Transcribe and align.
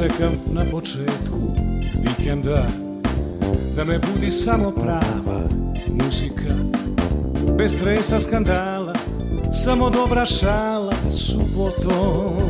čekam 0.00 0.32
na 0.52 0.64
početku 0.70 1.38
vikenda. 1.94 2.66
Da 3.76 3.84
me 3.84 3.98
budi 3.98 4.30
samo 4.30 4.70
prava 4.70 5.40
muzika 5.86 6.54
Bez 7.58 7.76
stresa 7.76 8.20
skandala 8.20 8.94
Samo 9.64 9.90
dobra 9.90 10.24
šala 10.24 10.92
subotom 11.10 12.49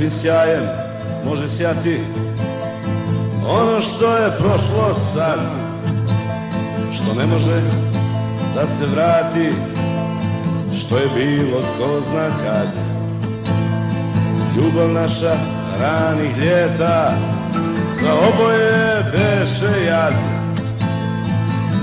Takvim 0.00 0.10
sjajem 0.10 0.62
može 1.28 1.48
sjati 1.48 2.00
ono 3.46 3.80
što 3.80 4.16
je 4.16 4.36
prošlo 4.38 4.94
sad 4.94 5.40
Što 6.92 7.14
ne 7.14 7.26
može 7.26 7.60
da 8.54 8.66
se 8.66 8.86
vrati 8.86 9.52
Što 10.78 10.96
je 10.96 11.08
bilo 11.16 11.60
ko 11.78 12.00
zna 12.00 12.28
kad. 12.44 12.68
Ljubav 14.56 14.88
naša 14.88 15.34
ranih 15.80 16.38
ljeta 16.38 17.12
Za 17.92 18.12
oboje 18.14 19.04
beše 19.12 19.84
jad. 19.86 20.14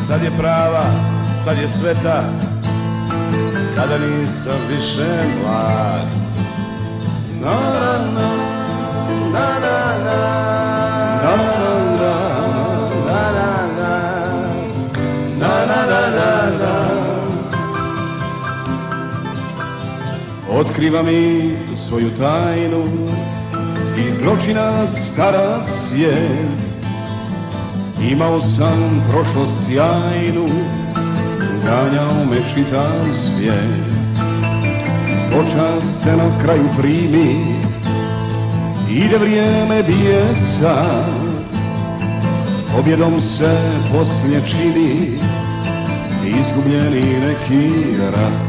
Sad 0.08 0.24
je 0.24 0.32
prava, 0.40 0.86
sad 1.44 1.58
je 1.58 1.68
sveta 1.68 2.24
Kada 3.76 3.98
nisam 3.98 4.58
više 4.70 5.24
mlad. 5.44 6.08
Na 7.42 7.77
Otkriva 20.60 21.04
mi 21.04 21.52
svoju 21.76 22.10
tajnu 22.20 22.84
Iz 24.08 24.18
zločina 24.18 24.88
stara 24.88 25.64
svijet. 25.66 26.68
Imao 28.12 28.42
sam 28.42 29.04
prošlost 29.12 29.66
sjajnu 29.66 30.48
Ganjao 31.66 32.26
me 32.30 32.38
čitav 32.54 33.14
svijet. 33.14 33.88
Počas 35.32 36.04
se 36.04 36.18
na 36.18 36.40
kraju 36.44 36.66
primi 36.78 37.57
Ide 39.06 39.18
vrijeme 39.18 39.84
bije 39.84 40.36
sad. 40.36 41.58
Pobjedom 42.76 43.22
se 43.22 43.58
poslije 43.94 44.42
čini 44.48 45.20
Izgubljeni 46.26 47.20
neki 47.20 47.72
rat 48.16 48.48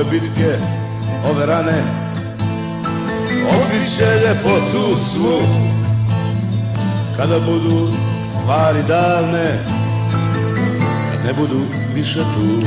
Ove 0.00 0.10
bitke, 0.10 0.56
ove 1.30 1.46
rane. 1.46 1.82
Otkrit 3.48 3.96
će 3.96 4.04
ljepotu 4.04 4.96
svu. 4.96 5.40
Kada 7.16 7.38
budu 7.40 7.88
stvari 8.26 8.82
davne 8.88 9.58
Kad 11.10 11.24
ne 11.26 11.32
budu 11.32 11.60
više 11.94 12.18
tu. 12.18 12.66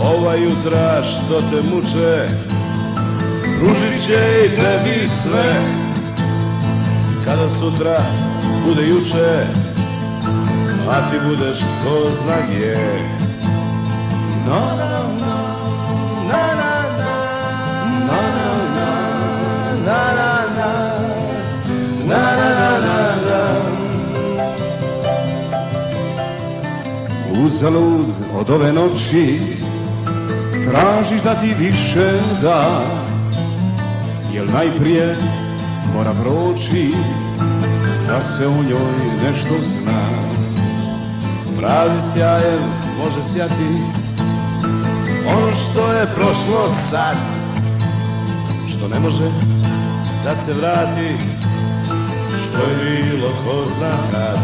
Ova 0.00 0.34
jutra 0.34 1.02
što 1.02 1.40
te 1.40 1.62
muče 1.70 2.28
Pružit 3.58 4.06
će 4.06 4.46
i 4.46 4.56
tebi 4.56 5.08
sve. 5.08 5.54
Kada 7.24 7.48
sutra 7.48 7.98
bude 8.66 8.88
juče 8.88 9.46
A 10.90 11.10
ti 11.10 11.16
budeš 11.28 11.58
ko 11.58 12.10
zna 12.22 12.36
gdje. 12.48 12.76
No, 14.48 14.87
Uzalud 27.44 28.06
od 28.34 28.50
ove 28.50 28.72
noći 28.72 29.38
Tražiš 30.70 31.22
da 31.24 31.34
ti 31.34 31.54
više 31.58 32.20
da. 32.42 32.82
Jel 34.32 34.46
najprije 34.46 35.16
mora 35.94 36.12
proći 36.22 36.94
Da 38.08 38.22
se 38.22 38.46
o 38.46 38.50
njoj 38.50 39.24
nešto 39.24 39.54
zna? 39.60 40.02
Pravi 41.58 42.00
sjajem 42.14 42.60
može 42.98 43.22
sjati 43.32 43.82
Ono 45.36 45.52
što 45.52 45.92
je 45.92 46.06
prošlo 46.14 46.68
sad 46.90 47.16
Što 48.68 48.88
ne 48.88 49.00
može 49.00 49.30
da 50.24 50.36
se 50.36 50.54
vrati 50.54 51.16
Što 52.44 52.60
je 52.70 53.02
bilo 53.02 53.28
ko 53.44 53.64
zna 53.78 53.90
kad 54.12 54.38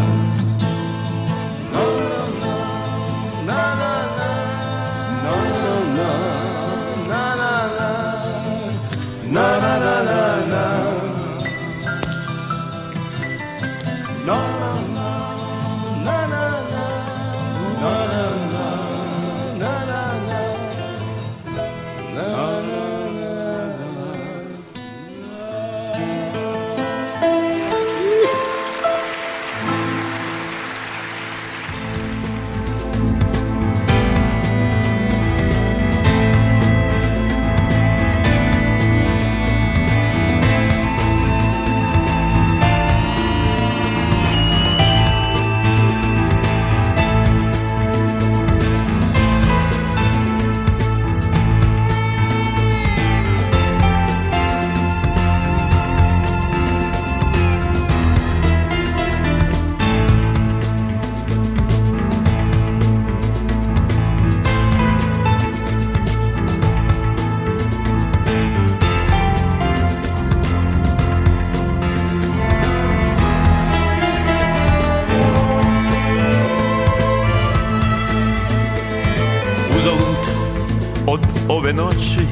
noći 81.75 82.25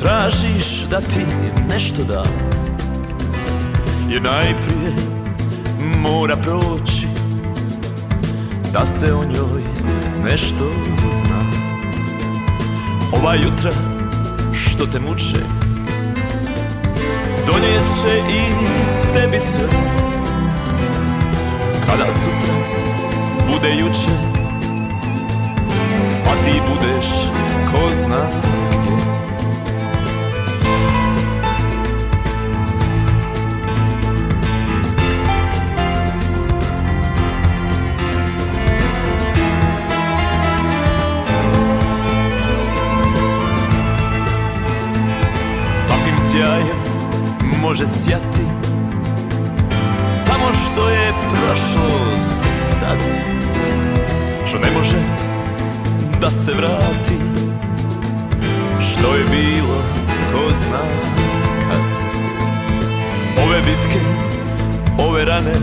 Tražiš 0.00 0.82
da 0.90 1.00
ti 1.00 1.26
nešto 1.70 2.04
da 2.04 2.24
Je 4.08 4.20
najprije 4.20 4.92
mora 5.96 6.36
proći 6.36 7.06
Da 8.72 8.86
se 8.86 9.14
o 9.14 9.24
njoj 9.24 9.62
nešto 10.24 10.70
zna. 11.10 11.42
Ova 13.12 13.34
jutra 13.34 13.70
što 14.52 14.86
te 14.86 15.00
muče 15.00 15.44
Donijet 17.46 17.84
će 18.02 18.18
i 18.18 18.42
tebi 19.14 19.40
sve. 19.40 19.68
Kada 21.86 22.12
sutra 22.12 22.54
bude 23.52 23.74
juče 23.74 24.32
A 26.26 26.44
ti 26.44 26.60
budeš 26.68 27.06
zna 27.94 28.26
gdje. 28.70 28.96
Takvim 45.88 46.18
sjajem 46.18 46.66
može 47.62 47.86
sjati 47.86 48.42
Samo 50.12 50.54
što 50.54 50.88
je 50.88 51.12
prošlost 51.32 52.36
sad. 52.80 52.98
Što 54.48 54.58
ne 54.58 54.70
može 54.78 54.96
da 56.20 56.30
se 56.30 56.52
vrati 56.52 57.31
Što 59.02 59.14
je 59.14 59.24
bilo, 59.24 59.82
ko 60.32 60.54
zna 60.54 60.78
kad. 61.68 61.80
Ove 63.44 63.60
bitke, 63.60 64.00
ove 64.98 65.24
rane 65.24 65.54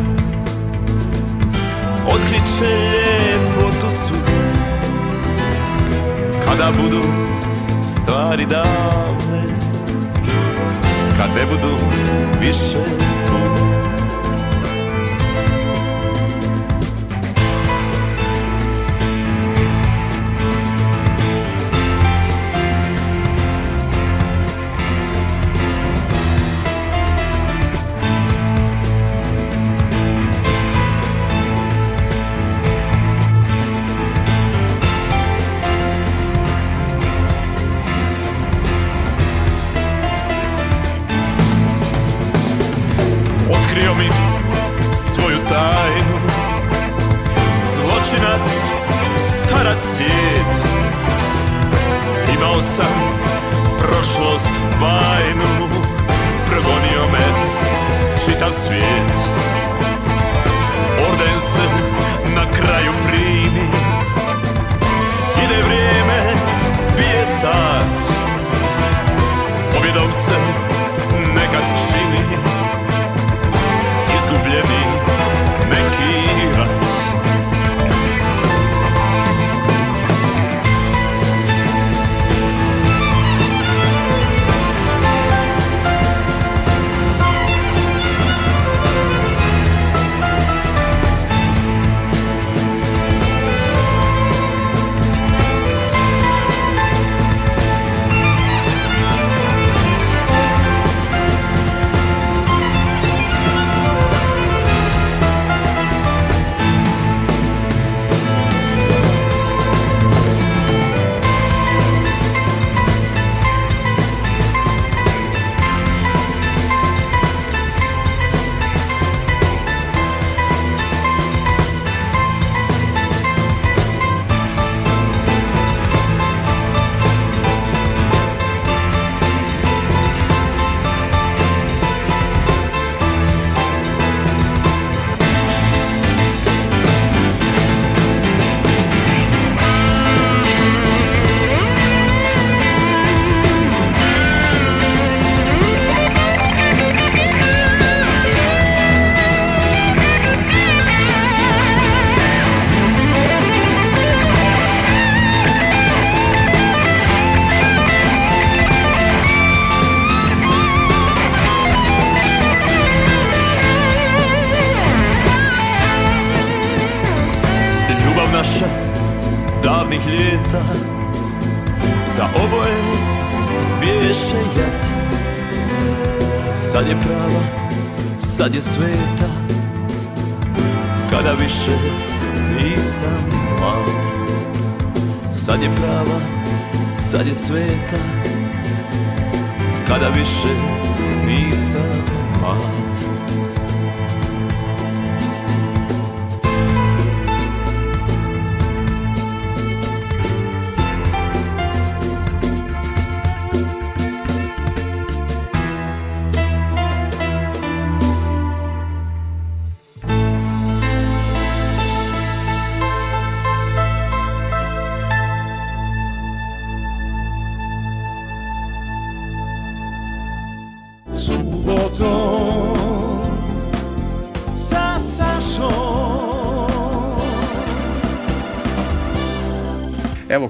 Otkriće 2.07 2.75
ljepotu 2.91 3.91
su. 3.91 4.13
Kada 6.45 6.71
budu 6.81 7.03
stvari 7.83 8.45
davne 8.45 9.44
Kad 11.18 11.30
ne 11.36 11.45
budu 11.45 11.75
više 12.41 12.83
tu 13.27 13.58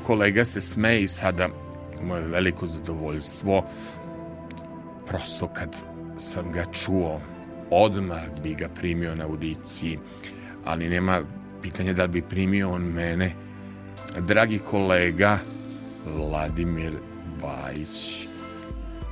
kolega 0.10 0.46
se 0.46 0.62
smeje 0.62 1.02
i 1.02 1.08
sada 1.08 1.50
moje 2.04 2.28
veliko 2.28 2.68
zadovoljstvo. 2.68 3.64
Prosto 5.08 5.48
kad 5.48 5.76
sam 6.18 6.52
ga 6.52 6.66
čuo 6.72 7.22
odmah 7.72 8.22
bi 8.44 8.56
ga 8.56 8.70
primio 8.70 9.16
na 9.16 9.26
audiciji. 9.26 10.00
Ali 10.66 10.90
nema 10.90 11.22
pitanja 11.62 11.94
da 11.94 12.04
li 12.04 12.10
bi 12.10 12.22
primio 12.22 12.72
on 12.72 12.82
mene. 12.82 13.36
Dragi 14.20 14.60
kolega 14.60 15.40
Vladimir 16.16 16.94
Bajić 17.42 18.29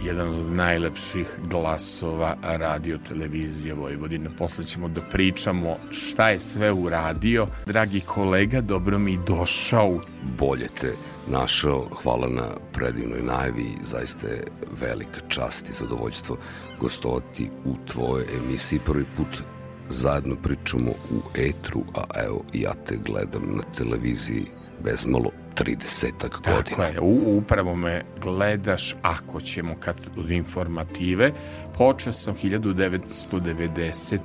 jedan 0.02 0.30
od 0.30 0.52
najlepših 0.52 1.28
glasova 1.50 2.36
radio 2.44 2.98
televizije 3.08 3.74
Vojvodine. 3.74 4.30
Posle 4.38 4.64
ćemo 4.64 4.88
da 4.88 5.02
pričamo 5.02 5.78
šta 5.92 6.30
je 6.30 6.40
sve 6.40 6.72
uradio. 6.72 7.48
Dragi 7.66 8.00
kolega, 8.00 8.62
dobro 8.62 9.00
mi 9.00 9.20
došao. 9.28 10.00
Bolje 10.38 10.68
te 10.82 10.94
našao. 11.28 11.88
Hvala 12.04 12.30
na 12.30 12.48
predivnoj 12.74 13.22
najavi. 13.22 13.72
Zaista 13.84 14.28
je 14.28 14.44
velika 14.82 15.20
čast 15.28 15.70
i 15.70 15.74
zadovoljstvo 15.74 16.38
gostovati 16.80 17.50
u 17.66 17.76
tvojoj 17.88 18.26
emisiji. 18.38 18.80
Prvi 18.86 19.06
put 19.18 19.44
zajedno 19.90 20.36
pričamo 20.36 20.92
u 20.92 21.22
etru, 21.36 21.84
a 21.96 22.04
evo 22.26 22.44
ja 22.54 22.74
te 22.86 22.98
gledam 23.06 23.44
na 23.56 23.64
televiziji 23.78 24.46
bezmalo 24.84 25.32
30 25.64 26.12
godina. 26.20 26.64
Tako 26.64 26.84
je, 26.84 27.00
u, 27.02 27.38
upravo 27.38 27.76
me 27.76 28.04
gledaš 28.22 28.96
ako 29.02 29.42
ćemo 29.42 29.76
kad 29.80 30.10
od 30.18 30.32
informative. 30.32 31.32
Počeo 31.78 32.14
sam 32.14 32.36
1990 32.44 34.20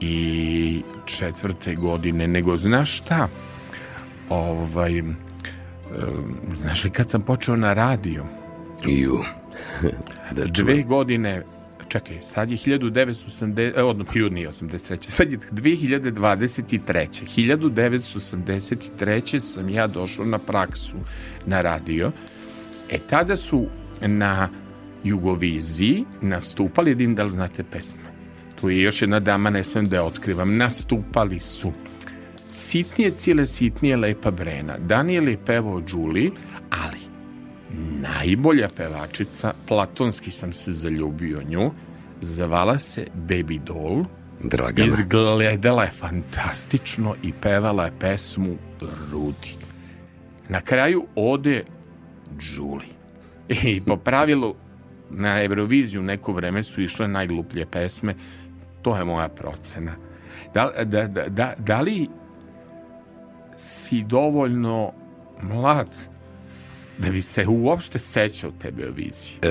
i 0.00 0.82
četvrte 1.06 1.74
godine, 1.74 2.28
nego 2.28 2.56
znaš 2.56 2.96
šta? 2.96 3.28
Ovaj, 4.28 5.02
znaš 6.54 6.84
li 6.84 6.90
kad 6.90 7.10
sam 7.10 7.22
počeo 7.22 7.56
na 7.56 7.74
radio? 7.74 8.24
Ju. 8.84 9.18
da 10.36 10.44
Dve 10.44 10.82
godine 10.82 11.42
čekaj, 11.88 12.16
sad 12.20 12.50
je 12.50 12.56
1980, 12.56 13.72
e, 13.76 13.82
odno, 13.82 14.04
nije 14.30 14.48
83. 14.48 15.10
Sad 15.10 15.32
je 15.32 15.38
2023. 15.38 17.24
1983. 17.36 19.40
sam 19.40 19.68
ja 19.68 19.86
došao 19.86 20.24
na 20.24 20.38
praksu 20.38 20.96
na 21.46 21.60
radio. 21.60 22.12
E, 22.90 22.98
tada 22.98 23.36
su 23.36 23.66
na 24.00 24.48
Jugoviziji 25.04 26.04
nastupali, 26.20 27.04
im 27.04 27.14
da 27.14 27.24
li 27.24 27.30
znate 27.30 27.64
pesme. 27.64 28.12
Tu 28.60 28.70
je 28.70 28.82
još 28.82 29.02
jedna 29.02 29.20
dama, 29.20 29.50
ne 29.50 29.64
smijem 29.64 29.88
da 29.88 29.96
je 29.96 30.02
otkrivam. 30.02 30.56
Nastupali 30.56 31.40
su 31.40 31.72
Sitnije 32.52 33.10
cijele 33.10 33.46
sitnije 33.46 33.96
lepa 33.96 34.30
Brena. 34.30 34.78
Daniel 34.78 35.28
je 35.28 35.38
pevao 35.46 35.80
Đuli, 35.80 36.32
ali 36.70 37.11
najbolja 38.00 38.68
pevačica, 38.76 39.54
platonski 39.68 40.30
sam 40.30 40.52
se 40.52 40.72
zaljubio 40.72 41.42
nju, 41.42 41.70
zvala 42.20 42.78
se 42.78 43.06
Baby 43.14 43.60
Doll, 43.60 44.04
Dragana. 44.44 44.86
izgledala 44.86 45.84
je 45.84 45.90
fantastično 45.90 47.14
i 47.22 47.32
pevala 47.32 47.84
je 47.84 47.92
pesmu 47.98 48.56
Rudi. 49.12 49.56
Na 50.48 50.60
kraju 50.60 51.06
ode 51.14 51.64
Julie. 52.40 52.92
I 53.48 53.80
po 53.80 53.96
pravilu 53.96 54.54
na 55.10 55.42
Euroviziju 55.42 56.02
neko 56.02 56.32
vreme 56.32 56.62
su 56.62 56.82
išle 56.82 57.08
najgluplje 57.08 57.66
pesme, 57.66 58.14
to 58.82 58.96
je 58.96 59.04
moja 59.04 59.28
procena. 59.28 59.92
Da, 60.54 60.70
da, 60.84 61.06
da, 61.06 61.28
da, 61.28 61.54
da 61.58 61.80
li 61.80 62.08
si 63.56 64.02
dovoljno 64.02 64.92
mlad 65.42 66.11
da 67.02 67.10
bi 67.10 67.22
se 67.22 67.46
uopšte 67.46 67.98
sećao 67.98 68.50
te 68.50 68.68
Eurovizije? 68.68 69.38
E, 69.42 69.48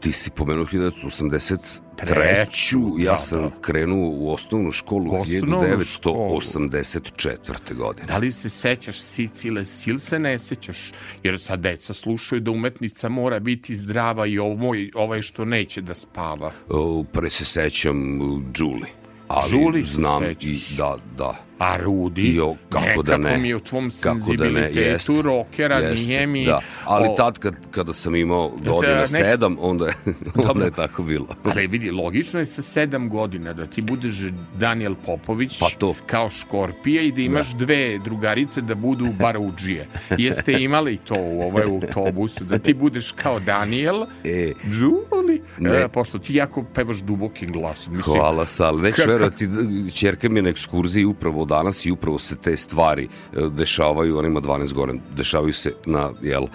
ti 0.00 0.12
si 0.12 0.30
pomenuo 0.30 0.64
1983. 0.64 1.80
Treću, 1.96 2.80
ja 2.98 3.10
da, 3.10 3.16
sam 3.16 3.42
da. 3.42 3.50
krenuo 3.60 4.10
u 4.10 4.32
osnovnu 4.32 4.72
školu 4.72 5.14
osnovnu 5.14 5.60
1984. 5.78 7.74
godine. 7.74 8.06
Da 8.06 8.18
li 8.18 8.32
se 8.32 8.48
sećaš 8.48 9.00
Sicile 9.00 9.64
Sil 9.78 9.98
se 9.98 10.18
ne 10.18 10.38
sećaš? 10.38 10.92
Jer 11.22 11.40
sad 11.40 11.60
deca 11.60 11.94
slušaju 11.94 12.40
da 12.40 12.50
umetnica 12.50 13.08
mora 13.08 13.40
biti 13.40 13.76
zdrava 13.76 14.26
i 14.26 14.38
ovo, 14.38 14.74
ovaj 14.94 15.22
što 15.22 15.44
neće 15.44 15.80
da 15.80 15.94
spava. 15.94 16.52
O, 16.68 17.04
pre 17.12 17.30
se 17.30 17.44
sećam 17.44 18.20
Julie. 18.56 18.92
Ali 19.28 19.50
Žuli 19.50 19.82
znam 19.82 20.24
i 20.40 20.60
da, 20.76 20.96
da. 21.18 21.45
A 21.58 21.76
Rudi, 21.76 22.34
jo, 22.34 22.54
kako 22.68 23.02
da 23.02 23.16
ne, 23.16 23.36
mi 23.36 23.54
u 23.54 23.60
tvom 23.60 23.90
senzibilitetu 23.90 24.74
da 24.74 24.80
ne, 24.80 24.86
jest, 24.86 25.10
rockera, 25.22 25.78
jest, 25.78 26.08
nije 26.08 26.26
mi... 26.26 26.44
Da. 26.44 26.60
Ali 26.84 27.08
o, 27.08 27.14
tad 27.16 27.38
kad, 27.38 27.54
kada 27.70 27.92
sam 27.92 28.16
imao 28.16 28.48
godina 28.64 28.96
nek... 28.96 29.08
sedam, 29.08 29.56
onda 29.60 29.86
je, 29.86 29.92
onda 30.50 30.64
je 30.64 30.70
tako 30.70 31.02
bilo. 31.02 31.26
Ali 31.44 31.66
vidi, 31.66 31.90
logično 31.90 32.40
je 32.40 32.46
sa 32.46 32.62
sedam 32.62 33.08
godina 33.08 33.52
da 33.52 33.66
ti 33.66 33.82
budeš 33.82 34.14
Daniel 34.58 34.94
Popović 35.06 35.58
pa 35.60 35.66
to. 35.78 35.94
kao 36.06 36.30
škorpije 36.30 37.08
i 37.08 37.12
da 37.12 37.20
imaš 37.20 37.52
da. 37.52 37.58
dve 37.58 37.98
drugarice 37.98 38.60
da 38.60 38.74
budu 38.74 39.06
baruđije. 39.18 39.88
Jeste 40.18 40.52
imali 40.52 40.96
to 40.96 41.14
u 41.18 41.42
ovoj 41.42 41.62
autobusu, 41.62 42.44
da 42.44 42.58
ti 42.58 42.74
budeš 42.74 43.12
kao 43.12 43.40
Daniel, 43.40 44.02
e, 44.24 44.52
Julie, 44.64 45.40
e, 45.84 45.88
pošto 45.88 46.18
ti 46.18 46.34
jako 46.34 46.64
pevaš 46.74 46.96
dubokim 46.96 47.52
glasom. 47.52 47.96
Mislim, 47.96 48.20
Hvala, 48.20 48.46
Sal. 48.46 48.76
Već 48.76 49.06
verovati, 49.06 49.48
čerka 49.94 50.28
mi 50.28 50.38
je 50.38 50.42
na 50.42 50.48
ekskurziji 50.48 51.04
upravo 51.04 51.45
danas 51.46 51.86
i 51.86 51.90
upravo 51.90 52.18
se 52.18 52.36
te 52.36 52.56
stvari 52.56 53.04
e, 53.04 53.08
dešavaju, 53.50 54.18
on 54.18 54.26
ima 54.26 54.40
12 54.40 54.72
godina, 54.72 55.00
dešavaju 55.16 55.52
se 55.52 55.72
na 55.86 56.10
jel, 56.22 56.44
e, 56.44 56.48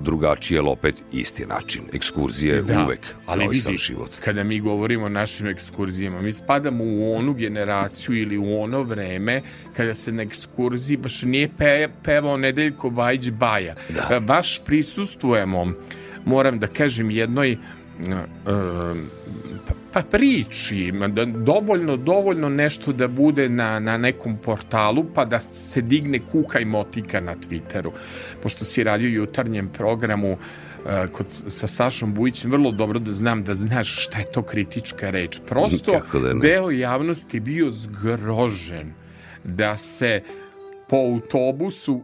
drugačiji, 0.00 0.58
ali 0.58 0.68
opet 0.68 1.02
isti 1.12 1.46
način. 1.46 1.82
Ekskurzije 1.92 2.62
da, 2.62 2.84
uvek, 2.84 3.00
ali 3.26 3.48
vidi, 3.48 3.60
sam 3.60 3.76
život. 3.76 4.10
Kada 4.24 4.44
mi 4.44 4.60
govorimo 4.60 5.06
o 5.06 5.08
našim 5.08 5.46
ekskurzijama, 5.46 6.22
mi 6.22 6.32
spadamo 6.32 6.84
u 6.84 7.16
onu 7.16 7.34
generaciju 7.34 8.16
ili 8.16 8.38
u 8.38 8.60
ono 8.62 8.82
vreme 8.82 9.42
kada 9.76 9.94
se 9.94 10.12
na 10.12 10.22
ekskurziji 10.22 10.96
baš 10.96 11.22
nije 11.22 11.48
pe, 11.58 11.88
pevao 12.04 12.36
Nedeljko 12.36 12.90
Bajić 12.90 13.30
Baja. 13.30 13.74
Da. 13.88 14.16
E, 14.16 14.20
baš 14.20 14.64
prisustujemo, 14.64 15.72
moram 16.24 16.58
da 16.58 16.66
kažem, 16.66 17.10
jednoj 17.10 17.58
uh, 17.98 18.96
pa 19.98 20.02
priči, 20.02 20.92
da 21.08 21.24
dovoljno, 21.24 21.96
dovoljno 21.96 22.48
nešto 22.48 22.92
da 22.92 23.08
bude 23.08 23.48
na, 23.48 23.78
na 23.78 23.96
nekom 23.96 24.36
portalu 24.36 25.04
pa 25.14 25.24
da 25.24 25.40
se 25.40 25.80
digne 25.80 26.18
kuka 26.32 26.60
i 26.60 26.64
motika 26.64 27.20
na 27.20 27.34
Twitteru. 27.34 27.90
Pošto 28.42 28.64
si 28.64 28.84
radio 28.84 29.08
jutarnjem 29.08 29.68
programu 29.68 30.32
uh, 30.32 30.38
kod, 31.12 31.26
sa 31.28 31.66
Sašom 31.66 32.14
Bujićem, 32.14 32.50
vrlo 32.50 32.70
dobro 32.70 32.98
da 32.98 33.12
znam 33.12 33.42
da 33.44 33.54
znaš 33.54 34.04
šta 34.04 34.18
je 34.18 34.30
to 34.32 34.42
kritička 34.42 35.10
reč. 35.10 35.40
Prosto 35.48 35.92
da 36.12 36.34
deo 36.42 36.70
javnosti 36.70 37.40
bio 37.40 37.70
zgrožen 37.70 38.92
da 39.44 39.76
se 39.76 40.22
po 40.88 40.96
autobusu 40.96 42.02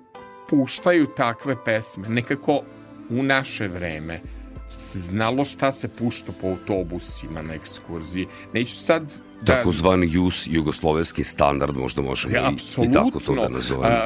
puštaju 0.51 1.07
takve 1.17 1.57
pesme. 1.65 2.09
Nekako 2.09 2.63
u 3.11 3.23
naše 3.23 3.69
vreme 3.69 4.21
znalo 4.69 5.45
šta 5.45 5.73
se 5.73 5.89
pušta 5.89 6.33
po 6.41 6.49
autobusima 6.49 7.43
na 7.43 7.55
ekskurziji. 7.55 8.27
Neću 8.53 8.75
sad 8.75 9.15
da... 9.43 9.57
Takozvani 9.57 10.09
JUS, 10.13 10.47
jugoslovenski 10.51 11.25
standard, 11.25 11.77
možda 11.77 12.03
možemo 12.03 12.35
ja, 12.35 12.51
i, 12.51 12.85
i 12.85 12.93
tako 12.93 13.21
to 13.21 13.35
da 13.35 13.49
nazovemo. 13.49 13.97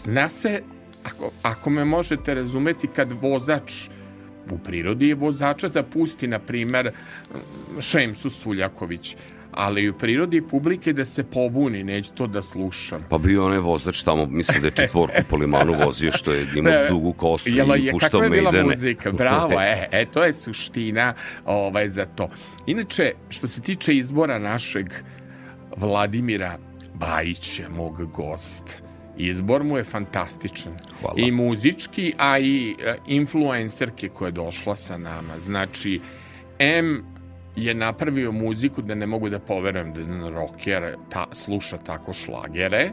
Zna 0.00 0.28
se, 0.28 0.62
ako, 1.04 1.30
ako 1.42 1.70
me 1.70 1.84
možete 1.84 2.34
razumeti, 2.34 2.88
kad 2.96 3.12
vozač 3.12 3.88
u 4.50 4.58
prirodi 4.58 5.08
je 5.08 5.14
vozača 5.14 5.68
da 5.68 5.82
pusti, 5.82 6.26
na 6.26 6.38
primer, 6.38 6.92
Šemsu 7.80 8.30
Suljaković, 8.30 9.16
ali 9.56 9.88
u 9.88 9.92
prirodi 9.92 10.42
publike 10.42 10.92
da 10.92 11.04
se 11.04 11.24
pobuni, 11.24 11.84
neće 11.84 12.12
to 12.12 12.26
da 12.26 12.42
slušam. 12.42 13.04
Pa 13.10 13.18
bio 13.18 13.44
onaj 13.46 13.58
vozač 13.58 14.02
tamo, 14.02 14.26
mislim 14.26 14.60
da 14.60 14.66
je 14.66 14.70
četvorku 14.70 15.22
po 15.30 15.36
limanu 15.36 15.74
vozio, 15.84 16.12
što 16.12 16.32
je 16.32 16.46
imao 16.56 16.88
dugu 16.88 17.12
kosu 17.12 17.50
Jela, 17.50 17.76
i 17.76 17.90
puštao 17.90 18.20
Mejdene. 18.20 18.42
Kakva 18.42 18.58
je 18.58 18.62
bila 18.62 18.70
muzika? 18.70 19.12
Bravo, 19.12 19.60
e, 19.60 19.88
e, 19.92 20.06
to 20.06 20.24
je 20.24 20.32
suština 20.32 21.14
ovaj, 21.44 21.88
za 21.88 22.04
to. 22.04 22.30
Inače, 22.66 23.12
što 23.28 23.48
se 23.48 23.60
tiče 23.60 23.96
izbora 23.96 24.38
našeg 24.38 24.86
Vladimira 25.76 26.58
Bajića, 26.94 27.68
mog 27.68 28.12
gosta, 28.12 28.84
Izbor 29.16 29.64
mu 29.64 29.76
je 29.76 29.84
fantastičan. 29.84 30.72
Hvala. 31.00 31.14
I 31.16 31.30
muzički, 31.30 32.12
a 32.18 32.38
i 32.38 32.76
e, 32.84 32.96
influencerke 33.06 34.08
koja 34.08 34.28
je 34.28 34.32
došla 34.32 34.74
sa 34.76 34.98
nama. 34.98 35.38
Znači, 35.38 36.00
M 36.58 37.13
je 37.56 37.74
napravio 37.74 38.32
muziku 38.32 38.82
da 38.82 38.94
ne 38.94 39.06
mogu 39.06 39.28
da 39.28 39.38
poverujem 39.38 39.92
da 39.92 40.00
jedan 40.00 40.34
rocker 40.34 40.96
ta, 41.10 41.26
sluša 41.32 41.78
tako 41.78 42.12
šlagere, 42.12 42.90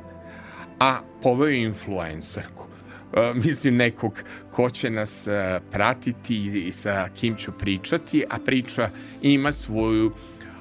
a 0.79 0.99
poveo 1.23 1.47
je 1.47 1.63
influencerku. 1.63 2.67
Uh, 3.11 3.35
mislim 3.43 3.75
nekog 3.75 4.23
ko 4.51 4.69
će 4.69 4.89
nas 4.89 5.27
uh, 5.27 5.63
pratiti 5.71 6.67
i 6.67 6.71
sa 6.71 7.09
kim 7.15 7.35
ću 7.35 7.51
pričati, 7.51 8.23
a 8.29 8.37
priča 8.45 8.89
ima 9.21 9.51
svoju 9.51 10.11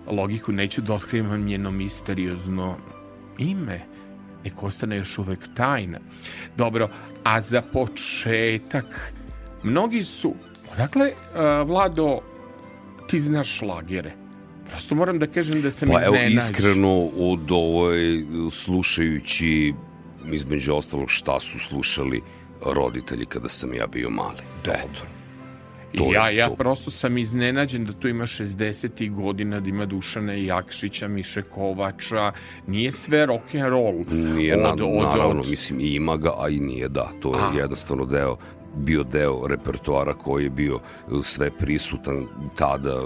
logiku, 0.06 0.52
neću 0.52 0.82
da 0.82 0.94
otkrivam 0.94 1.44
njeno 1.44 1.70
misteriozno 1.70 2.76
ime. 3.38 3.80
nek 4.44 4.62
ostane 4.62 4.96
još 4.96 5.18
uvek 5.18 5.48
tajna. 5.54 5.98
Dobro, 6.56 6.88
a 7.24 7.40
za 7.40 7.62
početak, 7.62 9.12
mnogi 9.62 10.02
su, 10.02 10.34
odakle, 10.72 11.06
uh, 11.06 11.68
Vlado, 11.68 12.20
ti 13.10 13.18
znaš 13.18 13.58
šlagere? 13.58 14.12
Prosto 14.68 14.94
moram 14.94 15.18
da 15.18 15.26
kažem 15.26 15.62
da 15.62 15.70
sam 15.70 15.88
pa, 15.88 16.00
iznenađen. 16.00 16.32
evo, 16.32 16.38
iskreno, 16.38 17.04
od 17.16 17.50
ovoj, 17.50 18.24
slušajući 18.50 19.74
između 20.32 20.74
ostalog 20.74 21.10
šta 21.10 21.40
su 21.40 21.58
slušali 21.58 22.22
roditelji 22.66 23.26
kada 23.26 23.48
sam 23.48 23.74
ja 23.74 23.86
bio 23.86 24.10
mali. 24.10 24.42
Eto. 24.64 25.06
To 25.98 26.12
ja, 26.12 26.30
ja 26.30 26.48
to. 26.48 26.54
prosto 26.54 26.90
sam 26.90 27.18
iznenađen 27.18 27.84
da 27.84 27.92
tu 27.92 28.08
ima 28.08 28.26
60. 28.26 29.14
godina, 29.14 29.60
da 29.60 29.68
ima 29.68 29.86
Dušana 29.86 30.32
Jakšića, 30.32 31.08
Miše 31.08 31.42
Kovača, 31.42 32.32
nije 32.66 32.92
sve 32.92 33.26
rock 33.26 33.54
and 33.54 33.68
roll. 33.68 34.04
Nije, 34.10 34.56
od, 34.56 34.78
na, 34.78 34.86
od, 34.86 35.02
naravno, 35.02 35.40
od... 35.40 35.50
mislim, 35.50 35.80
ima 35.80 36.16
ga, 36.16 36.32
a 36.38 36.48
i 36.48 36.60
nije, 36.60 36.88
da, 36.88 37.10
to 37.20 37.36
je 37.36 37.42
a. 37.42 37.58
jednostavno 37.58 38.04
deo 38.04 38.36
bio 38.76 39.02
deo 39.02 39.46
repertoara 39.46 40.14
koji 40.14 40.44
je 40.44 40.50
bio 40.50 40.78
sve 41.22 41.50
prisutan 41.50 42.26
tada 42.56 43.00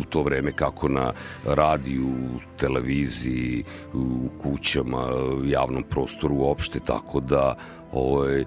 u 0.00 0.04
to 0.08 0.22
vreme 0.22 0.52
kako 0.52 0.88
na 0.88 1.12
radiju, 1.44 2.14
televiziji, 2.56 3.64
u 3.94 4.28
kućama, 4.42 5.08
javnom 5.44 5.82
prostoru 5.82 6.34
uopšte, 6.34 6.78
tako 6.80 7.20
da 7.20 7.56
ovaj, 7.92 8.44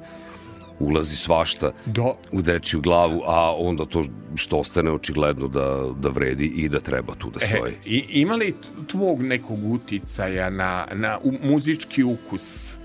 ulazi 0.82 1.15
svašta 1.15 1.72
Do. 1.86 2.15
u 2.32 2.41
dečiju 2.41 2.82
glavu, 2.82 3.22
a 3.26 3.56
onda 3.58 3.86
to 3.86 4.04
što 4.36 4.58
ostane 4.58 4.91
očigledno 4.91 5.48
da, 5.48 5.86
da 6.00 6.10
vredi 6.10 6.46
i 6.46 6.69
da 6.69 6.80
treba 6.80 7.15
tu 7.15 7.30
da 7.30 7.39
e, 7.43 7.46
stoji. 7.46 7.74
E, 7.74 7.78
i, 7.86 8.06
ima 8.10 8.36
li 8.36 8.56
tvog 8.88 9.22
nekog 9.22 9.72
uticaja 9.72 10.50
na, 10.50 10.88
na 10.93 11.19
u, 11.24 11.34
muzički 11.43 12.04
ukus 12.04 12.78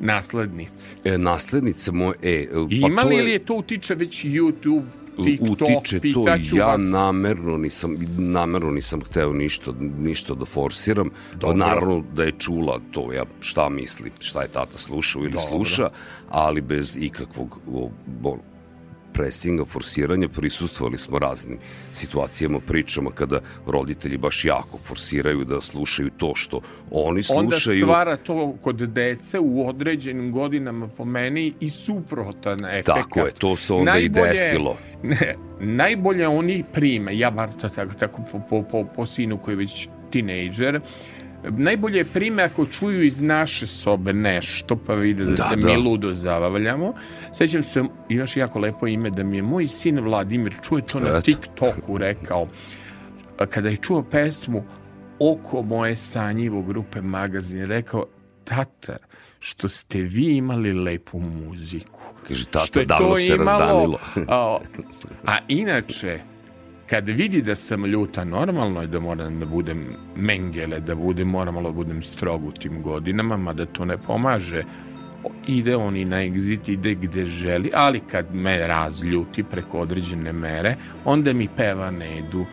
naslednice? 0.00 0.96
E, 1.04 1.18
naslednice 1.18 1.92
moje... 1.92 2.14
E, 2.22 2.48
pa 2.52 2.86
ima 2.88 3.02
li 3.02 3.14
je... 3.14 3.20
ili 3.22 3.30
je 3.30 3.38
to 3.38 3.54
utiče 3.54 3.94
već 3.94 4.24
YouTube 4.24 4.84
TikTok, 5.24 5.50
utiče 5.50 6.00
to 6.14 6.24
ja 6.56 6.66
vas... 6.66 6.82
namerno 6.92 7.56
nisam 7.56 7.96
namerno 8.18 8.70
nisam 8.70 9.00
hteo 9.00 9.32
ništa 9.32 9.72
ništa 9.98 10.34
da 10.34 10.44
forsiram 10.44 11.10
Dobro. 11.34 11.56
naravno 11.56 12.04
da 12.14 12.22
je 12.22 12.32
čula 12.38 12.80
to 12.90 13.12
ja 13.12 13.24
šta 13.40 13.68
misli 13.68 14.10
šta 14.20 14.42
je 14.42 14.48
tata 14.48 14.78
slušao 14.78 15.20
ili 15.20 15.30
Dobro. 15.30 15.46
sluša 15.48 15.90
ali 16.30 16.60
bez 16.60 16.96
ikakvog 17.00 17.58
o, 17.72 17.90
presinga, 19.14 19.64
forsiranja, 19.64 20.28
prisustvovali 20.28 20.98
smo 20.98 21.18
raznim 21.18 21.58
situacijama, 21.92 22.60
pričama 22.60 23.10
kada 23.10 23.40
roditelji 23.66 24.16
baš 24.16 24.44
jako 24.44 24.78
forsiraju 24.78 25.44
da 25.44 25.60
slušaju 25.60 26.10
to 26.16 26.32
što 26.34 26.60
oni 26.90 27.22
slušaju. 27.22 27.44
Onda 27.44 27.58
stvara 27.60 28.16
to 28.16 28.56
kod 28.62 28.76
dece 28.76 29.38
u 29.38 29.68
određenim 29.68 30.32
godinama 30.32 30.88
po 30.88 31.04
meni 31.04 31.52
i 31.60 31.70
suprotan 31.70 32.58
efekt. 32.64 32.86
Tako 32.86 33.20
je, 33.20 33.32
to 33.32 33.56
se 33.56 33.72
onda 33.72 33.92
najbolje, 33.92 34.26
i 34.26 34.28
desilo. 34.28 34.76
Ne, 35.02 35.34
najbolje 35.60 36.28
oni 36.28 36.64
prime, 36.72 37.18
ja 37.18 37.30
bar 37.30 37.52
to 37.60 37.68
tako, 37.68 37.94
tako 37.94 38.22
po, 38.32 38.40
po, 38.50 38.62
po, 38.62 38.84
po 38.96 39.06
sinu 39.06 39.38
koji 39.38 39.52
je 39.52 39.56
već 39.56 39.88
tinejdžer, 40.10 40.80
najbolje 41.50 41.98
je 41.98 42.04
prime 42.04 42.42
ako 42.42 42.66
čuju 42.66 43.04
iz 43.04 43.20
naše 43.20 43.66
sobe 43.66 44.12
nešto, 44.12 44.76
pa 44.76 44.94
vide 44.94 45.24
da, 45.24 45.30
da 45.30 45.42
se 45.42 45.56
da. 45.56 45.66
mi 45.66 45.76
ludo 45.76 46.14
zabavljamo. 46.14 46.94
Sećam 47.32 47.62
se, 47.62 47.82
imaš 48.08 48.36
jako 48.36 48.58
lepo 48.58 48.86
ime, 48.86 49.10
da 49.10 49.22
mi 49.24 49.36
je 49.36 49.42
moj 49.42 49.66
sin 49.66 50.00
Vladimir, 50.00 50.54
čuje 50.68 50.82
to 50.84 51.00
na 51.00 51.20
TikToku, 51.20 51.98
rekao, 51.98 52.48
kada 53.50 53.68
je 53.68 53.76
čuo 53.76 54.02
pesmu 54.02 54.64
Oko 55.18 55.62
moje 55.62 55.96
sanjivo 55.96 56.62
grupe 56.62 57.02
magazin, 57.02 57.66
rekao, 57.66 58.06
tata, 58.44 58.96
što 59.38 59.68
ste 59.68 59.98
vi 59.98 60.36
imali 60.36 60.72
lepu 60.72 61.20
muziku. 61.20 62.00
Kaže, 62.28 62.46
tata, 62.46 62.84
davno 62.84 63.16
se 63.16 63.26
imalo, 63.26 63.44
razdanilo. 63.44 63.98
a, 64.28 64.58
a 65.26 65.38
inače, 65.48 66.20
kad 66.94 67.08
vidi 67.08 67.42
da 67.42 67.56
sam 67.56 67.86
ljuta, 67.86 68.24
normalno 68.24 68.80
je 68.80 68.86
da 68.86 69.00
moram 69.00 69.40
da 69.40 69.46
budem 69.46 69.86
mengele, 70.16 70.80
da 70.80 70.94
budem, 70.94 71.28
moram 71.28 71.54
malo 71.54 71.70
da 71.70 71.74
budem 71.74 72.02
strog 72.02 72.44
u 72.44 72.52
tim 72.52 72.82
godinama, 72.82 73.36
mada 73.36 73.66
to 73.66 73.84
ne 73.84 73.96
pomaže. 73.98 74.62
Ide 75.46 75.76
on 75.76 75.96
i 75.96 76.04
na 76.04 76.16
exit, 76.16 76.72
ide 76.72 76.94
gde 76.94 77.26
želi, 77.26 77.70
ali 77.74 78.00
kad 78.00 78.34
me 78.34 78.66
razljuti 78.66 79.42
preko 79.42 79.80
određene 79.80 80.32
mere, 80.32 80.76
onda 81.04 81.32
mi 81.32 81.48
peva 81.56 81.90
Nedu 81.90 82.46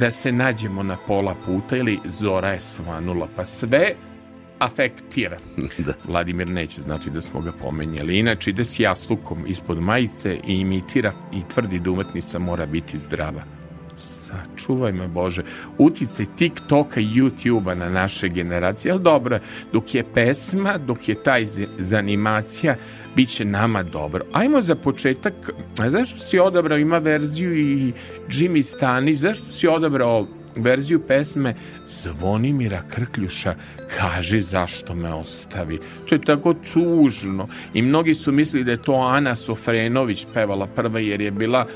da 0.00 0.10
se 0.10 0.32
nađemo 0.32 0.82
na 0.82 0.96
pola 1.06 1.34
puta 1.46 1.76
ili 1.76 1.98
zora 2.04 2.50
je 2.50 2.60
svanula, 2.60 3.28
pa 3.36 3.44
sve 3.44 3.94
afektira. 4.58 5.38
Da. 5.86 5.92
Vladimir 6.04 6.48
neće 6.48 6.80
znati 6.80 7.10
da 7.10 7.20
smo 7.20 7.40
ga 7.40 7.52
pomenjali. 7.52 8.18
Inače 8.18 8.50
ide 8.50 8.64
s 8.64 8.80
jaslukom 8.80 9.46
ispod 9.46 9.82
majice 9.82 10.34
i 10.46 10.54
imitira 10.54 11.12
i 11.32 11.42
tvrdi 11.54 11.78
da 11.78 11.90
umetnica 11.90 12.38
mora 12.38 12.66
biti 12.66 12.98
zdrava. 12.98 13.65
Sačuvaj 14.26 14.92
me 14.92 15.08
Bože. 15.08 15.42
Uticaj 15.78 16.26
TikToka 16.36 17.00
i 17.00 17.06
YouTubea 17.06 17.74
na 17.74 17.88
naše 17.88 18.28
generacije. 18.28 18.92
Ali 18.92 19.02
dobro, 19.02 19.38
dok 19.72 19.94
je 19.94 20.04
pesma, 20.14 20.78
dok 20.78 21.08
je 21.08 21.14
taj 21.14 21.44
zanimacija, 21.78 22.76
bit 23.16 23.28
će 23.28 23.44
nama 23.44 23.82
dobro. 23.82 24.24
Ajmo 24.32 24.60
za 24.60 24.74
početak, 24.74 25.50
a 25.80 25.90
zašto 25.90 26.18
si 26.18 26.38
odabrao, 26.38 26.78
ima 26.78 26.98
verziju 26.98 27.58
i 27.58 27.92
Jimmy 28.28 28.62
Stanić, 28.62 29.18
zašto 29.18 29.50
si 29.50 29.68
odabrao 29.68 30.26
verziju 30.56 31.00
pesme 31.06 31.54
Zvonimira 31.86 32.82
Krkljuša 32.90 33.54
Kaži 33.98 34.40
zašto 34.40 34.94
me 34.94 35.14
ostavi. 35.14 35.78
To 36.08 36.14
je 36.14 36.20
tako 36.20 36.54
tužno. 36.72 37.48
I 37.74 37.82
mnogi 37.82 38.14
su 38.14 38.32
mislili 38.32 38.64
da 38.64 38.70
je 38.70 38.82
to 38.82 38.94
Ana 38.94 39.34
Sofrenović 39.34 40.26
pevala 40.34 40.66
prva 40.66 41.00
jer 41.00 41.20
je 41.20 41.30
bila 41.30 41.66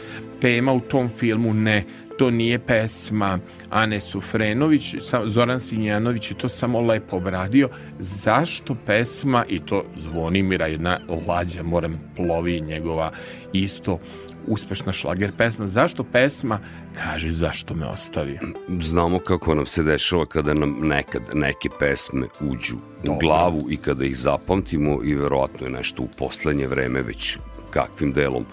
tema 0.40 0.72
u 0.72 0.80
tom 0.80 1.08
filmu. 1.08 1.54
Ne, 1.54 1.84
to 2.20 2.30
nije 2.30 2.58
pesma 2.58 3.38
Ane 3.70 4.00
Sufrenović, 4.00 4.94
Zoran 5.26 5.60
Sinjanović 5.60 6.30
je 6.30 6.38
to 6.38 6.48
samo 6.48 6.80
lepo 6.80 7.16
obradio. 7.16 7.68
Zašto 7.98 8.76
pesma, 8.86 9.44
i 9.48 9.58
to 9.58 9.84
Zvonimira, 9.96 10.66
jedna 10.66 11.00
lađa, 11.26 11.62
moram 11.62 12.00
plovi 12.16 12.60
njegova 12.60 13.10
isto 13.52 13.98
uspešna 14.46 14.92
šlager 14.92 15.32
pesma. 15.36 15.66
Zašto 15.66 16.04
pesma 16.04 16.58
kaže 16.94 17.30
zašto 17.30 17.74
me 17.74 17.86
ostavi? 17.86 18.38
Znamo 18.80 19.18
kako 19.18 19.54
nam 19.54 19.66
se 19.66 19.82
dešava 19.82 20.26
kada 20.26 20.54
nam 20.54 20.76
nekad 20.82 21.22
neke 21.34 21.68
pesme 21.78 22.26
uđu 22.40 22.76
Dobro. 23.04 23.12
u 23.12 23.18
glavu 23.18 23.66
i 23.70 23.76
kada 23.76 24.04
ih 24.04 24.16
zapamtimo 24.16 25.00
i 25.04 25.14
verovatno 25.14 25.66
je 25.66 25.72
nešto 25.72 26.02
u 26.02 26.08
poslednje 26.18 26.66
vreme 26.66 27.02
već 27.02 27.38
kakvim 27.70 28.12
delom 28.12 28.44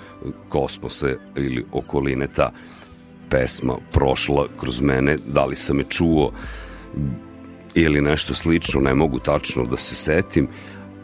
kosmosa 0.49 1.07
ili 1.35 1.65
okoline 1.71 2.27
ta 2.27 2.51
pesma 3.29 3.77
prošla 3.91 4.47
kroz 4.59 4.81
mene, 4.81 5.17
da 5.25 5.45
li 5.45 5.55
sam 5.55 5.79
je 5.79 5.85
čuo 5.89 6.31
ili 7.73 8.01
nešto 8.01 8.33
slično, 8.33 8.81
ne 8.81 8.93
mogu 8.93 9.19
tačno 9.19 9.65
da 9.65 9.77
se 9.77 9.95
setim, 9.95 10.47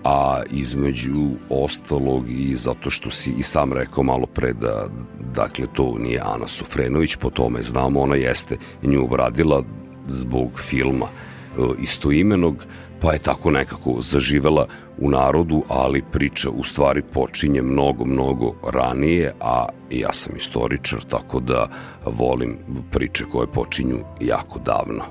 a 0.03 0.41
između 0.51 1.29
ostalog 1.49 2.29
i 2.29 2.55
zato 2.55 2.89
što 2.89 3.09
si 3.09 3.33
i 3.38 3.43
sam 3.43 3.73
rekao 3.73 4.03
malo 4.03 4.25
pre 4.25 4.53
da 4.53 4.88
dakle 5.36 5.67
to 5.73 5.97
nije 5.99 6.21
Ana 6.25 6.47
Sofrenović, 6.47 7.15
po 7.15 7.29
tome 7.29 7.62
znamo, 7.62 8.01
ona 8.01 8.15
jeste 8.15 8.57
nju 8.83 9.03
obradila 9.03 9.63
zbog 10.07 10.59
filma 10.59 11.05
e, 11.05 11.62
istoimenog, 11.79 12.65
pa 13.03 13.13
je 13.13 13.19
tako 13.19 13.51
nekako 13.51 13.95
zaživela 13.99 14.67
u 14.97 15.09
narodu, 15.09 15.63
ali 15.69 16.03
priča 16.11 16.49
u 16.49 16.63
stvari 16.63 17.01
počinje 17.13 17.61
mnogo, 17.61 18.05
mnogo 18.05 18.53
ranije, 18.73 19.33
a 19.41 19.65
ja 19.91 20.11
sam 20.11 20.35
istoričar, 20.35 20.99
tako 21.03 21.39
da 21.39 21.67
volim 22.05 22.57
priče 22.91 23.25
koje 23.31 23.47
počinju 23.47 23.99
jako 24.19 24.59
davno. 24.59 25.03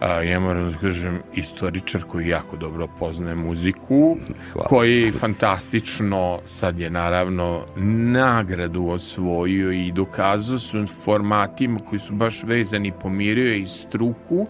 A, 0.00 0.22
ja 0.22 0.40
moram 0.40 0.72
da 0.72 0.78
kažem 0.78 1.20
istoričar 1.34 2.02
koji 2.02 2.28
jako 2.28 2.56
dobro 2.56 2.88
poznaje 2.98 3.34
muziku, 3.34 4.16
Hvala. 4.52 4.68
koji 4.68 5.12
fantastično 5.12 6.38
sad 6.44 6.78
je 6.78 6.90
naravno 6.90 7.64
nagradu 8.12 8.88
osvojio 8.88 9.72
i 9.72 9.92
dokazao 9.92 10.58
su 10.58 10.86
formatima 10.86 11.80
koji 11.88 11.98
su 11.98 12.14
baš 12.14 12.42
vezani, 12.44 12.92
pomirio 13.02 13.54
i 13.54 13.66
struku 13.66 14.46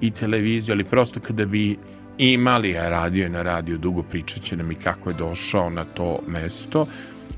i 0.00 0.10
televiziju, 0.10 0.74
ali 0.74 0.84
prosto 0.84 1.20
kada 1.20 1.44
bi 1.44 1.78
imali, 2.20 2.76
a 2.78 2.88
radio 2.88 3.22
je 3.22 3.28
na 3.28 3.42
radio 3.42 3.76
dugo, 3.76 4.02
pričat 4.02 4.42
će 4.42 4.56
nam 4.56 4.72
i 4.72 4.74
kako 4.74 5.10
je 5.10 5.14
došao 5.14 5.70
na 5.70 5.84
to 5.84 6.18
mesto. 6.26 6.86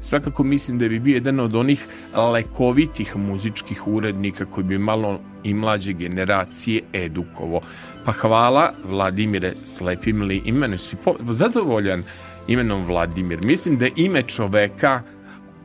Svakako 0.00 0.44
mislim 0.44 0.78
da 0.78 0.88
bi 0.88 0.98
bio 0.98 1.14
jedan 1.14 1.40
od 1.40 1.54
onih 1.54 1.86
lekovitih 2.32 3.16
muzičkih 3.16 3.88
urednika 3.88 4.44
koji 4.44 4.64
bi 4.64 4.78
malo 4.78 5.20
i 5.44 5.54
mlađe 5.54 5.92
generacije 5.92 6.82
edukovo. 6.92 7.60
Pa 8.04 8.12
hvala 8.12 8.72
Vladimire 8.84 9.52
slepim 9.64 10.22
li 10.22 10.42
imenom 10.44 10.78
si 10.78 10.96
po, 10.96 11.14
zadovoljan 11.30 12.02
imenom 12.48 12.86
Vladimir. 12.86 13.38
Mislim 13.44 13.78
da 13.78 13.88
ime 13.96 14.22
čoveka 14.22 15.02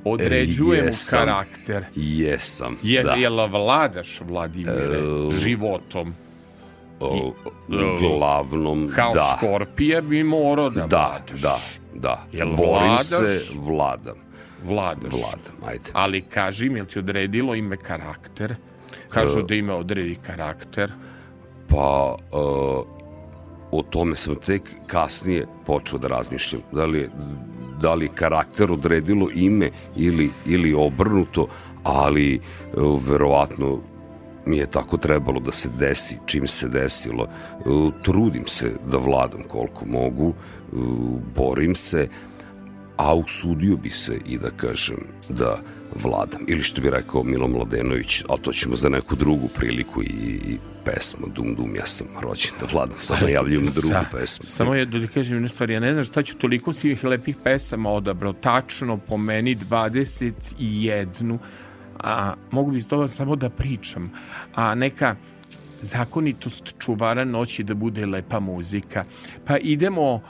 određuje 0.03 0.83
mu 0.83 0.91
karakter. 1.11 1.85
Jesam, 1.95 2.77
Je, 2.83 3.03
da. 3.03 3.11
Jel 3.11 3.47
vladaš 3.47 4.21
Vladimire 4.21 4.97
e, 4.97 5.31
životom? 5.39 6.15
O, 6.99 7.33
glavnom, 7.99 8.89
Kao 8.95 9.13
da. 9.13 9.35
Skorpija 9.37 10.01
bi 10.01 10.23
morao 10.23 10.69
da 10.69 10.87
Da, 10.87 10.97
vladaš. 10.97 11.41
da, 11.41 11.57
da. 11.93 12.23
Jel 12.31 12.47
Borim 12.47 12.63
vladaš? 12.87 13.05
se, 13.05 13.41
vladam. 13.55 14.15
Vladaš. 14.63 15.11
Vladam, 15.13 15.53
ajde. 15.67 15.89
Ali 15.93 16.21
kaži 16.21 16.69
mi, 16.69 16.79
jel 16.79 16.85
ti 16.85 16.99
odredilo 16.99 17.55
ime 17.55 17.77
karakter? 17.77 18.55
Kažu 19.09 19.41
da 19.41 19.55
ime 19.55 19.73
odredi 19.73 20.15
karakter. 20.25 20.91
Pa, 21.69 22.15
uh, 22.31 22.85
o 23.71 23.81
tome 23.89 24.15
sam 24.15 24.35
tek 24.35 24.61
kasnije 24.87 25.45
počeo 25.65 25.99
da 25.99 26.07
razmišljam. 26.07 26.61
Da 26.71 26.85
li 26.85 26.99
je, 26.99 27.09
da 27.81 27.93
li 27.93 28.09
karakter 28.09 28.71
odredilo 28.71 29.29
ime 29.35 29.69
ili, 29.95 30.29
ili 30.45 30.73
obrnuto, 30.73 31.47
ali 31.83 32.39
uh, 32.73 33.01
verovatno 33.09 33.79
mi 34.47 34.57
je 34.57 34.65
tako 34.71 34.97
trebalo 34.97 35.39
da 35.39 35.51
se 35.51 35.69
desi 35.79 36.17
čim 36.25 36.47
se 36.47 36.67
desilo. 36.67 37.27
Uh, 37.65 37.93
trudim 38.03 38.47
se 38.47 38.71
da 38.91 38.97
vladam 38.97 39.43
koliko 39.47 39.85
mogu, 39.85 40.27
uh, 40.27 40.79
borim 41.35 41.75
se, 41.75 42.07
a 42.97 43.15
usudio 43.15 43.77
bi 43.77 43.89
se 43.89 44.19
i 44.25 44.37
da 44.37 44.49
kažem 44.49 44.97
da 45.29 45.57
vladam. 46.03 46.41
Ili 46.47 46.63
što 46.63 46.81
bi 46.81 46.89
rekao 46.89 47.23
Milo 47.23 47.47
Mladenović, 47.47 48.23
a 48.29 48.37
to 48.41 48.51
ćemo 48.51 48.75
za 48.75 48.89
neku 48.89 49.15
drugu 49.15 49.47
priliku 49.47 50.03
i, 50.03 50.39
i 50.47 50.57
pesmu 50.85 51.27
Dum 51.35 51.55
Dum, 51.55 51.75
ja 51.75 51.85
sam 51.85 52.07
rođen 52.21 52.51
da 52.59 52.67
vladam, 52.73 52.97
samo 52.99 53.19
najavljujem 53.21 53.63
drugu 53.63 53.87
Sa- 53.87 54.05
pesmu. 54.11 54.43
Samo 54.43 54.75
je 54.75 54.85
da 54.85 54.99
ti 54.99 55.07
kažem 55.13 55.35
jednu 55.35 55.49
stvar, 55.49 55.69
ja 55.69 55.79
ne 55.79 55.93
znam 55.93 56.05
šta 56.05 56.23
ću 56.23 56.35
toliko 56.35 56.73
svih 56.73 57.03
lepih 57.03 57.35
pesama 57.43 57.89
odabrao, 57.89 58.33
tačno 58.33 58.97
po 58.97 59.17
meni 59.17 59.55
21, 59.55 61.37
a 62.03 62.33
mogu 62.51 62.71
bi 62.71 62.83
toga 62.83 63.07
samo 63.07 63.35
da 63.35 63.49
pričam, 63.49 64.11
a 64.55 64.75
neka 64.75 65.15
zakonitost 65.81 66.75
čuvara 66.79 67.25
noći 67.25 67.63
da 67.63 67.73
bude 67.73 68.05
lepa 68.05 68.39
muzika. 68.39 69.03
Pa 69.45 69.57
idemo, 69.57 70.13
uh, 70.13 70.21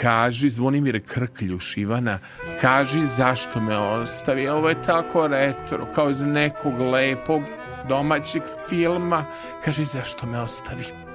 kaži 0.00 0.48
Zvonimir 0.48 1.00
Krkljuš 1.06 1.76
Ivana, 1.76 2.18
kaži 2.60 3.06
zašto 3.06 3.60
me 3.60 3.78
ostavi. 3.78 4.48
Ovo 4.48 4.68
je 4.68 4.82
tako 4.82 5.28
retro, 5.28 5.86
kao 5.94 6.10
iz 6.10 6.22
nekog 6.22 6.80
lepog 6.80 7.42
domaćeg 7.88 8.42
filma. 8.68 9.24
Kaži 9.64 9.84
zašto 9.84 10.26
me 10.26 10.40
ostavi. 10.40 11.05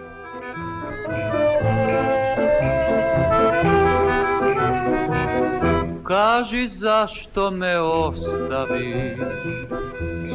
Kaži 6.11 6.67
zašto 6.67 7.51
me 7.51 7.79
ostavi 7.79 9.17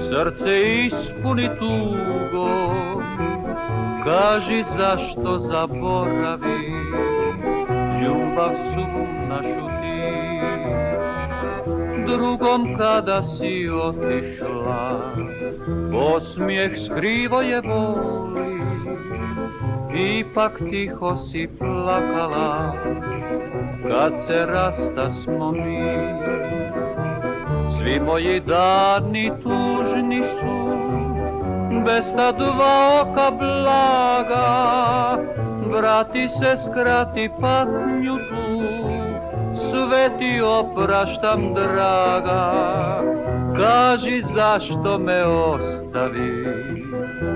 Srce 0.08 0.84
ispuni 0.86 1.48
tugo. 1.58 2.48
Kaži 4.04 4.62
zašto 4.76 5.38
zaboravi 5.38 6.58
Ljubav 8.02 8.50
su 8.54 8.86
našu 9.28 9.66
ti 9.80 10.00
Drugom 12.06 12.76
kada 12.78 13.22
si 13.22 13.68
otišla 13.68 15.14
Osmijeh 15.94 16.72
skrivo 16.86 17.40
je 17.40 17.62
boli 17.62 18.60
Ipak 20.20 20.58
tiho 20.70 21.16
si 21.16 21.48
plakala 21.58 22.72
kad 23.88 24.12
se 24.26 24.46
rasta 24.46 25.10
smo 25.10 25.52
mi. 25.52 25.80
Svi 27.76 28.00
moji 28.00 28.40
dani 28.40 29.30
tužni 29.42 30.22
su, 30.22 30.76
bez 31.84 32.12
ta 32.16 32.32
dva 32.32 33.02
oka 33.02 33.30
blaga. 33.30 34.46
Vrati 35.70 36.28
se, 36.28 36.56
skrati 36.56 37.30
patnju 37.40 38.16
tu, 38.16 38.62
sve 39.54 40.10
ti 40.18 40.40
opraštam 40.40 41.54
draga. 41.54 42.76
Kaži 43.56 44.22
zašto 44.34 44.98
me 44.98 45.24
ostavi, 45.24 46.46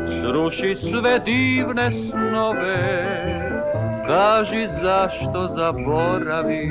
sruši 0.06 0.74
sve 0.74 1.18
divne 1.18 1.90
snove, 1.92 3.39
Kaži 4.10 4.66
zašto 4.82 5.48
zaboravi 5.48 6.68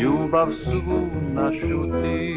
ljubav 0.00 0.52
svu 0.52 1.10
našu 1.34 2.02
ti. 2.02 2.36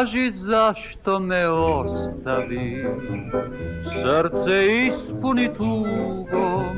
Kaži 0.00 0.30
zašto 0.30 1.18
me 1.18 1.48
ostavi, 1.48 2.86
srce 3.84 4.86
ispuni 4.86 5.50
tugom. 5.56 6.76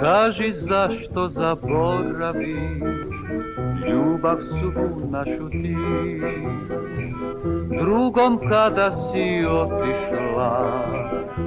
Kaži 0.00 0.52
zašto 0.52 1.28
zaboravi, 1.28 2.80
ljubav 3.88 4.36
svu 4.40 5.10
našu 5.10 5.50
ti. 5.50 5.76
Drugom 7.80 8.38
kada 8.48 8.92
si 8.92 9.46
otišla, 9.50 10.82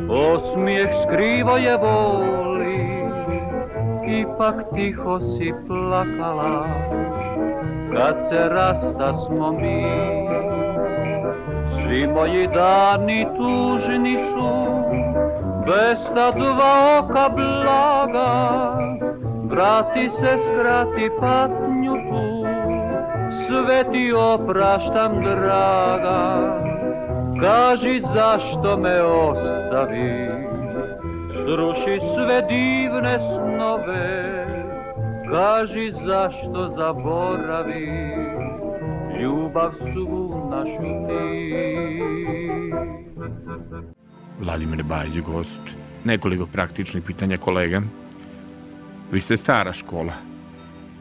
osmijeh 0.09 0.89
skrivo 1.03 1.57
je 1.57 1.77
voli, 1.77 2.79
ipak 4.21 4.55
tiho 4.75 5.19
si 5.19 5.53
plakala 5.67 6.65
kad 7.93 8.15
se 8.29 8.49
rasta 8.49 9.13
smo 9.13 9.51
mi. 9.51 10.48
Svi 11.69 12.07
moji 12.07 12.47
dani 12.47 13.27
tužni 13.37 14.17
su, 14.29 14.51
bez 15.65 16.09
ta 16.15 16.31
dva 16.31 16.99
oka 16.99 17.29
blaga. 17.29 18.29
Vrati 19.49 20.09
se, 20.09 20.37
skrati 20.45 21.09
patnju 21.19 21.93
tu, 21.93 22.45
sve 23.29 23.83
ti 23.91 24.13
opraštam 24.13 25.23
draga. 25.23 26.19
Kaži 27.41 27.99
zašto 27.99 28.77
me 28.77 29.01
ostavi, 29.01 30.29
sruši 31.31 31.99
sve 32.13 32.41
divne 32.41 33.19
snove. 33.19 34.45
Kaži 35.31 35.91
zašto 35.91 36.67
zaboravi 36.67 37.89
ljubav 39.21 39.71
ti. 39.71 40.28
Vladimir 44.39 44.83
Bajić, 44.83 45.19
gost. 45.19 45.61
Nekoliko 46.03 46.45
praktičnih 46.45 47.03
pitanja 47.03 47.37
kolega. 47.37 47.81
Vi 49.11 49.21
ste 49.21 49.37
stara 49.37 49.73
škola. 49.73 50.28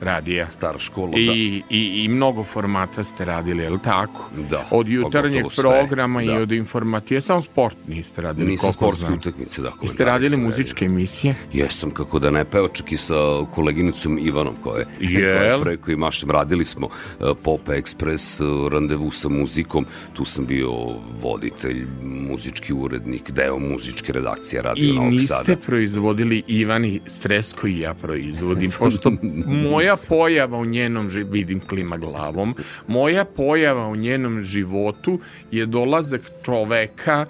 Radija. 0.00 0.50
Stara 0.50 0.78
škola, 0.78 1.12
I, 1.16 1.26
da. 1.26 1.32
I, 1.76 2.04
I 2.04 2.08
mnogo 2.08 2.44
formata 2.44 3.04
ste 3.04 3.24
radili, 3.24 3.62
je 3.62 3.70
li 3.70 3.78
tako? 3.84 4.30
Da, 4.50 4.66
Od 4.70 4.88
jutarnjeg 4.88 5.44
pa 5.44 5.50
sve, 5.50 5.62
programa 5.62 6.22
i 6.22 6.26
da. 6.26 6.34
od 6.34 6.52
informacije. 6.52 7.20
Samo 7.20 7.40
sport 7.42 7.76
niste 7.88 8.22
radili, 8.22 8.50
Nisam 8.50 8.62
koliko 8.62 8.78
sportske 8.78 9.06
znam. 9.06 9.18
utakmice, 9.18 9.62
da. 9.62 9.72
Jeste 9.82 10.04
radili 10.04 10.37
muzičke 10.37 10.84
emisije? 10.84 11.34
Jesam, 11.52 11.90
kako 11.90 12.18
da 12.18 12.30
ne 12.30 12.44
peo, 12.44 12.68
čak 12.68 12.92
i 12.92 12.96
sa 12.96 13.14
koleginicom 13.54 14.18
Ivanom 14.18 14.54
koje, 14.62 14.87
Jel? 15.00 15.38
koje 15.38 15.58
preko 15.64 15.90
i 15.90 15.96
mašem 15.96 16.30
radili 16.30 16.64
smo 16.64 16.87
uh, 16.87 17.37
Pop 17.42 17.68
Express, 17.68 18.44
uh, 18.44 18.72
randevu 18.72 19.11
sa 19.11 19.28
muzikom, 19.28 19.87
tu 20.12 20.24
sam 20.24 20.46
bio 20.46 20.72
voditelj, 21.20 21.87
muzički 22.02 22.72
urednik, 22.72 23.30
deo 23.30 23.58
muzičke 23.58 24.12
redakcije 24.12 24.62
Radio 24.62 24.84
I 24.84 24.92
Novog 24.96 25.12
niste 25.12 25.34
Sada. 25.34 25.56
proizvodili 25.56 26.42
Ivani 26.46 27.00
stres 27.06 27.52
koji 27.52 27.78
ja 27.78 27.94
proizvodim, 27.94 28.70
pošto 28.78 29.12
moja 29.70 29.88
pojava 30.09 30.59
u 30.59 30.64
njenom, 30.64 31.09
vidim 31.31 31.61
klima 31.61 31.96
glavom, 31.96 32.55
moja 32.87 33.24
pojava 33.24 33.88
u 33.88 33.96
njenom 33.96 34.40
životu 34.40 35.18
je 35.51 35.66
dolazak 35.66 36.20
čoveka 36.44 37.27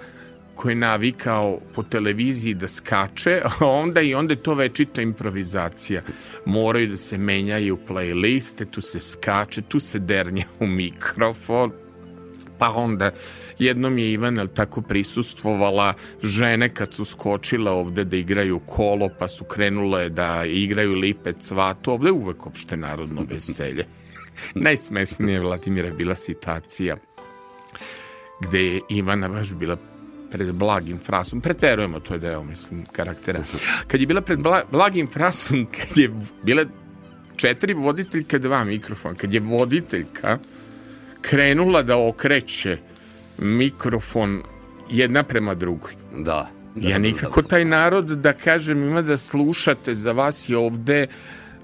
koji 0.55 0.71
je 0.71 0.75
navikao 0.75 1.59
po 1.75 1.83
televiziji 1.83 2.53
da 2.53 2.67
skače, 2.67 3.41
a 3.43 3.65
onda 3.65 4.01
i 4.01 4.13
onda 4.13 4.33
je 4.33 4.43
to 4.43 4.53
večita 4.53 5.01
improvizacija. 5.01 6.01
Moraju 6.45 6.87
da 6.87 6.97
se 6.97 7.17
menjaju 7.17 7.77
playliste, 7.87 8.65
tu 8.71 8.81
se 8.81 8.99
skače, 8.99 9.61
tu 9.61 9.79
se 9.79 9.99
dernja 9.99 10.43
u 10.59 10.67
mikrofon, 10.67 11.71
pa 12.59 12.69
onda 12.69 13.11
jednom 13.59 13.97
je 13.97 14.11
Ivan 14.11 14.37
jel 14.37 14.47
tako 14.47 14.81
prisustvovala 14.81 15.93
žene 16.23 16.69
kad 16.69 16.93
su 16.93 17.05
skočile 17.05 17.71
ovde 17.71 18.03
da 18.03 18.17
igraju 18.17 18.59
kolo 18.59 19.09
pa 19.19 19.27
su 19.27 19.43
krenule 19.43 20.09
da 20.09 20.45
igraju 20.45 20.93
lipe 20.93 21.33
cvatu 21.33 21.91
ovde 21.91 22.07
je 22.07 22.13
uvek 22.13 22.47
opšte 22.47 22.77
narodno 22.77 23.25
veselje 23.29 23.85
najsmešnije 24.65 25.39
Vladimira 25.39 25.91
bila 25.91 26.15
situacija 26.15 26.97
gde 28.39 28.65
je 28.65 28.81
Ivana 28.89 29.29
baš 29.29 29.53
bila 29.53 29.77
pred 30.31 30.51
blagim 30.53 30.99
frasom, 30.99 31.41
preterujemo, 31.41 31.99
to 31.99 32.13
je 32.13 32.19
deo, 32.19 32.43
mislim, 32.43 32.85
karaktera. 32.91 33.43
Kad 33.87 34.01
je 34.01 34.07
bila 34.07 34.21
pred 34.21 34.39
bla, 34.39 34.61
blagim 34.71 35.07
frasom, 35.07 35.65
kad 35.65 35.97
je 35.97 36.11
bila 36.43 36.65
četiri 37.35 37.73
voditeljka, 37.73 38.37
dva 38.37 38.63
mikrofona, 38.63 39.15
kad 39.15 39.33
je 39.33 39.39
voditeljka 39.39 40.37
krenula 41.21 41.83
da 41.83 41.97
okreće 41.97 42.77
mikrofon 43.37 44.41
jedna 44.89 45.23
prema 45.23 45.53
drugoj. 45.55 45.91
Da. 46.17 46.49
Ja 46.75 46.97
nikako 46.97 47.41
taj 47.41 47.65
narod 47.65 48.05
da 48.05 48.33
kažem 48.33 48.83
ima 48.83 49.01
da 49.01 49.17
slušate, 49.17 49.93
za 49.93 50.11
vas 50.11 50.49
je 50.49 50.57
ovde 50.57 51.07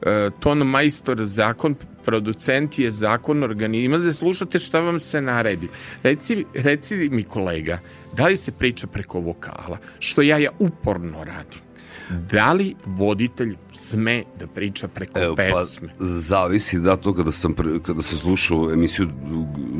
e, 0.01 0.29
ton 0.39 0.57
majstor 0.57 1.17
zakon, 1.23 1.75
producent 2.05 2.79
je 2.79 2.91
zakon 2.91 3.43
organima 3.43 3.97
da 3.97 4.13
slušate 4.13 4.59
šta 4.59 4.79
vam 4.79 4.99
se 4.99 5.21
naredi. 5.21 5.67
Reci, 6.03 6.45
reci 6.53 6.95
mi 6.95 7.23
kolega, 7.23 7.79
da 8.13 8.27
li 8.27 8.37
se 8.37 8.51
priča 8.51 8.87
preko 8.87 9.19
vokala, 9.19 9.77
što 9.99 10.21
ja 10.21 10.37
ja 10.37 10.51
uporno 10.59 11.23
radim. 11.23 11.64
Da 12.09 12.53
li 12.53 12.75
voditelj 12.85 13.55
sme 13.71 14.23
da 14.39 14.47
priča 14.47 14.87
preko 14.87 15.19
Evo, 15.19 15.35
pesme? 15.35 15.87
Pa, 15.89 15.93
zavisi 15.99 16.79
da 16.79 16.95
to 16.97 17.13
kada 17.13 17.31
sam, 17.31 17.53
pre, 17.53 17.79
kada 17.79 18.01
sam 18.01 18.17
slušao 18.17 18.71
emisiju 18.73 19.09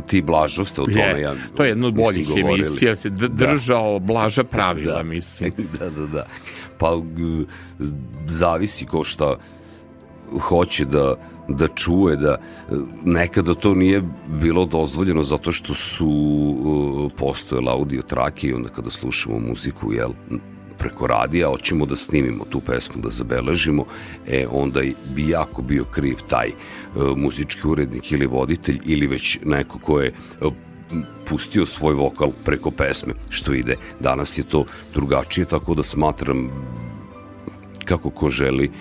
Ti 0.08 0.22
blažo 0.22 0.66
ste 0.66 0.82
o 0.82 0.86
tome. 0.86 0.98
Je, 0.98 1.22
ja, 1.22 1.36
to 1.56 1.64
je 1.64 1.70
jedna 1.70 1.88
od 1.88 1.94
boljih 1.94 2.28
govorili. 2.28 2.54
emisija, 2.56 2.96
se 2.96 3.10
d- 3.10 3.28
držao 3.28 4.00
blaža 4.00 4.44
pravila, 4.44 5.04
mislim. 5.16 5.52
da, 5.80 5.90
da, 5.90 6.06
da. 6.08 6.26
Pa 6.78 6.96
g- 6.98 7.46
zavisi 8.28 8.86
ko 8.86 9.04
šta 9.04 9.36
hoće 10.40 10.86
da 10.86 11.16
da 11.48 11.68
čuje 11.68 12.16
da 12.16 12.38
nekada 13.04 13.54
to 13.54 13.74
nije 13.74 14.04
bilo 14.28 14.66
dozvoljeno 14.66 15.24
zato 15.24 15.52
što 15.52 15.74
su 15.74 16.10
postojale 17.18 17.72
audio 17.72 18.02
trake 18.02 18.48
i 18.48 18.54
onda 18.54 18.70
kada 18.70 18.90
slušamo 18.90 19.40
muziku 19.40 19.94
jel 19.94 20.12
preko 20.78 21.08
radija, 21.08 21.48
hoćemo 21.48 21.86
da 21.86 21.96
snimimo 21.96 22.46
tu 22.50 22.60
pesmu, 22.60 23.02
da 23.02 23.10
zabeležimo, 23.10 23.86
e 24.28 24.46
onda 24.52 24.82
bi 25.16 25.30
jako 25.30 25.62
bio 25.62 25.84
kriv 25.84 26.18
taj 26.30 26.50
uh, 26.50 27.18
muzički 27.18 27.68
urednik 27.68 28.12
ili 28.12 28.26
voditelj 28.26 28.80
ili 28.86 29.08
već 29.08 29.40
neko 29.46 29.80
ko 29.80 30.02
je 30.02 30.14
uh, 30.42 30.54
pustio 31.26 31.66
svoj 31.66 31.94
vokal 31.94 32.32
preko 32.46 32.72
pesme, 32.72 33.14
što 33.30 33.54
ide. 33.54 33.76
Danas 34.00 34.38
je 34.38 34.44
to 34.44 34.66
drugačije, 34.94 35.46
tako 35.46 35.76
da 35.76 35.84
smatram 35.84 36.50
kako 37.86 38.10
ko 38.10 38.30
želi, 38.30 38.72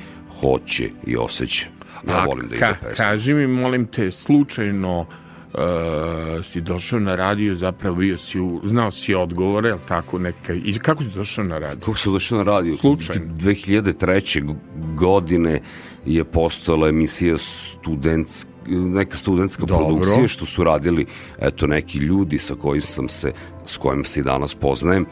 hoće 0.40 0.90
i 1.07 1.16
osjeća. 1.16 1.68
Ja 2.09 2.24
volim 2.24 2.48
da 2.48 2.57
ka, 2.57 2.68
ide 2.68 2.78
pesma. 2.83 3.04
kaži 3.04 3.35
mi, 3.35 3.46
molim 3.46 3.87
te, 3.87 4.11
slučajno 4.11 5.07
uh, 5.55 6.45
si 6.45 6.61
došao 6.61 7.01
na 7.01 7.17
radio, 7.17 7.55
zapravo 7.55 7.97
bio 7.97 8.19
si, 8.19 8.40
u, 8.40 8.61
znao 8.64 8.90
si 8.90 9.14
odgovore, 9.14 9.69
jel 9.69 9.79
tako, 9.88 10.19
neka, 10.19 10.55
i 10.55 10.79
kako 10.79 11.05
si 11.05 11.11
došao 11.11 11.45
na 11.45 11.59
radio? 11.59 11.81
Kako 11.81 11.99
sam 11.99 12.12
došao 12.12 12.38
na 12.38 12.45
radio? 12.45 12.77
Slučajno. 12.77 13.23
2003. 13.35 14.55
godine 14.95 15.61
je 16.07 16.25
postojala 16.25 16.88
emisija 16.88 17.38
studentsk, 17.38 18.49
neka 18.67 19.17
studentska 19.17 19.67
Dobro. 19.67 19.87
produkcija 19.87 20.29
što 20.29 20.45
su 20.47 20.64
radili 20.64 21.07
eto 21.38 21.67
neki 21.67 21.99
ljudi 21.99 22.38
sa 22.38 22.55
kojim 22.55 22.81
sam 22.81 23.09
se 23.09 23.33
s 23.67 23.77
kojim 23.77 24.05
se 24.05 24.21
i 24.21 24.23
danas 24.23 24.55
poznajem 24.55 25.07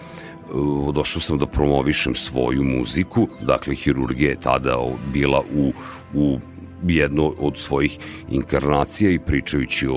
Uh, 0.54 0.94
došao 0.94 1.20
sam 1.20 1.38
da 1.38 1.46
promovišem 1.46 2.14
svoju 2.14 2.62
muziku 2.62 3.28
dakle 3.40 3.74
hirurgija 3.74 4.30
je 4.30 4.40
tada 4.40 4.76
bila 5.12 5.42
u, 5.54 5.72
u 6.14 6.38
jedno 6.88 7.34
od 7.38 7.58
svojih 7.58 7.98
inkarnacija 8.30 9.10
i 9.10 9.18
pričajući 9.18 9.86
o, 9.86 9.94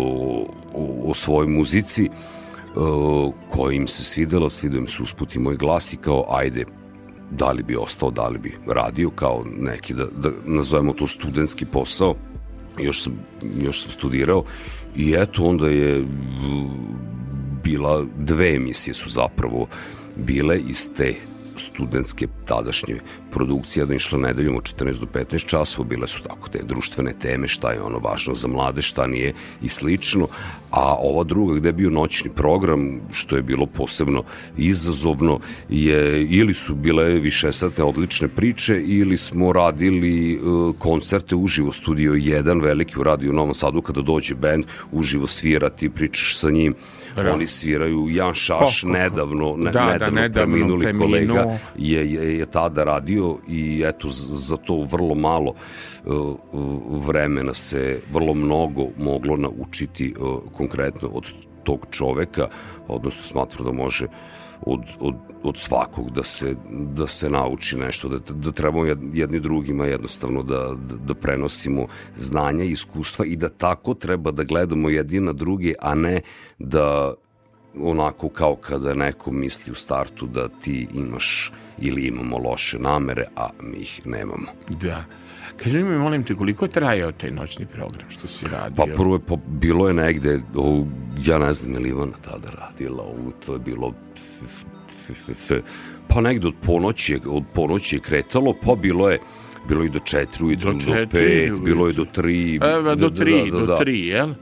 o, 0.73 1.03
o 1.05 1.13
svojoj 1.13 1.47
muzici 1.47 2.09
uh, 2.09 3.33
koja 3.49 3.75
im 3.75 3.87
se 3.87 4.03
svidela, 4.03 4.49
svidao 4.49 4.79
im 4.79 4.87
se 4.87 5.03
usput 5.03 5.35
i 5.35 5.39
moj 5.39 5.57
glas 5.57 5.93
i 5.93 5.97
kao 5.97 6.25
ajde, 6.29 6.65
da 7.31 7.51
li 7.51 7.63
bi 7.63 7.75
ostao, 7.75 8.11
da 8.11 8.27
li 8.27 8.39
bi 8.39 8.57
radio 8.67 9.09
kao 9.09 9.43
neki, 9.57 9.93
da, 9.93 10.05
da 10.05 10.31
nazovemo 10.45 10.93
to 10.93 11.07
studentski 11.07 11.65
posao. 11.65 12.15
Još 12.79 13.03
sam, 13.03 13.13
još 13.61 13.81
sam 13.81 13.91
studirao 13.91 14.43
i 14.95 15.15
eto 15.17 15.43
onda 15.43 15.67
je 15.67 16.05
bila, 17.63 18.05
dve 18.17 18.55
emisije 18.55 18.93
su 18.93 19.09
zapravo 19.09 19.67
bile 20.15 20.59
iz 20.59 20.89
te 20.97 21.15
studentske 21.55 22.27
tadašnje 22.45 22.99
produkcije 23.35 23.85
da 23.85 23.95
išla 23.95 24.19
nedeljom 24.19 24.55
od 24.55 24.63
14 24.63 24.99
do 24.99 25.07
15 25.13 25.45
časova, 25.45 25.87
bile 25.87 26.07
su 26.07 26.21
tako 26.23 26.49
te 26.49 26.59
društvene 26.63 27.13
teme, 27.21 27.47
šta 27.47 27.71
je 27.71 27.81
ono 27.81 27.99
važno 27.99 28.33
za 28.33 28.47
mlade, 28.47 28.81
šta 28.81 29.07
nije 29.07 29.33
i 29.61 29.69
slično, 29.69 30.27
a 30.71 30.95
ova 30.99 31.23
druga 31.23 31.55
gde 31.59 31.69
je 31.69 31.73
bio 31.73 31.89
noćni 31.89 32.31
program, 32.31 32.99
što 33.11 33.35
je 33.35 33.41
bilo 33.41 33.65
posebno 33.65 34.23
izazovno, 34.57 35.39
je 35.69 36.25
ili 36.25 36.53
su 36.53 36.75
bile 36.75 37.03
višesatne 37.19 37.83
odlične 37.83 38.27
priče 38.27 38.81
ili 38.81 39.17
smo 39.17 39.53
radili 39.53 40.39
uh, 40.39 40.75
koncerte 40.79 41.35
uživo 41.35 41.71
studio 41.71 42.13
1, 42.13 42.61
veliki 42.63 42.99
u 42.99 43.03
radiju 43.03 43.31
u 43.31 43.35
Novom 43.35 43.53
Sadu 43.53 43.81
kada 43.81 44.01
dođe 44.01 44.35
bend, 44.35 44.65
uživo 44.91 45.27
svirati, 45.27 45.89
pričaš 45.89 46.37
sa 46.39 46.49
njim, 46.51 46.75
Bravo. 47.15 47.33
oni 47.35 47.47
sviraju 47.47 48.07
Jan 48.09 48.33
Šaš, 48.33 48.59
Ko, 48.81 48.87
ko, 48.87 48.91
ko? 48.91 48.97
nedavno, 48.97 49.55
ne, 49.57 49.71
Da, 49.71 49.79
da, 49.79 49.91
nedavno, 49.91 50.21
nedavno 50.21 50.51
preminuli 50.51 50.83
preminuo. 50.85 51.35
kolega 51.37 51.57
je, 51.77 52.11
je, 52.13 52.37
je 52.37 52.45
tada 52.45 52.83
radio 52.83 53.24
i 53.47 53.83
eto 53.85 54.07
za 54.11 54.57
to 54.57 54.87
vrlo 54.91 55.15
malo 55.15 55.53
uh, 56.05 56.35
vremena 57.07 57.53
se 57.53 58.01
vrlo 58.11 58.33
mnogo 58.33 58.87
moglo 58.97 59.37
naučiti 59.37 60.13
uh, 60.19 60.39
konkretno 60.57 61.09
od 61.13 61.33
tog 61.63 61.85
čoveka, 61.91 62.47
odnosno 62.87 63.21
smatram 63.21 63.65
da 63.65 63.71
može 63.71 64.07
od, 64.61 64.81
od, 64.99 65.15
od 65.43 65.57
svakog 65.57 66.11
da 66.11 66.23
se, 66.23 66.55
da 66.71 67.07
se 67.07 67.29
nauči 67.29 67.77
nešto, 67.77 68.09
da, 68.09 68.19
da 68.33 68.51
trebamo 68.51 68.85
jed- 68.85 69.09
jedni 69.13 69.39
drugima 69.39 69.85
jednostavno 69.85 70.43
da, 70.43 70.57
da, 70.57 70.95
da 70.95 71.13
prenosimo 71.13 71.87
znanja 72.15 72.63
i 72.63 72.71
iskustva 72.71 73.25
i 73.25 73.35
da 73.35 73.49
tako 73.49 73.93
treba 73.93 74.31
da 74.31 74.43
gledamo 74.43 74.89
jedni 74.89 75.19
na 75.19 75.33
drugi, 75.33 75.75
a 75.79 75.95
ne 75.95 76.21
da 76.59 77.13
onako 77.81 78.29
kao 78.29 78.55
kada 78.55 78.93
neko 78.93 79.31
misli 79.31 79.71
u 79.71 79.75
startu 79.75 80.27
da 80.27 80.49
ti 80.49 80.87
imaš 80.93 81.51
ili 81.77 82.07
imamo 82.07 82.37
loše 82.37 82.79
namere, 82.79 83.25
a 83.35 83.49
mi 83.61 83.77
ih 83.77 84.01
nemamo. 84.05 84.47
Da. 84.69 85.03
Kaži 85.63 85.83
mi, 85.83 85.97
molim 85.97 86.23
te, 86.23 86.35
koliko 86.35 86.65
je 86.65 86.69
trajao 86.69 87.11
taj 87.11 87.31
noćni 87.31 87.65
program 87.65 88.09
što 88.09 88.27
si 88.27 88.47
radio? 88.47 88.75
Pa 88.75 88.85
prvo 88.95 89.15
je, 89.15 89.19
pa, 89.27 89.35
bilo 89.47 89.87
je 89.87 89.93
negde, 89.93 90.39
o, 90.55 90.85
ja 91.25 91.37
ne 91.37 91.53
znam, 91.53 91.73
je 91.73 91.79
li 91.79 91.89
Ivana 91.89 92.17
tada 92.21 92.47
radila, 92.51 93.03
o, 93.03 93.31
to 93.45 93.53
je 93.53 93.59
bilo, 93.59 93.93
pa 96.07 96.21
negde 96.21 96.47
od 96.47 96.53
ponoći, 96.65 97.13
je, 97.13 97.19
od 97.25 97.43
ponoći 97.53 97.95
je 97.95 97.99
kretalo, 97.99 98.53
pa 98.65 98.75
bilo 98.75 99.09
je, 99.09 99.19
bilo 99.67 99.81
je 99.81 99.87
i 99.87 99.89
do 99.89 99.99
četiri 99.99 100.45
ujutru, 100.45 100.73
do, 100.73 100.79
četiri 100.79 101.07
pet, 101.07 101.49
ujutru. 101.49 101.65
bilo 101.65 101.87
je 101.87 101.93
do 101.93 102.05
tri. 102.05 102.59
Evo, 102.61 102.95
do 102.95 103.09
da, 103.09 103.15
tri, 103.15 103.51
da, 103.51 103.51
da, 103.51 103.59
do 103.59 103.65
da. 103.65 103.75
tri, 103.75 104.07
jel? 104.07 104.33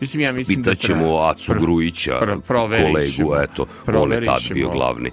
Mislim, 0.00 0.22
ja 0.22 0.32
mislim 0.32 0.62
Pitaćemo 0.62 1.00
da 1.00 1.06
traja. 1.06 1.30
Acu 1.30 1.52
Grujića, 1.60 2.20
pr- 2.22 2.40
kolegu, 2.46 3.34
eto, 3.42 3.66
on 3.86 4.12
je 4.12 4.24
tad 4.24 4.40
bio 4.54 4.70
glavni 4.70 5.10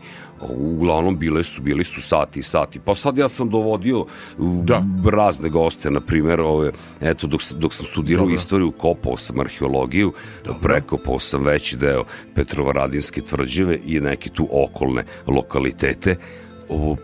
uglavnom 0.50 1.18
bile 1.18 1.44
su, 1.44 1.62
bili 1.62 1.84
su 1.84 2.02
sati 2.02 2.40
i 2.40 2.44
sati. 2.44 2.80
Pa 2.80 2.96
sad 2.96 3.18
ja 3.18 3.28
sam 3.28 3.50
dovodio 3.50 4.06
da. 4.38 4.84
razne 5.12 5.50
goste, 5.50 5.92
na 5.92 6.00
primjer, 6.00 6.42
ove, 6.42 6.72
eto, 7.02 7.28
dok, 7.28 7.42
dok 7.54 7.74
sam 7.74 7.86
studirao 7.86 8.24
Dobro. 8.24 8.36
istoriju, 8.36 8.72
kopao 8.72 9.18
sam 9.18 9.40
arheologiju, 9.40 10.14
Dobro. 10.46 10.60
prekopao 10.62 11.20
sam 11.20 11.44
veći 11.44 11.78
deo 11.78 12.04
Petrovaradinske 12.36 13.22
tvrđave 13.22 13.80
i 13.86 14.00
neke 14.00 14.30
tu 14.30 14.48
okolne 14.52 15.06
lokalitete 15.28 16.16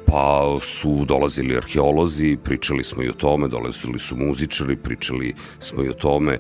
pa 0.06 0.58
su 0.62 1.06
dolazili 1.06 1.58
arheolozi, 1.58 2.38
pričali 2.44 2.84
smo 2.84 3.04
i 3.04 3.10
o 3.10 3.14
tome, 3.14 3.48
dolazili 3.48 4.00
su 4.00 4.16
muzičari, 4.16 4.76
pričali 4.76 5.34
smo 5.60 5.84
i 5.84 5.90
o 5.90 5.94
tome, 5.94 6.38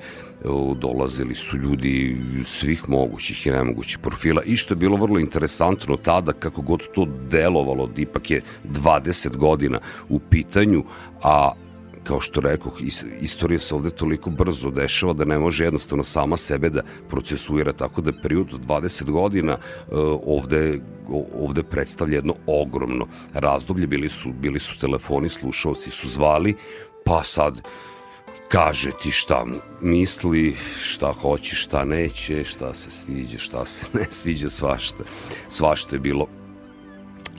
dolazili 0.75 1.35
su 1.35 1.57
ljudi 1.57 2.17
svih 2.45 2.89
mogućih 2.89 3.47
i 3.47 3.51
nemogućih 3.51 3.99
profila 3.99 4.43
i 4.45 4.55
što 4.55 4.73
je 4.73 4.77
bilo 4.77 4.97
vrlo 4.97 5.19
interesantno 5.19 5.97
tada 5.97 6.33
kako 6.33 6.61
god 6.61 6.79
to 6.95 7.07
delovalo, 7.31 7.89
ipak 7.97 8.31
je 8.31 8.41
20 8.63 9.37
godina 9.37 9.79
u 10.09 10.19
pitanju, 10.19 10.83
a 11.23 11.51
kao 12.03 12.19
što 12.19 12.41
rekao, 12.41 12.71
istorija 13.21 13.59
se 13.59 13.75
ovde 13.75 13.89
toliko 13.89 14.29
brzo 14.29 14.69
dešava 14.69 15.13
da 15.13 15.25
ne 15.25 15.39
može 15.39 15.63
jednostavno 15.63 16.03
sama 16.03 16.37
sebe 16.37 16.69
da 16.69 16.81
procesuira, 17.09 17.73
tako 17.73 18.01
da 18.01 18.11
period 18.21 18.53
od 18.53 18.65
20 18.65 19.11
godina 19.11 19.57
uh, 19.57 19.97
ovde, 20.25 20.79
ovde 21.39 21.63
predstavlja 21.63 22.15
jedno 22.15 22.35
ogromno 22.47 23.07
razdoblje, 23.33 23.87
bili 23.87 24.09
su, 24.09 24.33
bili 24.33 24.59
su 24.59 24.79
telefoni, 24.79 25.29
slušalci 25.29 25.91
su 25.91 26.09
zvali, 26.09 26.55
pa 27.05 27.23
sad 27.23 27.61
kaže 28.53 28.91
ti 29.01 29.11
šta 29.11 29.45
misli, 29.81 30.55
šta 30.83 31.11
hoće, 31.11 31.55
šta 31.55 31.85
neće, 31.85 32.43
šta 32.43 32.73
se 32.73 32.91
sviđa, 32.91 33.37
šta 33.37 33.65
se 33.65 33.85
ne 33.97 34.05
sviđa, 34.09 34.49
svašta. 34.49 35.03
Svašta 35.49 35.95
je 35.95 35.99
bilo. 35.99 36.27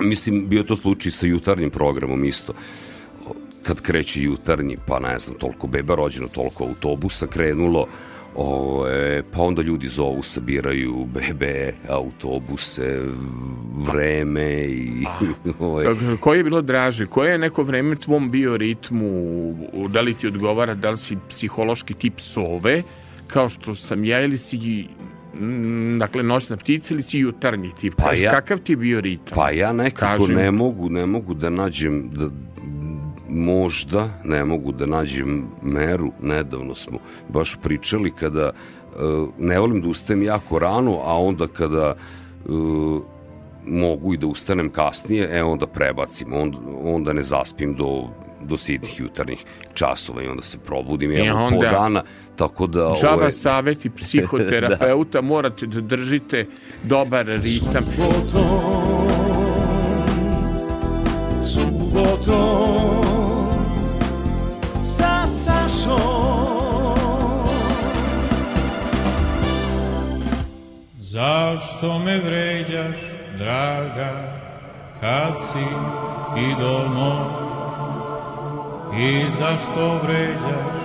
Mislim, 0.01 0.49
bio 0.49 0.63
to 0.63 0.77
slučaj 0.77 1.13
sa 1.13 1.27
jutarnjim 1.27 1.71
programom 1.71 2.25
isto 2.25 2.53
kad 3.63 3.81
kreće 3.81 4.23
jutarnji, 4.23 4.77
pa 4.87 4.99
ne 4.99 5.19
znam, 5.19 5.39
toliko 5.39 5.67
beba 5.67 5.95
rođeno, 5.95 6.29
toliko 6.29 6.65
autobusa 6.65 7.27
krenulo, 7.27 7.81
O, 7.81 7.87
e, 8.37 9.23
pa 9.33 9.43
onda 9.43 9.63
ljudi 9.63 9.89
zovu, 9.89 10.23
sabiraju 10.23 11.07
bebe, 11.15 11.73
autobuse, 11.89 13.01
vreme 13.77 14.65
i... 14.65 15.05
Ove. 15.61 15.87
Koje 16.21 16.39
je 16.39 16.45
bilo 16.45 16.63
draže? 16.63 17.07
Koje 17.07 17.33
je 17.33 17.39
neko 17.39 17.63
vreme 17.63 17.95
tvom 17.95 18.31
bio 18.31 18.57
ritmu? 18.57 19.11
Da 19.89 20.01
li 20.01 20.15
ti 20.15 20.27
odgovara? 20.27 20.75
Da 20.75 20.91
li 20.91 20.99
si 20.99 21.17
psihološki 21.29 21.95
tip 21.95 22.21
sove? 22.21 22.83
Kao 23.27 23.49
što 23.49 23.75
sam 23.75 24.05
ja 24.05 24.21
ili 24.21 24.39
si 24.39 24.87
dakle 25.99 26.23
noćna 26.23 26.57
ptica 26.57 26.95
ili 26.95 27.03
si 27.03 27.19
jutarnji 27.19 27.71
tip? 27.81 27.95
Pa 27.97 28.13
ja, 28.13 28.31
kakav 28.31 28.59
ti 28.59 28.73
je 28.73 28.77
bio 28.77 29.01
ritam? 29.01 29.37
Pa 29.37 29.51
ja 29.51 29.73
nekako 29.73 30.25
Kažem, 30.25 30.37
ne 30.37 30.51
mogu, 30.51 30.89
ne 30.89 31.07
mogu 31.07 31.35
da 31.35 31.51
nađem 31.51 32.11
da, 32.13 32.29
možda 33.29 34.09
ne 34.25 34.45
mogu 34.45 34.73
da 34.73 34.87
nađem 34.87 35.47
meru, 35.63 36.13
nedavno 36.23 36.75
smo 36.75 36.99
baš 37.29 37.57
pričali 37.63 38.11
kada 38.11 38.51
uh, 38.51 39.29
ne 39.39 39.59
volim 39.59 39.81
da 39.81 39.89
ustajem 39.89 40.23
jako 40.23 40.59
rano, 40.59 41.01
a 41.05 41.19
onda 41.19 41.47
kada 41.47 41.95
uh, 42.45 43.03
mogu 43.67 44.15
i 44.15 44.17
da 44.17 44.27
ustanem 44.27 44.69
kasnije, 44.71 45.29
e 45.39 45.43
onda 45.43 45.67
prebacim, 45.67 46.33
onda, 46.33 46.59
onda 46.83 47.13
ne 47.13 47.23
zaspim 47.23 47.75
do 47.75 48.09
do 48.45 48.57
sitnih 48.57 49.01
jutarnjih 49.01 49.45
časova 49.75 50.23
i 50.23 50.27
onda 50.27 50.43
se 50.43 50.59
probudim 50.59 51.13
i 51.13 51.27
evo 51.27 51.51
po 51.51 51.57
dana 51.57 52.03
tako 52.37 52.67
da 52.67 52.95
džaba 53.01 53.15
ove... 53.15 53.33
saveti 53.33 53.91
psihoterapeuta 53.97 55.21
da. 55.21 55.27
morate 55.27 55.67
da 55.67 55.81
držite 55.81 56.47
dobar 56.83 57.27
ritam 57.27 57.85
subotom 57.85 58.85
subotom 61.43 62.84
Zašto 71.55 71.99
me 71.99 72.19
vređaš, 72.19 72.97
draga, 73.39 74.11
kad 75.01 75.33
si 75.41 75.67
idol 76.51 76.89
moj? 76.89 77.27
I 78.99 79.29
zašto 79.29 79.99
vređaš 80.03 80.77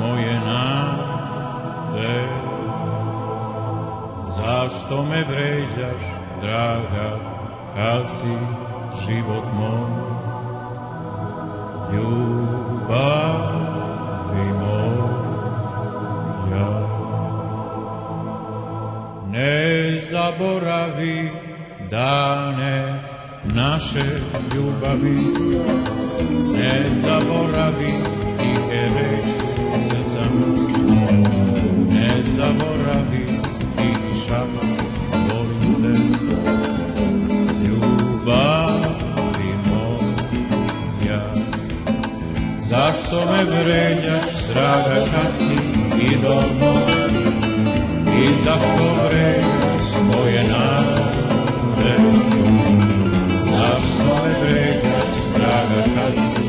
moje 0.00 0.40
nade? 0.40 2.28
Zašto 4.26 5.02
me 5.02 5.24
vređaš, 5.24 6.02
draga, 6.42 7.18
kad 7.76 8.10
si 8.10 8.36
život 9.06 9.44
moj? 9.54 9.90
Ljubavi 11.92 13.28
moja. 14.60 15.27
Zaboravi 20.00 21.30
dane 21.90 23.02
naše 23.44 24.04
ljubavi, 24.54 25.18
ne 26.52 26.82
zaboravi 26.94 27.92
tihe 28.38 28.82
reči 28.94 29.38
srca 29.88 30.24
ne 31.90 32.10
zaboravi 32.36 33.26
tihi 33.76 34.20
šapat, 34.26 34.78
volim 35.12 35.74
te, 35.82 35.94
ljubavi 37.68 39.52
moja. 39.70 41.22
Zašto 42.58 43.32
me 43.32 43.44
vređaš, 43.44 44.48
draga, 44.52 45.04
kad 45.12 45.36
si 45.36 45.56
idol 46.12 46.42
moj, 46.60 47.10
i 48.16 48.34
zašto 48.44 48.84
vređaš 49.08 49.57
moje 50.28 50.42
nade? 50.42 51.94
Zašto 53.42 54.24
me 54.24 54.34
vređaš, 54.42 55.08
draga, 55.36 55.84
kad 55.94 56.14
si 56.14 56.42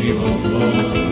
život 0.00 0.52
moj? 0.52 1.05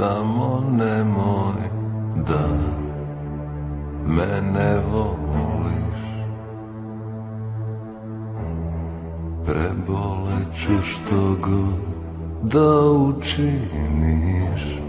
Samo 0.00 0.62
nemoj 0.78 1.60
da 2.28 2.48
mene 4.06 4.80
voliš. 4.92 6.02
Preboleću 9.46 10.82
što 10.82 11.36
god 11.42 11.80
da 12.42 12.80
učiniš. 12.90 14.80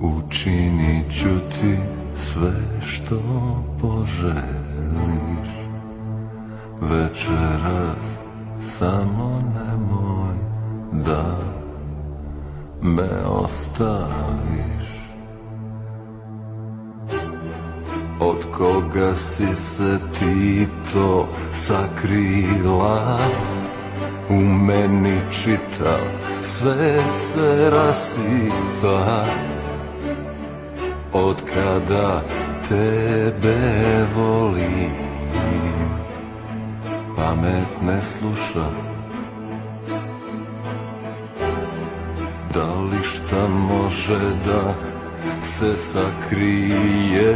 Učinit 0.00 1.10
ću 1.10 1.38
ti 1.60 1.78
sve 2.14 2.80
što 2.80 3.20
poželiš. 3.80 5.50
Večeras 6.80 8.04
samo 8.78 9.42
nemoj 9.54 10.36
da 11.04 11.56
me 12.82 13.08
ostaviš? 13.28 14.86
Od 18.20 18.46
koga 18.52 19.14
si 19.14 19.56
se 19.56 19.98
ti 20.18 20.68
to 20.92 21.28
sakrila? 21.52 23.18
U 24.28 24.40
meni 24.40 25.20
čitav 25.30 26.00
svet 26.42 27.16
se 27.16 27.70
rasipa. 27.70 29.24
Od 31.12 31.36
kada 31.54 32.22
tebe 32.68 33.56
volim 34.16 35.06
Pamet 37.16 37.82
ne 37.82 38.02
sluša 38.02 38.85
Da 42.96 43.02
li 43.02 43.08
šta 43.08 43.48
može 43.48 44.18
da 44.46 44.74
se 45.42 45.76
sakrije. 45.76 47.34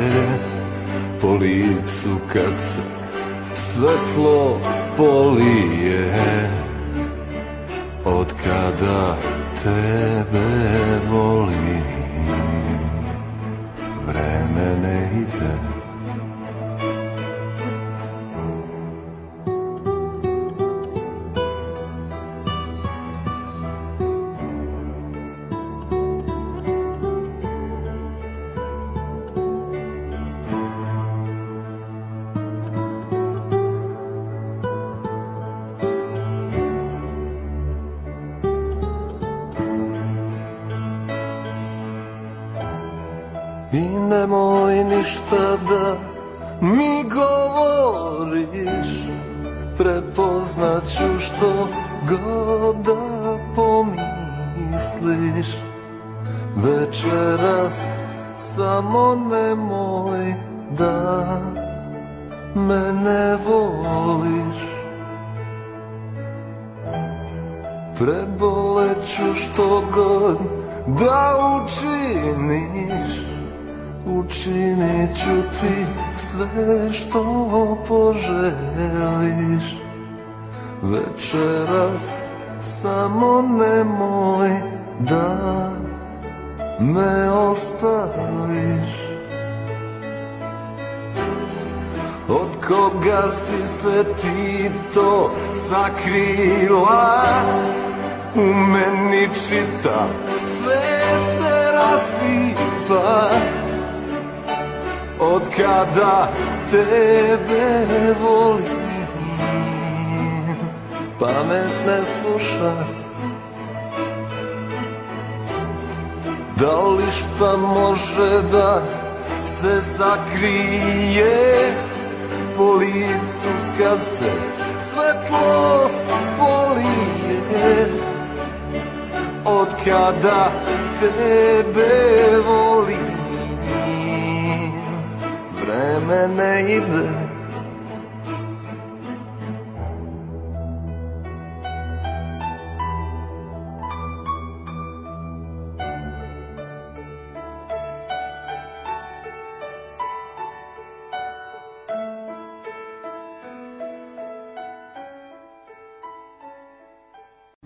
Po 1.20 1.34
licu 1.34 2.18
kad 2.32 2.52
se 2.60 2.82
svetlo 3.54 4.60
polije 4.96 6.50
Od 8.04 8.32
kada 8.44 9.16
tebe 9.62 10.48
volim. 11.10 11.84
Vreme 14.06 14.76
ne 14.82 15.10
ide 15.14 15.69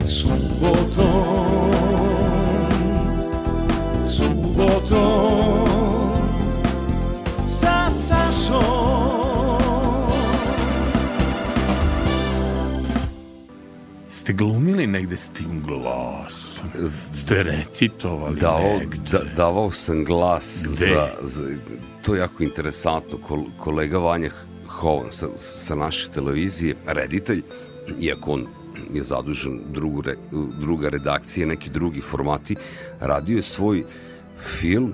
Subotom, 0.05 1.73
subotom, 4.05 5.65
sa 7.49 7.89
Sašom. 7.89 9.57
Ste 14.11 14.33
glumili 14.33 14.87
negde 14.87 15.17
s 15.17 15.29
tim 15.29 15.63
glasom? 15.65 16.69
Ste 17.13 17.43
recitovali 17.43 18.41
Dao, 18.41 18.79
negde? 18.79 19.11
da, 19.13 19.25
davao 19.37 19.71
sam 19.71 20.05
glas 20.05 20.67
Gde? 20.69 20.95
za, 20.95 21.09
za, 21.23 21.43
to 22.05 22.15
je 22.15 22.21
jako 22.21 22.43
interesantno, 22.43 23.19
Kol, 23.19 23.45
kolega 23.59 23.99
Vanja 23.99 24.31
Hovan 24.69 25.13
sa, 25.13 25.27
sa 25.37 25.75
naše 25.75 26.09
televizije, 26.11 26.77
reditelj, 26.87 27.43
iako 28.01 28.33
on 28.33 28.47
je 28.95 29.03
zadužen 29.03 29.61
drugu, 29.73 30.01
re, 30.03 30.15
druga 30.61 30.89
redakcija, 30.89 31.47
neki 31.47 31.71
drugi 31.71 32.01
formati, 32.01 32.57
radio 33.01 33.37
je 33.37 33.43
svoj 33.43 33.85
film 34.61 34.93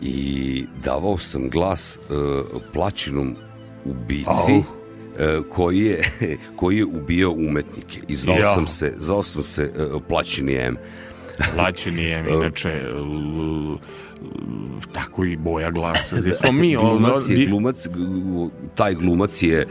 i 0.00 0.66
davao 0.84 1.18
sam 1.18 1.48
glas 1.50 1.98
uh, 2.10 2.62
plaćinom 2.72 3.36
ubici 3.84 4.52
Au. 4.52 4.62
e, 5.18 5.42
koji 5.50 5.78
je, 5.78 6.02
koji 6.56 6.76
je 6.76 6.84
ubio 6.84 7.32
umetnike. 7.32 8.00
I 8.08 8.16
zvao 8.16 8.36
Ja. 8.36 8.44
sam 8.44 8.66
se, 8.66 8.94
zvao 8.98 9.22
sam 9.22 9.42
se 9.42 9.62
e, 9.62 9.98
Plaćeni 10.08 10.54
M. 10.54 10.76
Plaćeni 11.54 12.02
je, 12.02 12.24
inače, 12.36 12.68
l- 12.70 13.76
tako 14.92 15.24
i 15.24 15.36
boja 15.36 15.70
glasa. 15.70 16.16
Smo 16.16 16.52
mi, 16.52 16.76
glumac 16.76 17.28
je, 17.28 17.46
glumac, 17.46 17.86
taj 18.74 18.94
glumac 18.94 19.42
je 19.42 19.66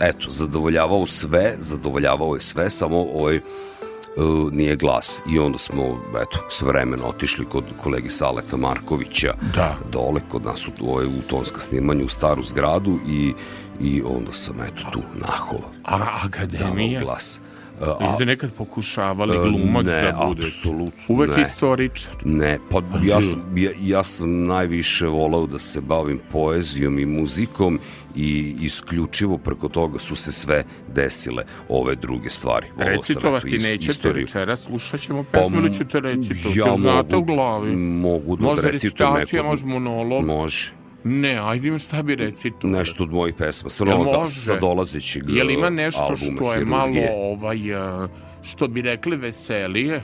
eto, 0.00 0.30
zadovoljavao 0.30 1.06
sve, 1.06 1.56
zadovoljavao 1.58 2.34
je 2.34 2.40
sve, 2.40 2.70
samo 2.70 2.98
ovaj 2.98 3.36
uh, 3.36 4.52
nije 4.52 4.76
glas. 4.76 5.22
I 5.32 5.38
onda 5.38 5.58
smo, 5.58 5.82
eto, 6.22 6.38
s 6.50 6.62
vremena 6.62 7.06
otišli 7.06 7.44
kod 7.44 7.64
kolegi 7.82 8.10
Saleta 8.10 8.56
Markovića 8.56 9.34
Da. 9.54 9.76
dole 9.92 10.20
kod 10.28 10.44
nas 10.44 10.68
u, 10.68 10.70
ovaj, 10.90 11.06
u 11.06 11.22
tonska 11.30 11.60
snimanju 11.60 12.04
u 12.04 12.08
staru 12.08 12.42
zgradu 12.42 12.98
i, 13.08 13.34
i 13.80 14.02
onda 14.02 14.32
sam, 14.32 14.60
eto, 14.62 14.82
tu 14.92 15.00
naho 15.14 15.56
a, 15.84 15.98
akademija. 16.24 17.00
glas. 17.00 17.40
Uh, 17.76 17.88
Vi 18.00 18.14
ste 18.14 18.26
nekad 18.26 18.52
pokušavali 18.52 19.32
E, 19.32 19.38
glumac 19.40 19.86
ne, 19.86 20.02
da 20.02 20.24
budete? 20.26 20.46
apsolutno 20.46 21.02
Uvek 21.08 21.36
ne. 21.36 21.42
istoričar. 21.42 22.12
Ne, 22.24 22.58
pa 22.70 22.82
ja 23.02 23.20
sam, 23.20 23.52
ja, 23.56 23.70
ja 23.82 24.02
sam 24.04 24.46
najviše 24.46 25.06
volao 25.06 25.46
da 25.46 25.58
se 25.58 25.80
bavim 25.80 26.20
poezijom 26.32 26.98
i 26.98 27.06
muzikom 27.06 27.78
i 28.16 28.56
isključivo 28.60 29.38
preko 29.38 29.68
toga 29.68 29.98
su 29.98 30.16
se 30.16 30.32
sve 30.32 30.64
desile 30.88 31.44
ove 31.68 31.94
druge 31.96 32.30
stvari. 32.30 32.66
Recitovati 32.78 33.46
eto, 33.46 33.56
is- 33.56 33.62
nećete 33.64 33.90
istoriju. 33.90 34.24
večeras, 34.24 34.60
slušat 34.60 35.00
ćemo 35.00 35.24
pesmu 35.24 35.56
ili 35.56 35.74
ćete 35.74 36.00
recitovati? 36.00 36.58
ja 36.60 36.76
znate 36.76 37.16
mogu- 37.16 37.22
u 37.22 37.34
glavi? 37.34 37.76
Mogu 37.76 38.36
da 38.36 38.42
Može 38.44 38.58
odrecitujem 38.58 39.16
recitacija, 39.16 39.42
može 39.42 39.66
monolog? 39.66 40.24
Može. 40.26 40.72
Ne, 41.04 41.38
ajde 41.42 41.68
ima 41.68 41.78
šta 41.78 42.02
bi 42.02 42.14
recitovali. 42.14 42.78
Nešto 42.78 43.02
od 43.04 43.12
mojih 43.12 43.34
pesma, 43.34 43.94
ono 43.94 44.04
da, 44.04 44.18
može? 44.18 44.32
sa 44.32 44.58
dolazećeg 44.58 45.22
Jel 45.28 45.50
ima 45.50 45.70
nešto 45.70 46.02
albuma 46.02 46.36
što 46.36 46.54
je 46.54 46.64
malo, 46.64 46.92
Hirurgije. 46.92 47.10
ovaj, 47.14 47.70
e, 48.04 48.08
što 48.42 48.68
bi 48.68 48.82
rekli 48.82 49.16
veselije? 49.16 50.02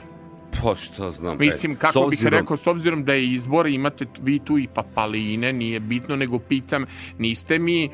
Pa 0.61 0.75
šta 0.75 1.11
znam. 1.11 1.37
Mislim, 1.37 1.71
e, 1.71 1.75
kako 1.75 1.91
s 1.91 1.95
bih 1.95 2.03
obzirom- 2.19 2.33
rekao, 2.33 2.57
s 2.57 2.67
obzirom 2.67 3.03
da 3.03 3.13
je 3.13 3.25
izbor, 3.25 3.67
imate 3.67 4.05
vi 4.21 4.39
tu 4.39 4.57
i 4.57 4.67
papaline, 4.67 5.53
nije 5.53 5.79
bitno, 5.79 6.15
nego 6.15 6.39
pitam, 6.39 6.85
niste 7.17 7.59
mi 7.59 7.85
e, 7.85 7.89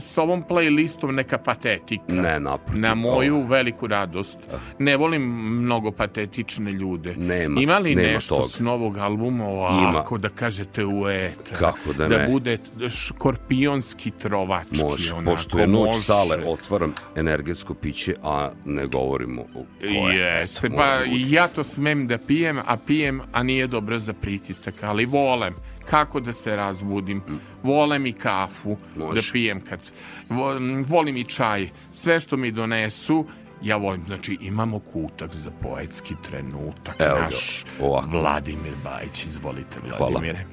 s 0.00 0.18
ovom 0.18 0.44
playlistom 0.44 1.10
neka 1.12 1.38
patetika? 1.38 2.04
Ne, 2.08 2.40
naprotiv. 2.40 2.80
Na 2.80 2.94
moju 2.94 3.42
veliku 3.42 3.86
radost. 3.86 4.38
Ne 4.78 4.96
volim 4.96 5.22
mnogo 5.54 5.90
patetične 5.90 6.70
ljude. 6.72 7.14
Nema, 7.16 7.60
Ima 7.60 7.78
li 7.78 7.94
nema 7.94 8.08
nešto 8.08 8.36
toga. 8.36 8.48
s 8.48 8.60
novog 8.60 8.98
albuma 8.98 9.44
ovako 9.44 10.18
da 10.18 10.28
kažete 10.28 10.84
u 10.84 11.08
etar? 11.08 11.58
Kako 11.58 11.92
da 11.92 12.08
Da 12.08 12.18
ne? 12.18 12.28
bude 12.28 12.58
škorpionski 12.90 14.10
trovački. 14.12 14.82
Može, 14.82 15.14
onako, 15.14 15.30
pošto 15.30 15.58
je 15.58 15.66
noć 15.66 15.86
može. 15.86 16.02
sale, 16.02 16.38
otvaram 16.46 16.94
energetsko 17.16 17.74
piće, 17.74 18.14
a 18.22 18.50
ne 18.64 18.86
govorimo 18.86 19.42
o 19.42 19.64
koje. 19.82 20.16
Jeste, 20.16 20.70
pa 20.70 21.04
biti. 21.14 21.32
ja 21.32 21.48
to 21.48 21.64
smem 21.64 22.06
da 22.06 22.18
pijem, 22.18 22.58
a 22.58 22.76
pijem, 22.76 23.20
a 23.32 23.42
nije 23.42 23.66
dobro 23.66 23.98
za 23.98 24.12
pritisak, 24.12 24.82
ali 24.82 25.06
volem. 25.06 25.54
Kako 25.84 26.20
da 26.20 26.32
se 26.32 26.56
razbudim? 26.56 27.22
Volem 27.62 28.06
i 28.06 28.12
kafu 28.12 28.76
Može. 28.96 29.14
da 29.14 29.26
pijem 29.32 29.60
kad... 29.60 29.92
vo- 30.28 30.58
Volim 30.86 31.16
i 31.16 31.24
čaj. 31.24 31.70
Sve 31.92 32.20
što 32.20 32.36
mi 32.36 32.50
donesu, 32.50 33.26
ja 33.62 33.76
volim. 33.76 34.02
Znači, 34.06 34.38
imamo 34.40 34.78
kutak 34.78 35.34
za 35.34 35.50
poetski 35.52 36.14
trenutak. 36.22 36.96
Evo 37.00 37.18
Naš 37.18 37.64
ovako. 37.80 38.08
Vladimir 38.08 38.72
Bajić, 38.84 39.24
izvolite, 39.24 39.78
Vladimire. 39.98 40.46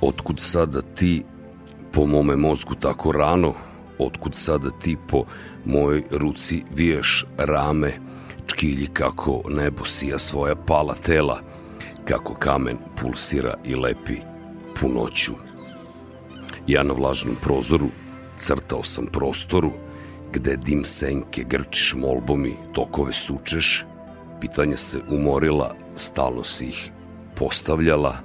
Otkud 0.00 0.40
sada 0.40 0.82
ti 0.82 1.22
po 1.92 2.06
mome 2.06 2.36
mozgu 2.36 2.74
tako 2.74 3.12
rano? 3.12 3.54
Otkud 3.98 4.34
sada 4.34 4.70
ti 4.70 4.96
po 5.08 5.24
mojoj 5.64 6.02
ruci 6.10 6.62
viješ 6.74 7.24
rame? 7.38 7.92
Čkilji 8.54 8.86
kako 8.86 9.42
nebo 9.48 9.84
sija 9.84 10.18
svoja 10.18 10.54
pala 10.54 10.94
tela, 10.94 11.40
kako 12.04 12.34
kamen 12.34 12.78
pulsira 13.00 13.54
i 13.64 13.74
lepi 13.74 14.16
punoću. 14.80 15.32
Ja 16.66 16.82
na 16.82 16.94
vlažnom 16.94 17.36
prozoru 17.42 17.88
crtao 18.36 18.82
sam 18.82 19.06
prostoru, 19.06 19.72
gde 20.32 20.56
dim 20.56 20.84
senke 20.84 21.44
grčiš 21.44 21.94
molbom 21.94 22.46
i 22.46 22.56
tokove 22.72 23.12
sučeš, 23.12 23.84
pitanja 24.40 24.76
se 24.76 25.00
umorila, 25.10 25.74
stalno 25.96 26.44
si 26.44 26.66
ih 26.66 26.90
postavljala, 27.36 28.16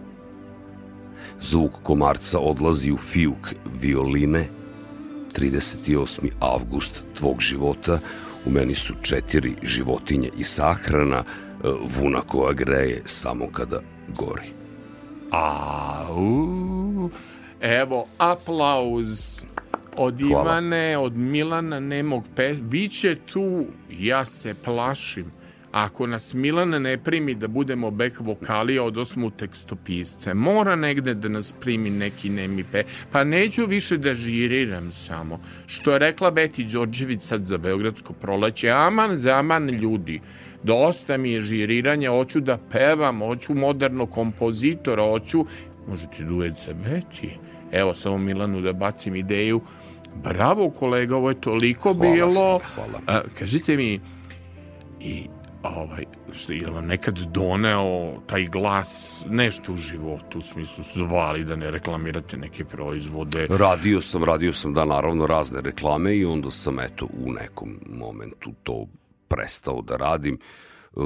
Zvuk 1.42 1.72
komarca 1.84 2.40
odlazi 2.40 2.92
u 2.92 2.98
fijuk 2.98 3.54
violine. 3.82 4.50
38. 5.38 6.30
avgust 6.40 7.04
tvog 7.14 7.40
života. 7.40 8.00
U 8.46 8.50
meni 8.50 8.76
su 8.76 8.94
četiri 9.02 9.56
životinje 9.64 10.30
i 10.38 10.44
sahrana. 10.44 11.18
e, 11.18 11.24
Vuna 11.98 12.22
koja 12.22 12.54
greje 12.54 13.02
samo 13.06 13.48
kada 13.52 13.82
gori. 14.08 14.50
Au, 15.32 17.10
evo, 17.62 18.08
aplauz 18.18 19.46
od 19.98 20.22
Hvala. 20.22 20.42
Ivane, 20.42 20.98
od 20.98 21.18
Milana 21.18 21.80
Nemog 21.80 22.24
pe... 22.36 22.54
Biće 22.54 23.16
tu, 23.16 23.66
ja 23.90 24.26
se 24.26 24.54
plašim. 24.54 25.39
Ako 25.72 26.08
nas 26.08 26.34
Milan 26.34 26.70
ne 26.70 26.98
primi 26.98 27.36
da 27.36 27.48
budemo 27.48 27.92
back 27.92 28.20
vokalija 28.20 28.84
od 28.84 28.98
osmu 28.98 29.30
tekstopisce, 29.30 30.34
mora 30.34 30.76
negde 30.76 31.14
da 31.14 31.30
nas 31.30 31.54
primi 31.62 31.90
neki 31.90 32.30
nemi 32.30 32.64
pe... 32.64 32.84
Pa 33.12 33.24
neću 33.24 33.66
više 33.66 33.98
da 33.98 34.14
žiriram 34.14 34.92
samo. 34.92 35.40
Što 35.66 35.92
je 35.92 36.00
rekla 36.00 36.32
Beti 36.32 36.64
Đorđević 36.64 37.22
sad 37.22 37.46
za 37.46 37.58
Beogradsko 37.58 38.14
proleće, 38.14 38.70
aman 38.70 39.16
zaman 39.16 39.70
ljudi. 39.70 40.22
Dosta 40.64 41.18
mi 41.18 41.32
je 41.32 41.42
žiriranja, 41.42 42.10
hoću 42.10 42.40
da 42.40 42.58
pevam, 42.72 43.20
hoću 43.20 43.54
moderno 43.54 44.06
kompozitora, 44.06 45.04
hoću... 45.04 45.46
Možete 45.88 46.24
duet 46.24 46.58
sa 46.58 46.74
Beti? 46.74 47.38
Evo, 47.72 47.94
samo 47.94 48.18
Milanu 48.18 48.62
da 48.62 48.74
bacim 48.74 49.16
ideju. 49.16 49.62
Bravo 50.24 50.70
kolega, 50.70 51.16
ovo 51.16 51.30
je 51.30 51.42
toliko 51.42 51.94
Hvala, 51.94 52.14
bilo. 52.14 52.32
Sine, 52.32 52.60
hvala. 52.76 53.02
A, 53.08 53.22
kažite 53.40 53.78
mi, 53.78 54.00
i 55.00 55.28
ovaj, 55.64 56.06
što 56.34 56.54
je 56.54 56.70
vam 56.70 56.86
nekad 56.86 57.20
doneo 57.20 58.20
taj 58.28 58.46
glas 58.46 59.24
nešto 59.30 59.74
u 59.74 59.76
životu, 59.76 60.40
u 60.40 60.42
smislu 60.42 60.84
zvali 60.96 61.44
da 61.44 61.56
ne 61.56 61.72
reklamirate 61.72 62.38
neke 62.38 62.66
proizvode. 62.66 63.48
Radio 63.50 64.02
sam, 64.02 64.24
radio 64.24 64.54
sam 64.54 64.74
da 64.74 64.86
naravno 64.86 65.28
razne 65.28 65.62
reklame 65.62 66.16
i 66.16 66.26
onda 66.26 66.52
sam 66.52 66.80
eto 66.80 67.06
u 67.26 67.32
nekom 67.32 67.80
momentu 67.90 68.52
to 68.64 68.88
prestao 69.28 69.82
da 69.82 69.96
radim 69.96 70.38
uh, 70.94 71.04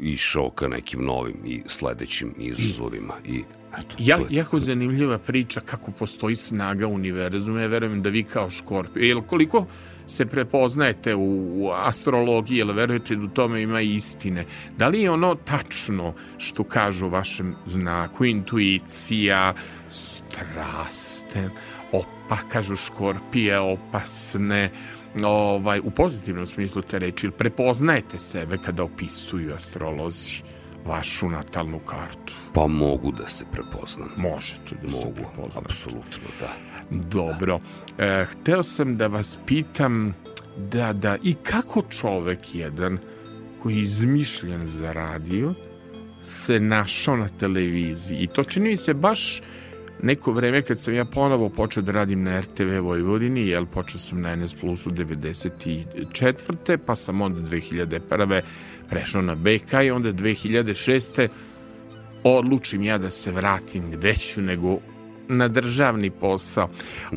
išao 0.00 0.50
ka 0.50 0.68
nekim 0.68 1.04
novim 1.04 1.36
i 1.44 1.62
sledećim 1.66 2.34
izazovima 2.38 3.14
i 3.24 3.44
eto, 3.78 3.94
Ja, 3.98 4.16
to 4.16 4.22
je 4.22 4.28
to. 4.28 4.34
jako 4.34 4.60
zanimljiva 4.60 5.18
priča 5.18 5.60
kako 5.60 5.90
postoji 5.90 6.36
snaga 6.36 6.86
univerzuma. 6.86 7.60
Ja 7.60 7.66
verujem 7.66 8.02
da 8.02 8.08
vi 8.08 8.22
kao 8.22 8.50
škorpio, 8.50 9.02
jel 9.02 9.22
koliko 9.22 9.66
se 10.06 10.26
prepoznajete 10.26 11.14
u 11.14 11.70
astrologiji, 11.74 12.58
jel 12.58 12.72
verujete 12.72 13.16
da 13.16 13.24
u 13.24 13.28
tome 13.28 13.62
ima 13.62 13.80
istine? 13.80 14.44
Da 14.76 14.88
li 14.88 15.02
je 15.02 15.10
ono 15.10 15.34
tačno 15.34 16.14
što 16.38 16.64
kažu 16.64 17.06
o 17.06 17.08
vašem 17.08 17.54
znaku, 17.66 18.24
intuicija, 18.24 19.54
straste, 19.86 21.50
opa, 21.92 22.36
kažu 22.48 22.76
škorpije, 22.76 23.58
opasne, 23.60 24.70
ovaj, 25.24 25.80
u 25.84 25.90
pozitivnom 25.90 26.46
smislu 26.46 26.82
te 26.82 26.98
reči, 26.98 27.26
ili 27.26 27.32
prepoznajete 27.32 28.18
sebe 28.18 28.58
kada 28.58 28.82
opisuju 28.84 29.54
astrolozi 29.54 30.42
vašu 30.84 31.28
natalnu 31.30 31.78
kartu? 31.78 32.32
Pa 32.52 32.66
mogu 32.66 33.12
da 33.12 33.26
se 33.26 33.44
prepoznam. 33.52 34.08
Možete 34.16 34.74
da 34.82 34.90
se 34.90 35.06
Mogu, 35.06 35.14
prepoznate. 35.14 35.66
apsolutno, 35.66 36.28
da. 36.40 36.52
Dobro. 36.90 37.60
E, 37.98 38.24
hteo 38.24 38.62
sam 38.62 38.96
da 38.96 39.06
vas 39.06 39.38
pitam 39.46 40.14
da, 40.56 40.92
da, 40.92 41.16
i 41.22 41.34
kako 41.34 41.82
čovek 41.82 42.54
jedan 42.54 42.98
koji 43.62 43.76
je 43.76 43.82
izmišljen 43.82 44.68
za 44.68 44.92
radio 44.92 45.54
se 46.22 46.60
našao 46.60 47.16
na 47.16 47.28
televiziji. 47.28 48.18
I 48.18 48.26
to 48.26 48.44
čini 48.44 48.68
mi 48.68 48.76
se 48.76 48.94
baš 48.94 49.42
neko 50.02 50.32
vreme 50.32 50.62
kad 50.62 50.80
sam 50.80 50.94
ja 50.94 51.04
ponovo 51.04 51.48
počeo 51.48 51.82
da 51.82 51.92
radim 51.92 52.22
na 52.22 52.40
RTV 52.40 52.80
Vojvodini, 52.80 53.48
jel 53.48 53.66
počeo 53.66 53.98
sam 53.98 54.20
na 54.20 54.36
NS 54.36 54.54
Plusu 54.54 54.90
94. 54.90 56.78
pa 56.86 56.94
sam 56.96 57.20
onda 57.20 57.40
2001. 57.50 58.40
prešao 58.90 59.22
na 59.22 59.34
BK 59.34 59.72
i 59.84 59.90
onda 59.90 60.12
2006. 60.12 61.28
odlučim 62.24 62.82
ja 62.82 62.98
da 62.98 63.10
se 63.10 63.32
vratim 63.32 63.90
gde 63.90 64.14
ću 64.16 64.42
nego 64.42 64.78
na 65.28 65.48
državni 65.48 66.10
posao. 66.10 66.68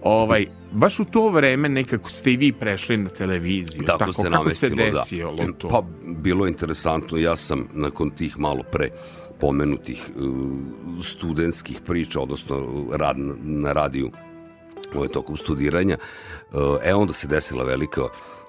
Ovaj, 0.04 0.46
baš 0.72 1.00
u 1.00 1.06
to 1.06 1.30
vreme 1.30 1.70
nekako 1.70 2.10
ste 2.10 2.32
i 2.32 2.38
vi 2.38 2.52
prešli 2.54 2.98
na 2.98 3.10
televiziju. 3.10 3.84
Tako, 3.86 4.00
tako 4.00 4.14
se 4.14 4.30
kako 4.30 4.50
se 4.50 4.70
desilo 4.70 5.36
da. 5.36 5.54
to? 5.58 5.70
Pa 5.70 5.84
bilo 6.04 6.46
je 6.46 6.50
interesantno, 6.50 7.18
ja 7.18 7.36
sam 7.36 7.68
nakon 7.74 8.10
tih 8.10 8.40
malo 8.40 8.64
pre 8.72 8.90
pomenutih 9.40 10.10
uh, 10.16 10.24
studentskih 11.04 11.82
priča, 11.86 12.20
odnosno 12.20 12.86
rad 12.92 13.20
na, 13.20 13.36
na 13.42 13.74
radiju 13.74 14.12
ovaj, 14.96 15.08
tokom 15.08 15.38
studiranja. 15.38 15.98
E 16.84 16.94
onda 16.94 17.14
se 17.14 17.28
desila 17.28 17.64
velika 17.64 18.02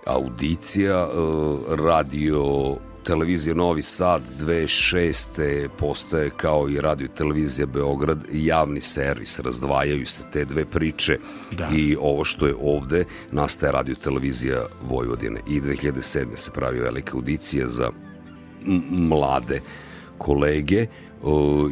audicija, 0.06 1.08
radio 1.68 2.76
televizija 3.08 3.54
Novi 3.54 3.82
Sad 3.82 4.22
2006. 4.40 5.68
postaje 5.78 6.30
kao 6.36 6.68
i 6.68 6.80
radio 6.80 7.08
televizija 7.08 7.66
Beograd 7.66 8.18
javni 8.32 8.80
servis, 8.80 9.38
razdvajaju 9.38 10.06
se 10.06 10.22
te 10.32 10.44
dve 10.44 10.64
priče 10.64 11.18
da. 11.50 11.68
i 11.72 11.96
ovo 12.00 12.24
što 12.24 12.46
je 12.46 12.54
ovde 12.60 13.04
nastaje 13.30 13.72
radio 13.72 13.94
televizija 13.94 14.66
Vojvodine 14.82 15.40
i 15.48 15.60
2007. 15.60 16.36
se 16.36 16.50
pravi 16.52 16.80
velika 16.80 17.16
audicija 17.16 17.66
za 17.66 17.90
mlade 18.90 19.60
kolege 20.18 20.86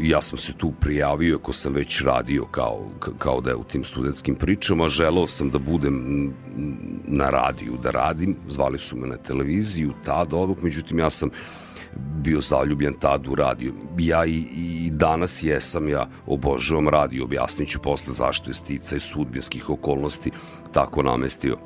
ja 0.00 0.20
sam 0.22 0.38
se 0.38 0.52
tu 0.52 0.72
prijavio 0.80 1.36
ako 1.36 1.52
sam 1.52 1.72
već 1.72 2.02
radio 2.02 2.44
kao, 2.44 2.86
kao 3.18 3.40
da 3.40 3.50
je 3.50 3.56
u 3.56 3.64
tim 3.64 3.84
studentskim 3.84 4.34
pričama, 4.34 4.88
želeo 4.88 5.26
sam 5.26 5.50
da 5.50 5.58
budem 5.58 6.32
na 7.04 7.30
radiju, 7.30 7.78
da 7.82 7.90
radim, 7.90 8.36
zvali 8.46 8.78
su 8.78 8.96
me 8.96 9.06
na 9.06 9.16
televiziju, 9.16 9.92
tad 10.04 10.32
odluk, 10.32 10.62
međutim 10.62 10.98
ja 10.98 11.10
sam 11.10 11.30
bio 11.96 12.40
zaljubljen 12.40 12.94
tad 13.00 13.28
u 13.28 13.34
radio. 13.34 13.72
Ja 13.98 14.26
i, 14.26 14.46
i 14.56 14.90
danas 14.90 15.42
jesam, 15.42 15.88
ja 15.88 16.08
obožavam 16.26 16.88
radio, 16.88 17.24
objasnit 17.24 17.68
ću 17.68 17.78
posle 17.82 18.14
zašto 18.14 18.50
je 18.50 18.54
stica 18.54 18.96
i 18.96 19.00
sudbinskih 19.00 19.70
okolnosti 19.70 20.30
tako 20.72 21.02
namestio 21.02 21.56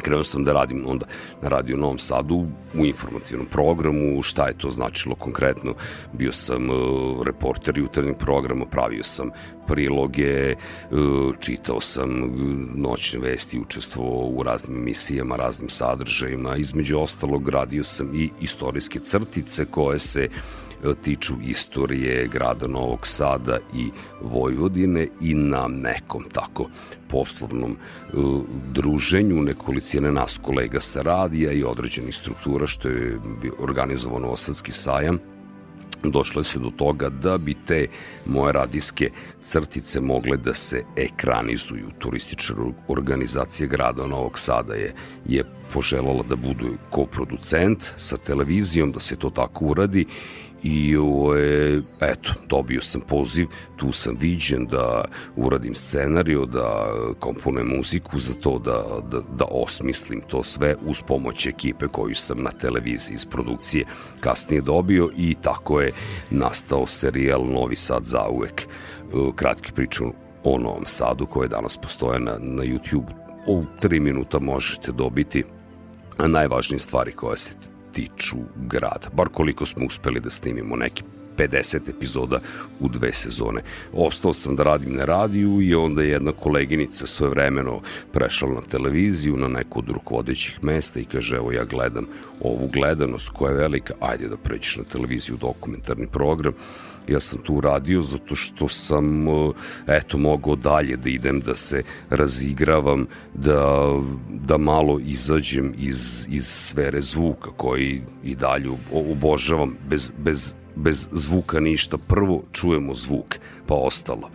krenuo 0.00 0.24
sam 0.24 0.44
da 0.44 0.52
radim 0.52 0.84
onda 0.86 1.06
na 1.42 1.48
Radio 1.48 1.76
Novom 1.76 1.98
Sadu 1.98 2.46
u 2.74 2.86
informacijnom 2.86 3.46
programu, 3.46 4.22
šta 4.22 4.46
je 4.48 4.58
to 4.58 4.70
značilo 4.70 5.14
konkretno. 5.14 5.74
Bio 6.12 6.32
sam 6.32 6.70
uh, 6.70 6.76
reporter 7.26 7.78
jutarnjeg 7.78 8.16
programa, 8.16 8.66
pravio 8.66 9.02
sam 9.02 9.30
priloge, 9.66 10.54
uh, 10.90 11.34
čitao 11.40 11.80
sam 11.80 12.08
noćne 12.74 13.20
vesti, 13.20 13.60
učestvovao 13.60 14.28
u 14.28 14.42
raznim 14.42 14.78
emisijama, 14.78 15.36
raznim 15.36 15.68
sadržajima. 15.68 16.56
Između 16.56 16.98
ostalog 16.98 17.48
radio 17.48 17.84
sam 17.84 18.14
i 18.14 18.30
istorijske 18.40 18.98
crtice 19.00 19.64
koje 19.64 19.98
se 19.98 20.28
tiču 21.02 21.34
istorije 21.42 22.26
grada 22.26 22.66
Novog 22.66 23.06
Sada 23.06 23.58
i 23.74 23.90
Vojvodine 24.20 25.08
i 25.20 25.34
na 25.34 25.68
nekom 25.68 26.24
tako 26.32 26.68
poslovnom 27.08 27.76
uh, 28.12 28.42
druženju 28.72 29.42
nekolicine 29.42 30.12
nas 30.12 30.38
kolega 30.42 30.80
sa 30.80 31.02
radija 31.02 31.52
i 31.52 31.64
određenih 31.64 32.14
struktura 32.14 32.66
što 32.66 32.88
je 32.88 33.18
organizovano 33.58 34.28
Osadski 34.28 34.72
sajam 34.72 35.18
došlo 36.02 36.42
se 36.42 36.58
do 36.58 36.70
toga 36.70 37.08
da 37.08 37.38
bi 37.38 37.54
te 37.66 37.86
moje 38.26 38.52
radijske 38.52 39.10
crtice 39.40 40.00
mogle 40.00 40.36
da 40.36 40.54
se 40.54 40.84
ekranizuju. 40.96 41.90
Turistička 41.98 42.54
organizacija 42.88 43.66
grada 43.66 44.06
Novog 44.06 44.38
Sada 44.38 44.74
je, 44.74 44.94
je 45.26 45.44
poželala 45.72 46.22
da 46.28 46.36
budu 46.36 46.74
koproducent 46.90 47.84
sa 47.96 48.16
televizijom, 48.16 48.92
da 48.92 49.00
se 49.00 49.16
to 49.16 49.30
tako 49.30 49.64
uradi 49.64 50.06
i 50.62 50.96
ovaj, 50.96 51.76
eto, 52.00 52.32
dobio 52.48 52.80
sam 52.82 53.00
poziv, 53.00 53.46
tu 53.76 53.92
sam 53.92 54.16
viđen 54.20 54.66
da 54.66 55.04
uradim 55.36 55.74
scenariju, 55.74 56.46
da 56.46 56.92
komponujem 57.18 57.68
muziku 57.76 58.18
za 58.18 58.34
to, 58.34 58.58
da, 58.58 58.84
da, 59.10 59.20
da 59.36 59.44
osmislim 59.50 60.20
to 60.28 60.42
sve 60.42 60.76
uz 60.86 61.02
pomoć 61.02 61.46
ekipe 61.46 61.86
koju 61.88 62.14
sam 62.14 62.42
na 62.42 62.50
televiziji 62.50 63.14
iz 63.14 63.26
produkcije 63.26 63.86
kasnije 64.20 64.60
dobio 64.60 65.10
i 65.16 65.36
tako 65.42 65.80
je 65.80 65.92
nastao 66.30 66.86
serijal 66.86 67.44
Novi 67.44 67.76
Sad 67.76 68.04
za 68.04 68.28
uvek. 68.28 68.66
Kratki 69.36 69.72
priču 69.72 70.04
o 70.44 70.58
Novom 70.58 70.86
Sadu 70.86 71.26
koje 71.26 71.48
danas 71.48 71.76
postoje 71.76 72.20
na, 72.20 72.38
na 72.40 72.62
YouTube. 72.62 73.12
U 73.46 73.64
tri 73.80 74.00
minuta 74.00 74.38
možete 74.38 74.92
dobiti 74.92 75.44
najvažnije 76.18 76.78
stvari 76.78 77.12
koje 77.12 77.36
se 77.36 77.54
tiču 77.92 78.36
grada. 78.56 79.08
Bar 79.12 79.28
koliko 79.28 79.66
smo 79.66 79.86
uspeli 79.86 80.20
da 80.20 80.30
snimimo 80.30 80.76
neki 80.76 81.02
50 81.36 81.88
epizoda 81.88 82.40
u 82.80 82.88
dve 82.88 83.12
sezone. 83.12 83.62
Ostao 83.92 84.32
sam 84.32 84.56
da 84.56 84.62
radim 84.62 84.94
na 84.94 85.04
radiju 85.04 85.62
i 85.62 85.74
onda 85.74 86.02
je 86.02 86.10
jedna 86.10 86.32
koleginica 86.32 87.06
svoje 87.06 87.30
vremeno 87.30 87.80
prešla 88.12 88.48
na 88.48 88.60
televiziju, 88.60 89.36
na 89.36 89.48
neku 89.48 89.78
od 89.78 89.88
rukovodećih 89.88 90.64
mesta 90.64 91.00
i 91.00 91.04
kaže, 91.04 91.36
evo 91.36 91.52
ja 91.52 91.64
gledam 91.64 92.06
ovu 92.40 92.68
gledanost 92.72 93.28
koja 93.28 93.50
je 93.50 93.58
velika, 93.58 93.94
ajde 94.00 94.28
da 94.28 94.36
pređeš 94.36 94.76
na 94.76 94.84
televiziju 94.84 95.36
dokumentarni 95.36 96.06
program 96.06 96.52
ja 97.08 97.20
sam 97.20 97.38
tu 97.38 97.60
radio 97.60 98.02
zato 98.02 98.34
što 98.34 98.68
sam 98.68 99.28
e, 99.28 99.52
eto 99.86 100.18
mogao 100.18 100.56
dalje 100.56 100.96
da 100.96 101.08
idem 101.08 101.40
da 101.40 101.54
se 101.54 101.82
razigravam 102.10 103.06
da, 103.34 103.88
da 104.28 104.58
malo 104.58 104.98
izađem 104.98 105.74
iz, 105.78 106.26
iz 106.30 106.46
sfere 106.46 107.00
zvuka 107.00 107.50
koji 107.56 108.02
i 108.24 108.34
dalje 108.34 108.70
obožavam. 108.92 109.76
Bez, 109.88 110.12
bez, 110.18 110.54
bez 110.76 111.08
zvuka 111.12 111.60
ništa. 111.60 111.98
Prvo 111.98 112.42
čujemo 112.52 112.94
zvuk 112.94 113.34
pa 113.66 113.74
ostalo. 113.74 114.30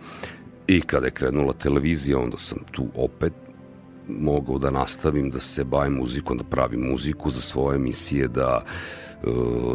I 0.66 0.80
kada 0.80 1.06
je 1.06 1.10
krenula 1.10 1.52
televizija 1.52 2.18
onda 2.18 2.36
sam 2.36 2.58
tu 2.70 2.86
opet 2.94 3.32
mogao 4.08 4.58
da 4.58 4.70
nastavim 4.70 5.30
da 5.30 5.40
se 5.40 5.64
bavim 5.64 5.92
muzikom, 5.92 6.38
da 6.38 6.44
pravim 6.44 6.80
muziku 6.80 7.30
za 7.30 7.40
svoje 7.40 7.76
emisije, 7.76 8.28
da 8.28 8.62
uh, 8.64 9.05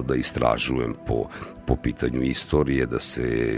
da 0.06 0.16
istražujem 0.16 0.94
po, 1.08 1.26
po 1.68 1.76
pitanju 1.76 2.22
istorije, 2.22 2.86
da 2.86 3.00
se 3.00 3.58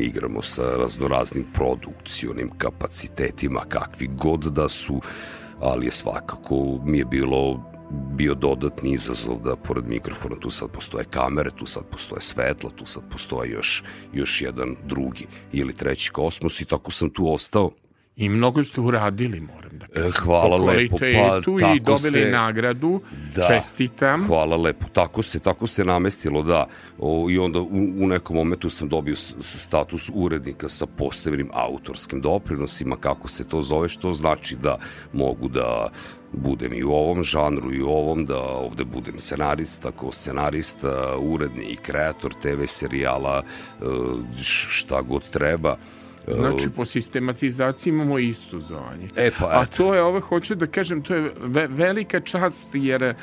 igramo 0.00 0.42
sa 0.42 0.62
raznoraznim 0.62 1.46
produkcionim 1.54 2.48
kapacitetima, 2.58 3.64
kakvi 3.68 4.06
god 4.06 4.40
da 4.40 4.68
su, 4.68 5.00
ali 5.60 5.86
je 5.86 5.90
svakako 5.90 6.80
mi 6.84 6.98
je 6.98 7.04
bilo 7.04 7.72
bio 7.92 8.34
dodatni 8.34 8.92
izazov 8.92 9.40
da 9.44 9.56
pored 9.56 9.88
mikrofona 9.88 10.36
tu 10.40 10.50
sad 10.50 10.70
postoje 10.70 11.04
kamere, 11.04 11.50
tu 11.56 11.66
sad 11.66 11.84
postoje 11.90 12.20
svetla, 12.20 12.70
tu 12.70 12.86
sad 12.86 13.02
postoje 13.10 13.50
još, 13.50 13.84
još 14.12 14.42
jedan 14.42 14.76
drugi 14.84 15.26
ili 15.52 15.72
treći 15.72 16.10
kosmos 16.10 16.60
i 16.60 16.64
tako 16.64 16.90
sam 16.90 17.10
tu 17.10 17.32
ostao 17.32 17.70
I 18.16 18.28
mnogo 18.28 18.64
ste 18.64 18.80
uradili, 18.80 19.40
moram 19.40 19.78
da 19.78 19.86
kažem. 19.86 20.08
E, 20.08 20.10
hvala 20.10 20.58
po 20.58 20.64
lepo. 20.64 20.96
Pa, 21.60 21.72
i 21.74 21.80
dobili 21.80 21.98
se, 21.98 22.30
nagradu. 22.30 23.00
Da, 23.34 23.48
Čestitam. 23.48 24.26
Hvala 24.26 24.56
lepo. 24.56 24.86
Tako 24.92 25.22
se, 25.22 25.40
tako 25.40 25.66
se 25.66 25.84
namestilo, 25.84 26.42
da. 26.42 26.66
O, 26.98 27.26
I 27.30 27.38
onda 27.38 27.60
u, 27.60 27.68
u 27.98 28.06
nekom 28.06 28.36
momentu 28.36 28.70
sam 28.70 28.88
dobio 28.88 29.16
status 29.40 30.10
urednika 30.14 30.68
sa 30.68 30.86
posebnim 30.86 31.50
autorskim 31.52 32.20
doprinosima, 32.20 32.96
kako 32.96 33.28
se 33.28 33.48
to 33.48 33.62
zove, 33.62 33.88
što 33.88 34.12
znači 34.12 34.56
da 34.56 34.78
mogu 35.12 35.48
da 35.48 35.88
budem 36.32 36.72
i 36.72 36.84
u 36.84 36.92
ovom 36.92 37.22
žanru 37.22 37.74
i 37.74 37.82
u 37.82 37.88
ovom, 37.88 38.26
da 38.26 38.38
ovde 38.38 38.84
budem 38.84 39.18
scenarista, 39.18 39.90
ko 39.90 40.12
scenarista, 40.12 41.16
urednik, 41.18 41.80
kreator 41.80 42.34
TV 42.34 42.64
serijala, 42.66 43.42
e, 43.42 43.84
šta 44.68 45.02
god 45.02 45.30
treba. 45.30 45.76
Znači, 46.28 46.70
po 46.76 46.84
sistematizaciji 46.84 47.90
imamo 47.90 48.18
isto 48.18 48.58
zvanje. 48.58 49.08
E, 49.16 49.30
pa, 49.38 49.46
A 49.46 49.66
to 49.66 49.94
je, 49.94 50.02
ovo 50.02 50.20
hoću 50.20 50.54
da 50.54 50.66
kažem, 50.66 51.02
to 51.02 51.14
je 51.14 51.32
ve 51.40 51.66
velika 51.66 52.20
čast, 52.20 52.68
jer 52.72 53.02
uh, 53.02 53.14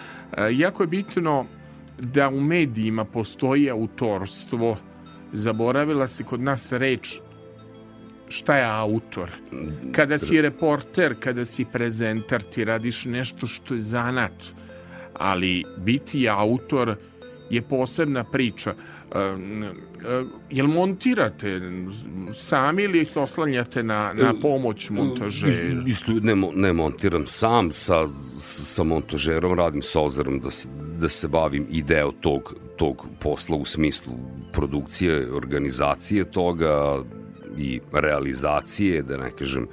jako 0.52 0.84
je 0.84 0.88
bitno 0.88 1.46
da 2.00 2.30
u 2.30 2.40
medijima 2.40 3.06
postoji 3.06 3.70
autorstvo. 3.70 4.78
Zaboravila 5.32 6.08
se 6.08 6.24
kod 6.24 6.42
nas 6.42 6.72
reč 6.72 7.20
šta 8.30 8.58
je 8.58 8.66
autor. 8.66 9.30
Kada 9.92 10.18
si 10.18 10.42
reporter, 10.42 11.16
kada 11.20 11.46
si 11.46 11.66
prezentar, 11.66 12.44
ti 12.44 12.66
radiš 12.66 13.06
nešto 13.06 13.48
što 13.48 13.74
je 13.74 13.80
zanat. 13.80 14.34
Ali 15.14 15.64
biti 15.78 16.30
autor 16.30 16.96
je 17.50 17.62
posebna 17.62 18.24
priča. 18.24 18.74
Jel 20.50 20.68
montirate 20.68 21.62
sami 22.34 22.84
ili 22.84 23.06
se 23.06 23.20
oslanjate 23.20 23.84
na, 23.84 24.14
na 24.14 24.34
pomoć 24.42 24.90
montažera? 24.90 25.84
Ne, 26.22 26.36
ne 26.56 26.74
montiram 26.74 27.26
sam, 27.26 27.72
sa, 27.72 28.08
sa 28.40 28.84
montažerom 28.84 29.58
radim 29.58 29.82
sa 29.82 30.02
ozerom 30.02 30.40
da 30.40 30.52
se, 30.52 30.70
da 31.00 31.10
se 31.10 31.28
bavim 31.28 31.68
i 31.70 31.84
deo 31.84 32.12
tog, 32.12 32.56
tog 32.78 33.06
posla 33.20 33.58
u 33.58 33.66
smislu 33.66 34.14
produkcije, 34.52 35.34
organizacije 35.34 36.32
toga 36.32 37.04
i 37.58 37.80
realizacije, 37.94 39.02
da 39.02 39.18
ne 39.18 39.32
kažem, 39.32 39.68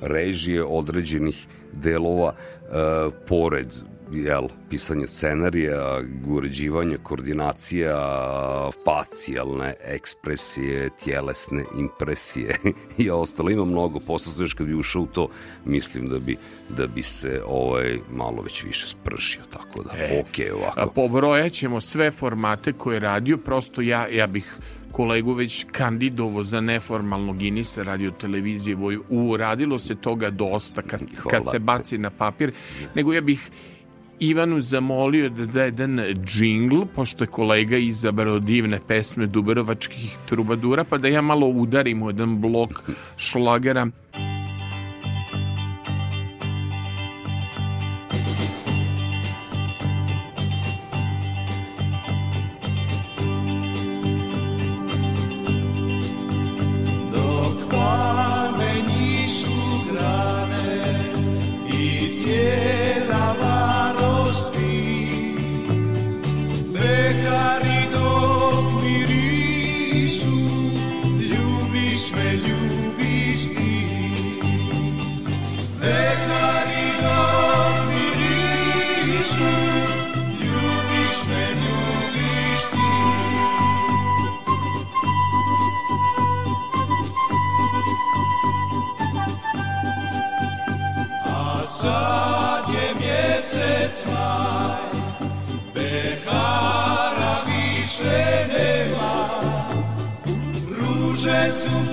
režije 0.00 0.64
određenih 0.64 1.46
delova, 1.72 2.34
e, 2.34 3.10
pored 3.28 3.74
jel, 4.12 4.48
pisanje 4.70 5.06
scenarija, 5.06 6.00
uređivanje, 6.26 6.96
koordinacija, 7.02 7.96
facijalne 8.84 9.74
ekspresije, 9.84 10.90
tjelesne 11.04 11.64
impresije 11.78 12.56
i 12.98 13.10
ostalo. 13.10 13.50
Ima 13.50 13.64
mnogo 13.64 14.00
posla, 14.00 14.42
još 14.42 14.54
kad 14.54 14.66
bi 14.66 14.74
ušao 14.74 15.02
u 15.02 15.06
to, 15.06 15.28
mislim 15.64 16.06
da 16.06 16.18
bi, 16.18 16.36
da 16.68 16.86
bi 16.86 17.02
se 17.02 17.42
ovaj, 17.46 17.98
malo 18.10 18.42
već 18.42 18.64
više 18.64 18.86
spršio, 18.86 19.42
tako 19.52 19.82
da, 19.82 19.90
e, 19.98 20.20
ok, 20.20 20.54
ovako. 20.54 20.92
Pobrojat 20.94 21.52
ćemo 21.52 21.80
sve 21.80 22.10
formate 22.10 22.72
koje 22.72 22.96
je 22.96 23.00
radio, 23.00 23.36
prosto 23.36 23.80
ja, 23.80 24.06
ja 24.08 24.26
bih 24.26 24.58
kolegu 24.92 25.32
već 25.32 25.66
kandidovo 25.72 26.42
za 26.42 26.60
neformalnog 26.60 27.38
Ginisa 27.38 27.82
radio 27.82 28.10
televizije 28.10 28.76
Voju. 28.76 29.04
Uradilo 29.08 29.78
se 29.78 29.94
toga 29.94 30.30
dosta 30.30 30.82
kad, 30.82 31.00
kad 31.30 31.50
se 31.50 31.58
baci 31.58 31.98
na 31.98 32.10
papir, 32.10 32.52
nego 32.94 33.12
ja 33.12 33.20
bih 33.20 33.50
Ivanu 34.20 34.60
zamolio 34.60 35.28
da 35.28 35.46
da 35.46 35.62
jedan 35.62 36.00
džingl, 36.24 36.82
pošto 36.94 37.24
je 37.24 37.28
kolega 37.28 37.76
izabrao 37.76 38.38
divne 38.38 38.80
pesme 38.88 39.26
Dubrovačkih 39.26 40.16
trubadura, 40.26 40.84
pa 40.84 40.98
da 40.98 41.08
ja 41.08 41.20
malo 41.22 41.46
udarim 41.46 42.02
u 42.02 42.10
jedan 42.10 42.40
blok 42.40 42.82
šlagera. 43.16 43.86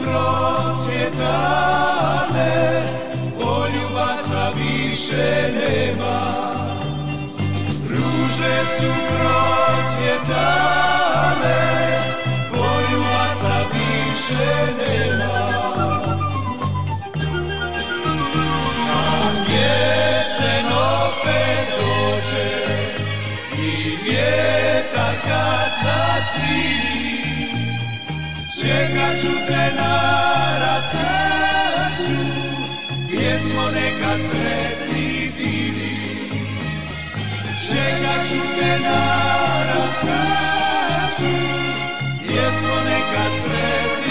procvjetale, 0.06 1.34
poljubaca 3.42 4.44
više 4.56 5.28
nema. 5.54 6.20
Ruže 7.90 8.58
su 8.78 8.92
procvjetale, 9.08 10.42
poljubaca 12.52 13.56
više 13.74 14.50
nema. 14.78 15.40
A 18.92 19.00
jesen 19.52 20.68
opet 20.68 21.68
dođe 21.80 22.52
i 23.58 23.70
vjetar 24.04 25.16
kad 25.28 25.70
zacvije, 25.84 26.95
sreću 29.16 29.36
trenara 29.48 30.82
sreću, 30.82 32.22
gdje 33.08 33.40
smo 33.40 33.62
nekad 33.72 34.20
sretni 34.30 35.32
bili. 35.38 35.96
Čekat 37.70 38.28
ću 38.30 38.42
trenara 38.58 39.88
sreću, 40.00 41.32
gdje 42.24 42.52
smo 42.60 42.76
nekad 42.86 43.32
sretni 43.42 44.05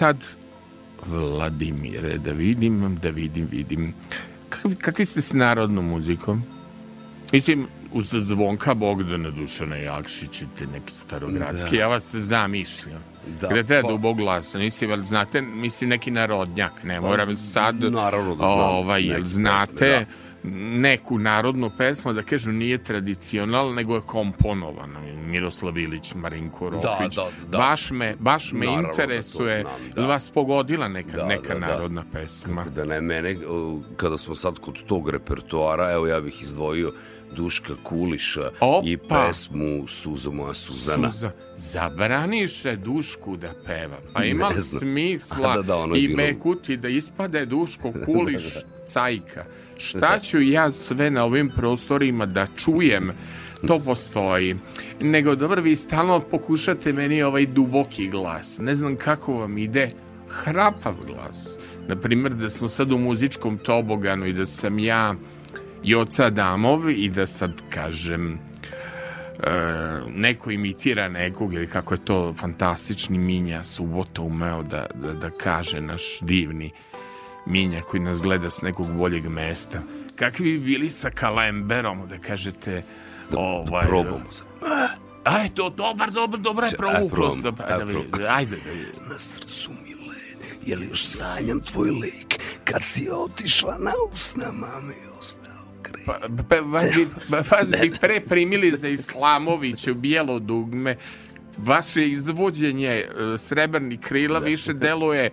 sad, 0.00 0.16
Vladimire, 1.06 2.18
da 2.18 2.32
vidim, 2.32 2.98
da 3.02 3.10
vidim, 3.10 3.48
vidim. 3.50 3.94
Kak, 4.48 4.72
kakvi 4.78 5.04
ste 5.06 5.20
s 5.20 5.32
narodnom 5.32 5.84
muzikom? 5.84 6.42
Mislim, 7.32 7.66
uz 7.92 8.14
zvonka 8.18 8.74
Bogdana 8.74 9.30
Dušana 9.30 9.76
Jakšić 9.76 10.42
te 10.58 10.66
neki 10.66 10.94
starogradski, 10.94 11.76
da. 11.76 11.82
ja 11.82 11.88
vas 11.88 12.14
zamišljam. 12.14 13.02
Da, 13.40 13.48
Gde 13.48 13.62
te 13.62 13.82
pa... 13.82 13.88
duboglasa, 13.88 14.58
nisi, 14.58 14.86
vel, 14.86 15.02
znate, 15.02 15.40
mislim 15.42 15.90
neki 15.90 16.10
narodnjak, 16.10 16.84
ne 16.84 17.00
moram 17.00 17.28
pa, 17.28 17.34
sad, 17.34 17.84
naravno 17.92 18.34
da 18.34 18.46
znam, 18.46 18.70
ovaj, 18.80 19.04
jel 19.04 19.24
znate, 19.24 19.74
pesme, 19.76 20.04
da 20.04 20.29
neku 20.42 21.18
narodnu 21.18 21.70
pesmu, 21.78 22.12
da 22.12 22.22
kažu 22.22 22.52
nije 22.52 22.78
tradicional, 22.78 23.74
nego 23.74 23.94
je 23.94 24.00
komponovana. 24.00 25.00
Miroslav 25.26 25.78
Ilić, 25.78 26.14
Marinko 26.14 26.70
da, 26.70 26.76
Rokvić. 26.76 27.16
Da, 27.16 27.24
da, 27.24 27.30
da. 27.48 27.58
Baš 27.58 27.90
me, 27.90 28.16
baš 28.18 28.52
me 28.52 28.66
Naravno 28.66 28.82
da 28.82 28.88
interesuje. 28.88 29.56
Da 29.56 29.62
znam, 29.62 29.90
da. 29.94 30.06
vas 30.06 30.30
pogodila 30.30 30.88
neka, 30.88 31.16
da, 31.16 31.26
neka 31.26 31.54
da, 31.54 31.60
narodna 31.60 32.04
pesma? 32.12 32.64
Kako 32.64 32.74
da 32.74 32.84
ne, 32.84 33.00
mene, 33.00 33.36
kada 33.96 34.18
smo 34.18 34.34
sad 34.34 34.58
kod 34.58 34.84
tog 34.84 35.10
repertoara, 35.10 35.92
evo 35.92 36.06
ja 36.06 36.20
bih 36.20 36.42
izdvojio 36.42 36.92
Duška 37.36 37.74
Kuliša 37.82 38.50
Opa. 38.60 38.88
i 38.88 38.96
pesmu 38.96 39.88
Suzo 39.88 40.30
moja 40.30 40.54
Suzana. 40.54 41.10
Suza. 41.10 41.30
Zabraniše 41.54 42.76
Dušku 42.76 43.36
da 43.36 43.52
peva. 43.66 43.96
Pa 44.14 44.24
ima 44.24 44.50
smisla 44.50 45.54
da, 45.56 45.62
da, 45.62 45.96
i 45.96 46.08
bilo... 46.08 46.16
Mekuti 46.16 46.76
da 46.76 46.88
ispade 46.88 47.46
Duško 47.46 47.92
Kuliš 48.04 48.44
cajka. 48.92 49.44
Šta 49.80 50.18
ću 50.18 50.40
ja 50.40 50.70
sve 50.70 51.10
na 51.10 51.24
ovim 51.24 51.50
prostorima 51.56 52.26
da 52.26 52.46
čujem 52.56 53.12
to 53.66 53.78
postoji. 53.78 54.56
Nego, 55.00 55.34
dobro, 55.34 55.62
vi 55.62 55.76
stalno 55.76 56.20
pokušate 56.20 56.92
meni 56.92 57.22
ovaj 57.22 57.46
duboki 57.46 58.08
glas. 58.08 58.58
Ne 58.58 58.74
znam 58.74 58.96
kako 58.96 59.34
vam 59.34 59.58
ide 59.58 59.90
hrapav 60.28 60.94
glas. 61.06 61.58
Naprimjer, 61.88 62.34
da 62.34 62.50
smo 62.50 62.68
sad 62.68 62.92
u 62.92 62.98
muzičkom 62.98 63.58
toboganu 63.58 64.26
i 64.26 64.32
da 64.32 64.46
sam 64.46 64.78
ja 64.78 65.14
Joca 65.84 66.30
Damov 66.30 66.90
i 66.90 67.08
da 67.08 67.26
sad 67.26 67.62
kažem 67.70 68.38
neko 70.14 70.50
imitira 70.50 71.08
nekog 71.08 71.54
ili 71.54 71.66
kako 71.66 71.94
je 71.94 72.04
to 72.04 72.34
fantastični 72.34 73.18
Minja 73.18 73.62
Subota 73.62 74.22
umeo 74.22 74.62
da, 74.62 74.86
da, 74.94 75.12
da 75.12 75.30
kaže 75.30 75.80
naš 75.80 76.18
divni 76.20 76.70
Minja 77.46 77.82
koji 77.82 78.00
nas 78.00 78.22
gleda 78.22 78.50
s 78.50 78.62
nekog 78.62 78.92
boljeg 78.92 79.28
mesta. 79.28 79.82
Kakvi 80.16 80.52
bi 80.52 80.58
bili 80.58 80.90
sa 80.90 81.10
Kalemberom, 81.10 82.08
da 82.08 82.18
kažete... 82.18 82.82
Da, 83.30 83.38
ovaj, 83.38 83.82
da 83.82 83.88
probamo 83.88 84.32
se. 84.32 84.44
Aj, 85.24 85.48
to 85.54 85.70
dobar, 85.70 86.10
dobar, 86.10 86.40
dobra 86.40 86.66
je 86.66 86.76
provuklost. 86.76 87.44
Ajde, 87.46 88.26
ajde. 88.28 88.56
Na 89.08 89.18
srcu 89.18 89.70
mi 89.84 89.94
led, 89.94 90.38
je 90.66 90.76
li 90.76 90.86
još 90.86 91.06
sanjam 91.06 91.60
tvoj 91.60 91.90
lik, 91.90 92.40
kad 92.64 92.80
si 92.84 93.08
otišla 93.12 93.76
na 93.78 93.92
usnama 94.12 94.68
mi 94.82 94.94
ostao 95.18 95.64
krep. 95.82 96.06
Pa, 96.06 96.18
pa, 96.48 96.56
vas, 96.60 96.84
bi, 96.96 97.08
vas 97.28 97.70
bi 97.80 97.92
pre 98.00 98.20
primili 98.20 98.70
za 98.70 98.88
Islamovića 98.88 99.90
u 99.90 99.94
bijelo 99.94 100.38
dugme. 100.38 100.96
Vaše 101.58 102.08
izvođenje 102.08 102.88
e, 102.88 103.08
Srebrni 103.38 103.98
krila 103.98 104.38
više 104.38 104.72
deluje 104.72 105.24
e, 105.24 105.30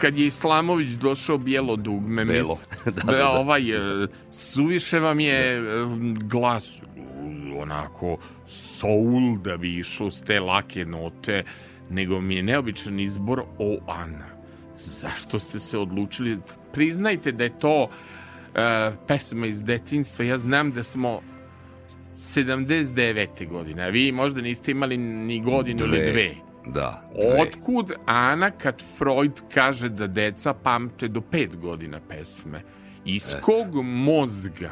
kad 0.00 0.18
je 0.18 0.26
Islamović 0.26 0.90
došao 0.90 1.38
bijelo 1.38 1.76
dugme. 1.76 2.24
Belo. 2.24 2.54
Mis- 2.54 2.84
Da, 2.84 2.90
da, 3.12 3.12
da. 3.12 3.28
Ovaj, 3.30 3.70
e, 4.02 4.06
suviše 4.30 4.98
vam 4.98 5.20
je 5.20 5.56
e, 5.56 5.60
glas 6.14 6.82
onako 7.56 8.18
soul 8.46 9.38
da 9.38 9.56
bi 9.56 9.78
išlo 9.78 10.10
s 10.10 10.22
te 10.22 10.40
lake 10.40 10.84
note, 10.84 11.42
nego 11.90 12.20
mi 12.20 12.34
je 12.36 12.42
neobičan 12.42 13.00
izbor 13.00 13.42
o 13.58 13.78
Ana. 13.86 14.26
Zašto 14.76 15.38
ste 15.38 15.58
se 15.58 15.78
odlučili? 15.78 16.38
Priznajte 16.72 17.32
da 17.32 17.44
je 17.44 17.58
to 17.58 17.88
e, 18.54 18.92
pesma 19.06 19.46
iz 19.46 19.62
detinjstva. 19.62 20.24
Ja 20.24 20.38
znam 20.38 20.72
da 20.72 20.82
smo 20.82 21.20
79. 22.16 23.48
godine, 23.48 23.82
a 23.84 23.88
vi 23.88 24.12
možda 24.12 24.40
niste 24.40 24.70
imali 24.70 24.96
ni 24.96 25.40
godinu 25.40 25.84
ili 25.84 26.12
Dve. 26.12 26.34
Da, 26.74 27.02
dve. 27.14 27.42
Otkud 27.42 27.92
Ana 28.06 28.50
kad 28.50 28.82
Freud 28.98 29.40
kaže 29.54 29.88
da 29.88 30.06
deca 30.06 30.54
pamte 30.54 31.08
do 31.08 31.20
pet 31.20 31.56
godina 31.56 32.00
pesme? 32.08 32.62
Iz 33.04 33.34
kog 33.40 33.84
mozga? 33.84 34.70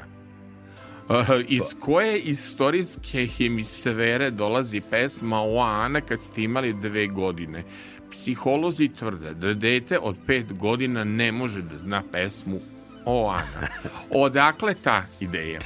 Uh, 1.09 1.17
iz 1.49 1.63
koje 1.81 2.19
istorijske 2.19 3.27
hemisfere 3.27 4.31
dolazi 4.31 4.81
pesma 4.81 5.41
o 5.43 5.59
Ana 5.59 6.01
kad 6.01 6.23
ste 6.23 6.43
imali 6.43 6.73
dve 6.73 7.07
godine? 7.07 7.65
Psiholozi 8.11 8.89
tvrde 8.89 9.35
da 9.35 9.55
dete 9.55 9.99
od 9.99 10.17
pet 10.27 10.53
godina 10.53 11.05
ne 11.05 11.33
može 11.33 11.63
da 11.63 11.79
zna 11.79 12.03
pesmu 12.13 12.59
o 13.05 13.29
Ana. 13.29 13.69
Odakle 14.25 14.75
ta 14.75 15.03
ideja? 15.21 15.61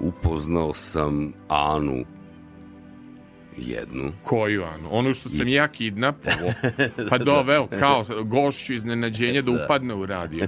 Upoznao 0.00 0.74
sam 0.74 1.32
Anu 1.48 2.04
jednu. 3.60 4.12
Koju 4.22 4.64
Anu? 4.64 4.88
Onu 4.90 5.14
što 5.14 5.28
sam 5.28 5.48
ja 5.48 5.68
kidnapovao, 5.68 6.52
pa 7.10 7.18
doveo 7.18 7.66
kao 7.68 8.04
gošću 8.22 8.74
iznenađenja 8.74 9.42
da 9.42 9.50
upadne 9.54 9.94
u 9.94 10.06
radio. 10.06 10.46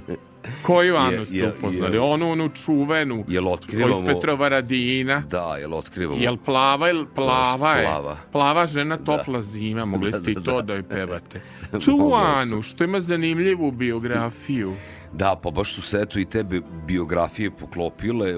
Koju 0.61 0.95
Anu 0.97 1.25
ste 1.25 1.37
Je- 1.37 1.41
je- 1.41 1.49
upoznali? 1.49 1.95
je- 1.95 2.01
Onu, 2.01 2.31
onu 2.31 2.49
čuvenu, 2.55 3.15
Jel 3.27 3.43
koju 3.43 3.47
iz 3.47 3.53
otkrivamo... 3.53 4.07
Petrova 4.07 4.49
Radina. 4.49 5.19
Da, 5.21 5.55
jel 5.55 5.73
otkrivamo... 5.73 6.21
Jel 6.21 6.37
plava 6.37 6.89
ili 6.89 7.05
plava 7.15 7.73
je? 7.73 7.85
Plava. 7.85 8.17
Plava 8.31 8.67
žena, 8.67 8.97
topla 8.97 9.41
zima. 9.41 9.85
Mogli 9.85 10.11
Da, 10.11 10.17
ste 10.17 10.31
i 10.31 10.33
da, 10.33 10.41
to 10.41 10.51
da. 10.51 10.61
da 10.61 10.73
joj 10.73 10.83
pevate. 10.83 11.41
Tu. 11.85 12.11
Anu, 12.15 12.61
što 12.61 12.83
ima 12.83 13.01
zanimljivu 13.01 13.71
biografiju. 13.71 14.73
Da, 15.13 15.39
pa 15.43 15.51
baš 15.51 15.73
su 15.73 15.81
se 15.81 15.99
eto 15.99 16.19
i 16.19 16.25
tebe 16.25 16.61
biografije 16.85 17.51
poklopile, 17.51 18.33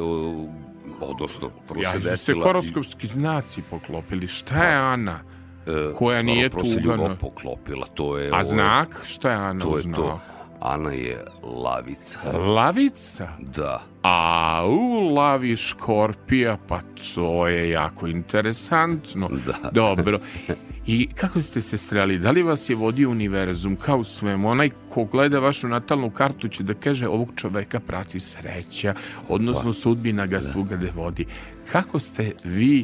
odnosno, 1.02 1.50
prvo 1.68 1.82
Ja 1.82 1.90
se 1.90 1.98
su 1.98 2.04
se 2.04 2.10
desila... 2.12 2.44
horoskopski 2.44 3.08
znaci 3.08 3.62
poklopili. 3.62 4.28
Šta 4.28 4.64
je 4.64 4.76
Ana? 4.76 5.20
e, 5.68 5.94
koja 5.96 6.22
nije 6.22 6.50
prvo 6.50 6.64
se 6.66 6.76
tugana. 6.76 6.96
ljubav 6.96 7.18
poklopila, 7.18 7.88
to 7.88 8.18
je... 8.18 8.30
A 8.30 8.34
ovo- 8.34 8.44
znak? 8.44 9.02
Šta 9.06 9.30
je 9.30 9.36
Ana 9.36 9.62
To 9.62 9.70
u 9.70 9.76
je 9.76 9.82
znaku? 9.82 10.02
to. 10.02 10.20
Ana 10.62 10.92
je 10.92 11.24
lavica. 11.44 12.20
Lavica? 12.32 13.28
Da. 13.40 13.82
A 14.04 14.62
u 14.68 15.10
lavi 15.10 15.56
škorpija, 15.56 16.58
pa 16.68 16.80
to 17.16 17.48
je 17.48 17.70
jako 17.70 18.08
interesantno. 18.08 19.30
Da. 19.46 19.70
Dobro. 19.72 20.20
I 20.88 21.08
kako 21.16 21.42
ste 21.42 21.62
se 21.62 21.78
sreli? 21.78 22.20
Da 22.20 22.32
li 22.32 22.44
vas 22.44 22.70
je 22.70 22.76
vodio 22.76 23.10
univerzum 23.10 23.76
kao 23.76 24.04
svemu? 24.04 24.50
Onaj 24.50 24.70
ko 24.90 25.04
gleda 25.04 25.40
vašu 25.40 25.68
natalnu 25.68 26.10
kartu 26.10 26.48
će 26.48 26.64
da 26.64 26.74
kaže 26.74 27.08
ovog 27.08 27.30
čoveka 27.36 27.80
prati 27.80 28.20
sreća, 28.20 28.94
odnosno 29.30 29.74
sudbina 29.74 30.26
ga 30.26 30.42
svugde 30.42 30.92
vodi. 30.96 31.26
Kako 31.72 32.00
ste 32.00 32.32
vi 32.44 32.84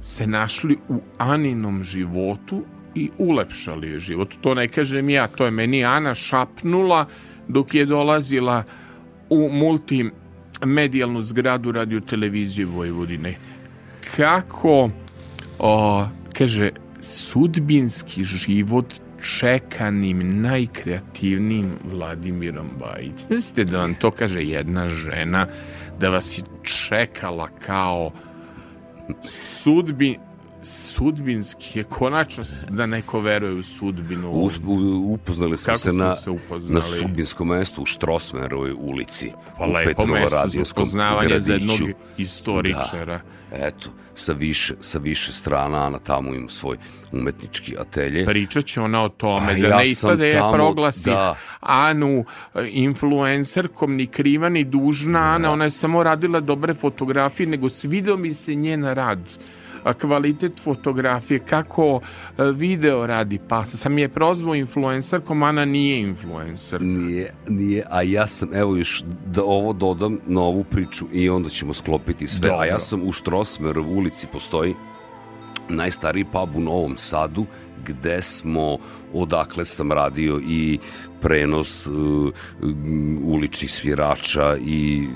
se 0.00 0.26
našli 0.26 0.78
u 0.88 1.00
Aninom 1.18 1.82
životu 1.82 2.62
i 2.94 3.10
ulepšali 3.18 3.88
je 3.88 3.98
život? 3.98 4.34
To 4.40 4.54
ne 4.54 4.68
kažem 4.68 5.10
ja, 5.10 5.26
to 5.26 5.44
je 5.44 5.50
meni 5.50 5.84
Ana 5.84 6.14
šapnula 6.14 7.06
dok 7.48 7.74
je 7.74 7.84
dolazila 7.84 8.64
u 9.30 9.48
multimedijalnu 9.52 11.22
zgradu 11.22 11.72
radio 11.72 12.00
televizije 12.00 12.66
Vojvodine. 12.66 13.36
Kako, 14.16 14.90
o, 15.58 16.06
kaže, 16.32 16.70
sudbinski 17.02 18.24
život 18.24 18.94
čekanim, 19.38 20.42
najkreativnijim 20.42 21.70
Vladimirom 21.84 22.68
Bajić. 22.80 23.28
Mislite 23.30 23.64
da 23.64 23.78
vam 23.78 23.94
to 23.94 24.10
kaže 24.10 24.42
jedna 24.42 24.88
žena, 24.88 25.46
da 26.00 26.08
vas 26.08 26.38
je 26.38 26.42
čekala 26.62 27.48
kao 27.48 28.12
sudbi, 29.22 30.18
sudbinski 30.62 31.78
je 31.78 31.84
konačno 31.84 32.44
da 32.70 32.86
neko 32.86 33.20
veruje 33.20 33.52
u 33.52 33.62
sudbinu. 33.62 34.30
Us, 34.30 34.58
u- 34.58 35.12
upoznali 35.12 35.56
smo 35.56 35.66
Kako 35.66 35.78
se 35.78 35.92
na, 35.92 36.14
se 36.14 36.30
na 36.30 36.36
upoznali? 36.36 36.82
sudbinskom 36.84 37.48
mestu 37.48 37.82
u 37.82 37.86
Štrosmerovoj 37.86 38.72
ulici. 38.72 39.30
Pa 39.58 39.64
u 39.64 39.72
lepo 39.72 39.88
Petrovo 39.90 40.12
mesto 40.12 40.26
za 40.84 41.14
gradiću. 41.40 41.52
jednog 41.52 41.78
istoričara. 42.18 43.20
Da, 43.50 43.56
eto, 43.56 43.90
sa 44.14 44.32
više, 44.32 44.74
sa 44.80 44.98
više 44.98 45.32
strana, 45.32 45.86
Ana 45.86 45.98
tamo 45.98 46.34
ima 46.34 46.48
svoj 46.48 46.76
umetnički 47.12 47.76
atelje. 47.78 48.26
Pričat 48.26 48.64
će 48.64 48.80
ona 48.80 49.02
o 49.04 49.08
tome, 49.08 49.52
A 49.52 49.54
da 49.54 49.66
ja 49.68 49.76
ne 49.76 49.84
ispada 49.84 50.24
je 50.24 50.40
proglasi 50.52 51.10
da. 51.10 51.34
Anu 51.60 52.24
e, 52.54 52.68
influencerkom, 52.70 53.94
ni 53.94 54.06
kriva 54.06 54.48
ni 54.48 54.64
dužna 54.64 55.20
Ana, 55.20 55.52
ona 55.52 55.64
je 55.64 55.70
samo 55.70 56.02
radila 56.02 56.40
dobre 56.40 56.74
fotografije, 56.74 57.46
nego 57.46 57.68
svidao 57.68 58.16
mi 58.16 58.34
se 58.34 58.54
njen 58.54 58.84
rad 58.84 59.18
kvalitet 60.00 60.60
fotografije, 60.60 61.38
kako 61.38 62.00
e, 62.38 62.44
video 62.44 63.06
radi 63.06 63.38
pa 63.48 63.64
sam 63.64 63.98
je 63.98 64.08
prozvao 64.08 64.54
influencerkom, 64.54 65.42
Ana 65.42 65.64
nije 65.64 66.00
influencer. 66.00 66.82
Nije, 66.82 67.34
nije, 67.48 67.84
a 67.90 68.02
ja 68.02 68.26
sam, 68.26 68.54
evo 68.54 68.76
još 68.76 69.04
da 69.26 69.44
ovo 69.44 69.72
dodam 69.72 70.18
na 70.26 70.40
ovu 70.40 70.64
priču 70.64 71.06
i 71.12 71.28
onda 71.28 71.48
ćemo 71.48 71.74
sklopiti 71.74 72.26
sve. 72.26 72.48
Dobro. 72.48 72.62
A 72.62 72.66
ja 72.66 72.78
sam 72.78 73.02
u 73.08 73.12
Štrosmer 73.12 73.78
ulici 73.78 74.26
postoji 74.32 74.74
najstariji 75.68 76.24
pub 76.24 76.56
u 76.56 76.60
Novom 76.60 76.96
Sadu 76.96 77.46
gde 77.86 78.22
smo, 78.22 78.78
odakle 79.12 79.64
sam 79.64 79.92
radio 79.92 80.40
i 80.48 80.78
prenos 81.20 81.86
uh, 81.86 82.32
uličnih 83.24 83.70
svirača 83.70 84.56
i 84.56 85.08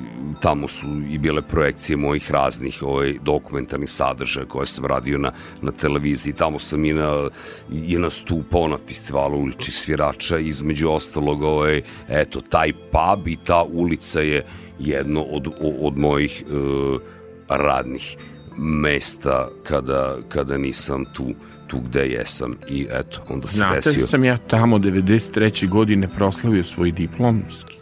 tamo 0.42 0.68
su 0.68 0.86
i 1.10 1.18
bile 1.18 1.42
projekcije 1.42 1.96
mojih 1.96 2.30
raznih 2.30 2.82
ovaj, 2.82 3.14
dokumentarnih 3.22 3.90
sadržaja 3.90 4.46
koje 4.46 4.66
sam 4.66 4.86
radio 4.86 5.18
na, 5.18 5.32
na 5.62 5.72
televiziji. 5.72 6.34
Tamo 6.34 6.58
sam 6.58 6.84
i, 6.84 6.92
na, 6.92 7.28
i 7.72 7.98
nastupao 7.98 8.68
na 8.68 8.78
festivalu 8.88 9.38
uličnih 9.38 9.76
svirača 9.76 10.38
između 10.38 10.90
ostalog 10.90 11.42
ovaj, 11.42 11.82
eto, 12.08 12.40
taj 12.40 12.72
pub 12.72 13.28
i 13.28 13.36
ta 13.36 13.62
ulica 13.62 14.20
je 14.20 14.46
jedno 14.78 15.22
od, 15.22 15.48
od 15.80 15.98
mojih 15.98 16.44
uh, 16.46 17.00
radnih 17.48 18.16
mesta 18.58 19.48
kada, 19.62 20.16
kada 20.28 20.58
nisam 20.58 21.04
tu 21.04 21.34
tu 21.66 21.80
gde 21.80 22.06
jesam 22.06 22.56
i 22.68 22.86
eto, 22.90 23.20
onda 23.28 23.46
se 23.46 23.56
Znate 23.56 23.74
desio 23.74 24.00
da 24.00 24.06
sam 24.06 24.24
ja 24.24 24.36
tamo 24.36 24.78
93. 24.78 25.68
godine 25.68 26.08
proslavio 26.08 26.64
svoj 26.64 26.92
diplomski. 26.92 27.74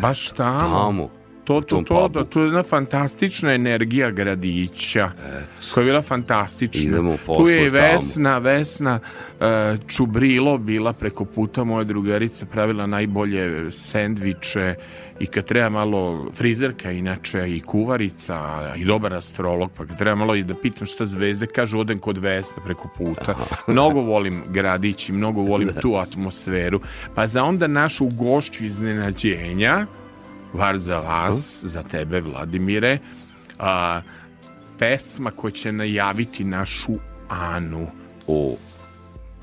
Baš 0.00 0.28
tamo. 0.28 0.58
tamo 0.58 1.23
To, 1.44 1.60
to, 1.60 1.82
to, 1.82 2.08
da, 2.08 2.24
to 2.24 2.40
je 2.40 2.46
jedna 2.46 2.62
fantastična 2.62 3.54
energija 3.54 4.10
gradića, 4.10 5.10
koja 5.74 5.82
je 5.82 5.86
bila 5.86 6.02
fantastična. 6.02 6.82
Idemo 6.82 7.16
tu 7.26 7.48
je 7.48 7.66
i 7.66 7.70
tamo. 7.70 7.82
Vesna, 7.82 8.38
Vesna 8.38 9.00
uh, 9.00 9.46
Čubrilo 9.86 10.58
bila 10.58 10.92
preko 10.92 11.24
puta 11.24 11.64
moja 11.64 11.84
drugarica, 11.84 12.46
pravila 12.46 12.86
najbolje 12.86 13.72
sendviče 13.72 14.74
i 15.20 15.26
kad 15.26 15.44
treba 15.44 15.68
malo 15.68 16.30
frizerka 16.34 16.90
inače 16.90 17.56
i 17.56 17.60
kuvarica 17.60 18.38
i 18.76 18.84
dobar 18.84 19.14
astrolog 19.14 19.70
pa 19.76 19.86
kad 19.86 19.98
treba 19.98 20.14
malo 20.14 20.34
i 20.34 20.42
da 20.42 20.54
pitam 20.54 20.86
šta 20.86 21.04
zvezde 21.04 21.46
kažu 21.46 21.78
odem 21.78 21.98
kod 21.98 22.18
Vesne 22.18 22.56
preko 22.64 22.88
puta. 22.96 23.34
Mnogo 23.68 24.00
volim 24.00 24.42
gradić 24.48 25.08
i 25.08 25.12
mnogo 25.12 25.42
volim 25.42 25.70
tu 25.80 25.96
atmosferu. 25.96 26.80
Pa 27.14 27.26
za 27.26 27.44
onda 27.44 27.66
našu 27.66 28.06
gošću 28.06 28.64
iznenađenja 28.64 29.86
var 30.54 30.78
za 30.78 30.98
vas, 30.98 31.64
za 31.64 31.82
tebe 31.82 32.20
Vladimire, 32.20 32.98
a, 33.58 34.00
pesma 34.78 35.30
koja 35.30 35.50
će 35.50 35.72
najaviti 35.72 36.44
našu 36.44 36.92
Anu. 37.28 37.86
O, 38.26 38.56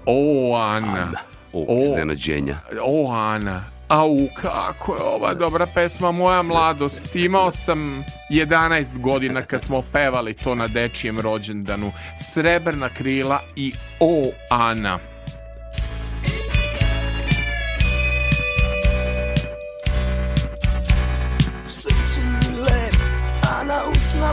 O, 0.06 0.56
Ana. 0.56 0.88
Ana. 0.88 1.20
O, 1.54 1.66
O. 1.70 1.82
iznenađenja. 1.84 2.58
O, 2.84 3.12
Ana. 3.12 3.64
Au, 3.88 4.18
kako 4.42 4.96
je 4.96 5.02
ova 5.02 5.34
dobra 5.34 5.66
pesma, 5.66 6.12
moja 6.12 6.42
mladost. 6.42 7.16
Imao 7.16 7.52
sam 7.52 8.04
11 8.30 9.00
godina 9.02 9.42
kad 9.42 9.64
smo 9.64 9.82
pevali 9.94 10.34
to 10.34 10.56
na 10.56 10.68
dečijem 10.68 11.20
rođendanu. 11.20 11.92
Srebrna 12.18 12.90
krila 12.90 13.40
i 13.56 13.74
O, 14.00 14.24
Ana. 14.50 15.00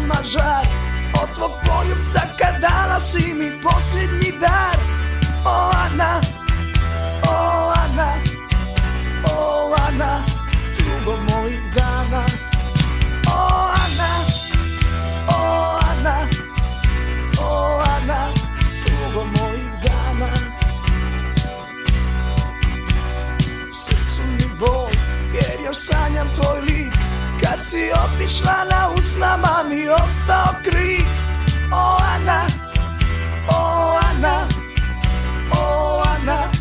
Na 0.01 0.15
usnama 0.15 0.23
žar. 0.25 0.67
Od 1.23 1.35
tvog 1.35 1.51
poljubca 1.67 2.21
kad 2.39 2.61
dala 2.61 3.01
si 3.01 3.35
mi 3.35 3.63
posljednji 3.63 4.33
dar. 4.41 4.77
O 5.45 5.71
Ana, 5.75 6.21
o 7.29 7.73
Ana, 7.77 8.15
o 9.25 9.75
Ana 9.89 10.23
Drugo 10.79 11.17
mojih 11.17 11.61
dana. 11.75 12.25
O 13.27 13.71
Ana, 13.85 14.13
o 15.29 15.79
Ana, 15.91 16.29
o 17.41 17.81
Ana 17.81 18.29
Drugo 18.85 19.25
mojih 19.25 19.71
dana. 19.83 20.33
U 23.71 23.75
srcu 23.75 24.23
mi 24.29 24.59
bol, 24.59 24.89
jer 25.35 25.67
još 25.67 25.77
sanjam 25.77 26.29
tvoj 26.37 26.61
lik 26.61 26.98
Kad 27.49 27.65
si 27.65 27.91
otišla 27.93 28.65
na 28.71 28.89
usnama 28.99 29.65
mi 29.69 29.89
ostao 29.89 30.55
krik. 30.63 31.07
O 31.73 31.97
Ana, 32.15 32.47
o 33.49 33.97
Ana, 34.11 34.49
o 35.53 36.03
Ana 36.05 36.58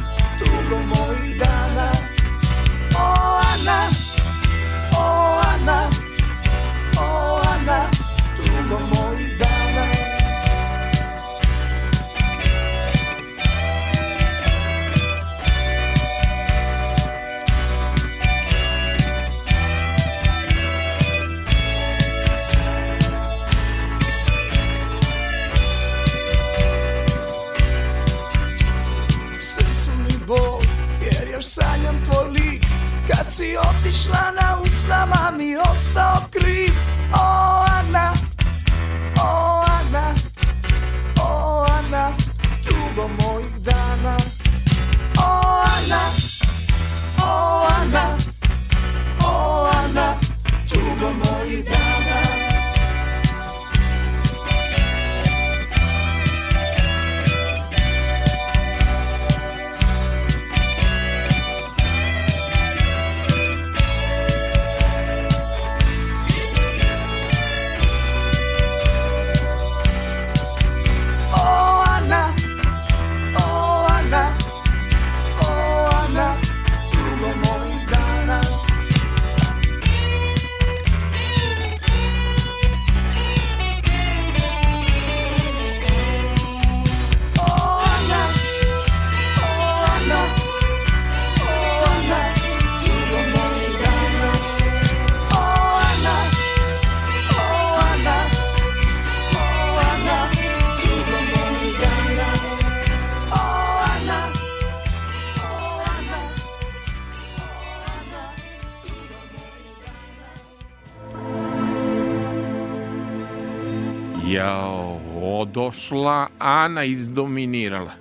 odošla, 115.68 116.28
Ana 116.39 116.84
izdominirala. 116.84 117.91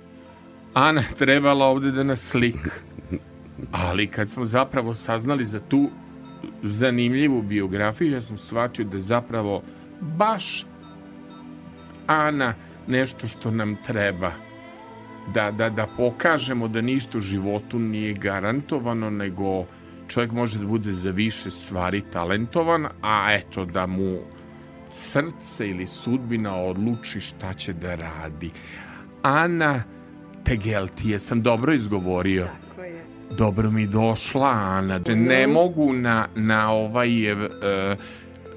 Ana 0.73 1.03
trebala 1.17 1.65
ovde 1.65 1.91
da 1.91 2.03
nas 2.03 2.19
slika. 2.21 2.71
Ali 3.71 4.07
kad 4.07 4.29
smo 4.29 4.45
zapravo 4.45 4.93
saznali 4.93 5.45
za 5.45 5.59
tu 5.59 5.89
zanimljivu 6.63 7.41
biografiju, 7.41 8.11
ja 8.11 8.21
sam 8.21 8.37
shvatio 8.37 8.85
da 8.85 8.99
zapravo 8.99 9.61
baš 10.01 10.65
Ana 12.07 12.53
nešto 12.87 13.27
što 13.27 13.51
nam 13.51 13.75
treba. 13.85 14.31
Da, 15.33 15.51
da, 15.51 15.69
da 15.69 15.87
pokažemo 15.97 16.67
da 16.67 16.81
ništa 16.81 17.17
u 17.17 17.21
životu 17.21 17.79
nije 17.79 18.13
garantovano, 18.13 19.09
nego 19.09 19.65
čovjek 20.07 20.31
može 20.31 20.59
da 20.59 20.65
bude 20.65 20.93
za 20.93 21.11
više 21.11 21.51
stvari 21.51 22.01
talentovan, 22.13 22.87
a 23.01 23.33
eto 23.33 23.65
da 23.65 23.85
mu 23.85 24.19
srce 24.89 25.69
ili 25.69 25.87
sudbina 25.87 26.55
odluči 26.55 27.19
šta 27.19 27.53
će 27.53 27.73
da 27.73 27.95
radi. 27.95 28.51
Ana 29.23 29.83
Tegelti, 30.43 31.09
jesam 31.09 31.41
dobro 31.41 31.73
izgovorio? 31.73 32.47
Tako 32.69 32.83
je. 32.83 33.03
Dobro 33.37 33.71
mi 33.71 33.87
došla, 33.87 34.49
Ana. 34.49 34.99
Ne 35.07 35.47
mogu 35.47 35.93
na, 35.93 36.27
na 36.35 36.71
ovaj... 36.71 37.31
E, 37.31 37.35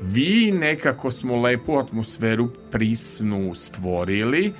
vi 0.02 0.52
nekako 0.52 1.10
smo 1.10 1.36
lepu 1.36 1.78
atmosferu 1.78 2.48
prisnu 2.70 3.54
stvorili. 3.54 4.52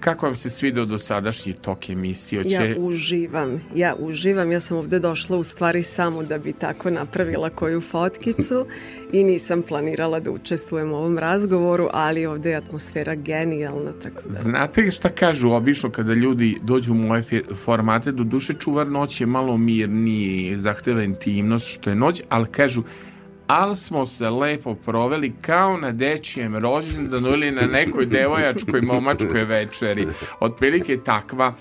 Kako 0.00 0.26
vam 0.26 0.36
se 0.36 0.50
svidao 0.50 0.84
dosadašnji 0.84 1.54
tok 1.54 1.90
emisije? 1.90 2.42
Ja 2.46 2.58
Će... 2.58 2.76
uživam, 2.78 3.60
ja 3.74 3.94
uživam. 3.98 4.52
Ja 4.52 4.60
sam 4.60 4.76
ovde 4.76 4.98
došla 4.98 5.36
u 5.36 5.44
stvari 5.44 5.82
samo 5.82 6.22
da 6.22 6.38
bi 6.38 6.52
tako 6.52 6.90
napravila 6.90 7.50
koju 7.50 7.80
fotkicu 7.80 8.66
i 9.12 9.24
nisam 9.24 9.62
planirala 9.62 10.20
da 10.20 10.30
učestvujem 10.30 10.92
u 10.92 10.96
ovom 10.96 11.18
razgovoru, 11.18 11.88
ali 11.92 12.26
ovde 12.26 12.50
je 12.50 12.56
atmosfera 12.56 13.14
genijalna, 13.14 13.92
tako 14.02 14.22
da... 14.22 14.34
Znate 14.34 14.90
šta 14.90 15.08
kažu 15.08 15.50
obično 15.50 15.90
kada 15.90 16.12
ljudi 16.12 16.58
dođu 16.62 16.92
u 16.92 16.96
moje 16.96 17.22
formate, 17.64 18.12
do 18.12 18.24
duše 18.24 18.54
čuvar 18.54 18.86
noć 18.86 19.20
je 19.20 19.26
malo 19.26 19.56
mirniji, 19.56 20.56
zahteva 20.56 21.02
intimnost 21.02 21.66
što 21.66 21.90
je 21.90 21.96
noć, 21.96 22.22
ali 22.28 22.46
kažu 22.46 22.82
ali 23.48 23.76
smo 23.76 24.06
se 24.06 24.30
lepo 24.30 24.74
proveli 24.74 25.32
kao 25.40 25.76
na 25.76 25.92
dečijem 25.92 26.56
rođendanu 26.56 27.28
ili 27.28 27.50
na 27.50 27.62
nekoj 27.62 28.06
devojačkoj 28.06 28.80
momačkoj 28.80 29.44
večeri. 29.44 30.06
Otprilike 30.40 30.96
takva 31.04 31.54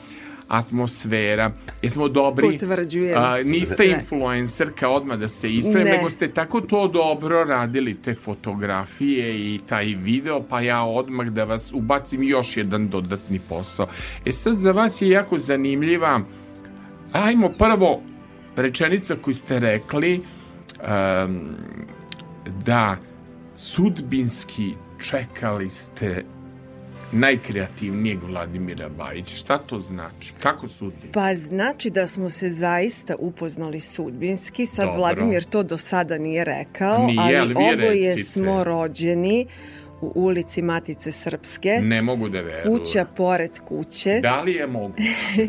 atmosfera. 0.48 1.52
Jesmo 1.82 2.08
dobri? 2.08 2.52
Potvrđujem. 2.52 3.18
A, 3.18 3.38
niste 3.44 3.76
Sve. 3.76 3.90
influencerka 3.90 4.90
odmah 4.90 5.18
da 5.20 5.28
se 5.28 5.54
ispravim, 5.54 5.88
Ne. 5.88 5.98
nego 5.98 6.10
ste 6.10 6.28
tako 6.28 6.62
to 6.62 6.88
dobro 6.88 7.44
radili, 7.44 7.94
te 8.02 8.16
fotografije 8.16 9.54
i 9.54 9.60
taj 9.70 9.86
video, 9.86 10.44
pa 10.50 10.62
ja 10.62 10.84
odmah 10.84 11.28
da 11.28 11.44
vas 11.44 11.74
ubacim 11.74 12.24
još 12.24 12.58
jedan 12.58 12.90
dodatni 12.90 13.40
posao. 13.50 13.88
E 14.26 14.32
sad 14.32 14.58
za 14.58 14.72
vas 14.72 15.02
je 15.02 15.10
jako 15.10 15.38
zanimljiva, 15.38 16.22
ajmo 17.12 17.50
prvo 17.50 18.02
rečenica 18.56 19.16
koju 19.22 19.34
ste 19.34 19.60
rekli, 19.60 20.22
um, 20.82 21.56
da 22.66 22.98
sudbinski 23.56 24.74
čekali 25.10 25.70
ste 25.70 26.24
najkreativnijeg 27.12 28.24
Vladimira 28.24 28.90
Bajića. 28.90 29.36
Šta 29.36 29.58
to 29.58 29.80
znači? 29.80 30.34
Kako 30.40 30.68
sudbinski? 30.68 31.12
Pa 31.14 31.34
znači 31.34 31.90
da 31.90 32.08
smo 32.08 32.30
se 32.30 32.50
zaista 32.50 33.16
upoznali 33.20 33.80
sudbinski. 33.80 34.66
Sad 34.66 34.86
Dobro. 34.86 35.00
Vladimir 35.00 35.44
to 35.44 35.64
do 35.64 35.78
sada 35.78 36.18
nije 36.18 36.46
rekao, 36.46 37.08
Nije, 37.08 37.38
ali 37.40 37.48
vi 37.48 37.74
oboje 37.74 38.12
recite. 38.12 38.30
smo 38.30 38.64
rođeni 38.64 39.48
u 40.02 40.12
ulici 40.16 40.62
Matice 40.62 41.12
Srpske. 41.12 41.70
Ne 41.70 42.02
mogu 42.02 42.30
da 42.30 42.42
verujem. 42.42 42.78
Kuća 42.78 43.06
pored 43.06 43.60
kuće. 43.60 44.20
Da 44.22 44.42
li 44.42 44.52
je 44.54 44.68
moguće? 44.68 45.04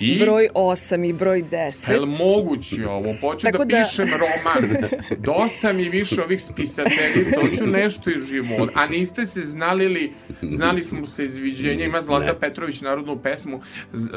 I? 0.00 0.18
Broj 0.18 0.48
8 0.54 1.08
i 1.08 1.12
broj 1.12 1.42
10. 1.42 1.90
Je 1.92 2.00
li 2.00 2.06
moguće 2.06 2.88
ovo? 2.88 3.14
Poču 3.20 3.46
Tako 3.46 3.64
da, 3.64 3.76
da- 3.76 3.84
pišem 3.84 4.08
roman. 4.10 4.76
Dosta 5.18 5.72
mi 5.72 5.88
više 5.88 6.22
ovih 6.22 6.42
spisateljica. 6.42 7.40
Hoću 7.40 7.66
nešto 7.80 8.10
iz 8.10 8.24
života. 8.24 8.72
A 8.74 8.86
niste 8.86 9.24
se 9.24 9.40
znali 9.40 9.88
li, 9.88 10.12
znali 10.42 10.80
smo 10.80 11.06
se 11.06 11.24
izviđenja, 11.24 11.84
ima 11.84 12.00
Zlata 12.02 12.34
Petrović 12.34 12.80
narodnu 12.80 13.18
pesmu, 13.22 13.60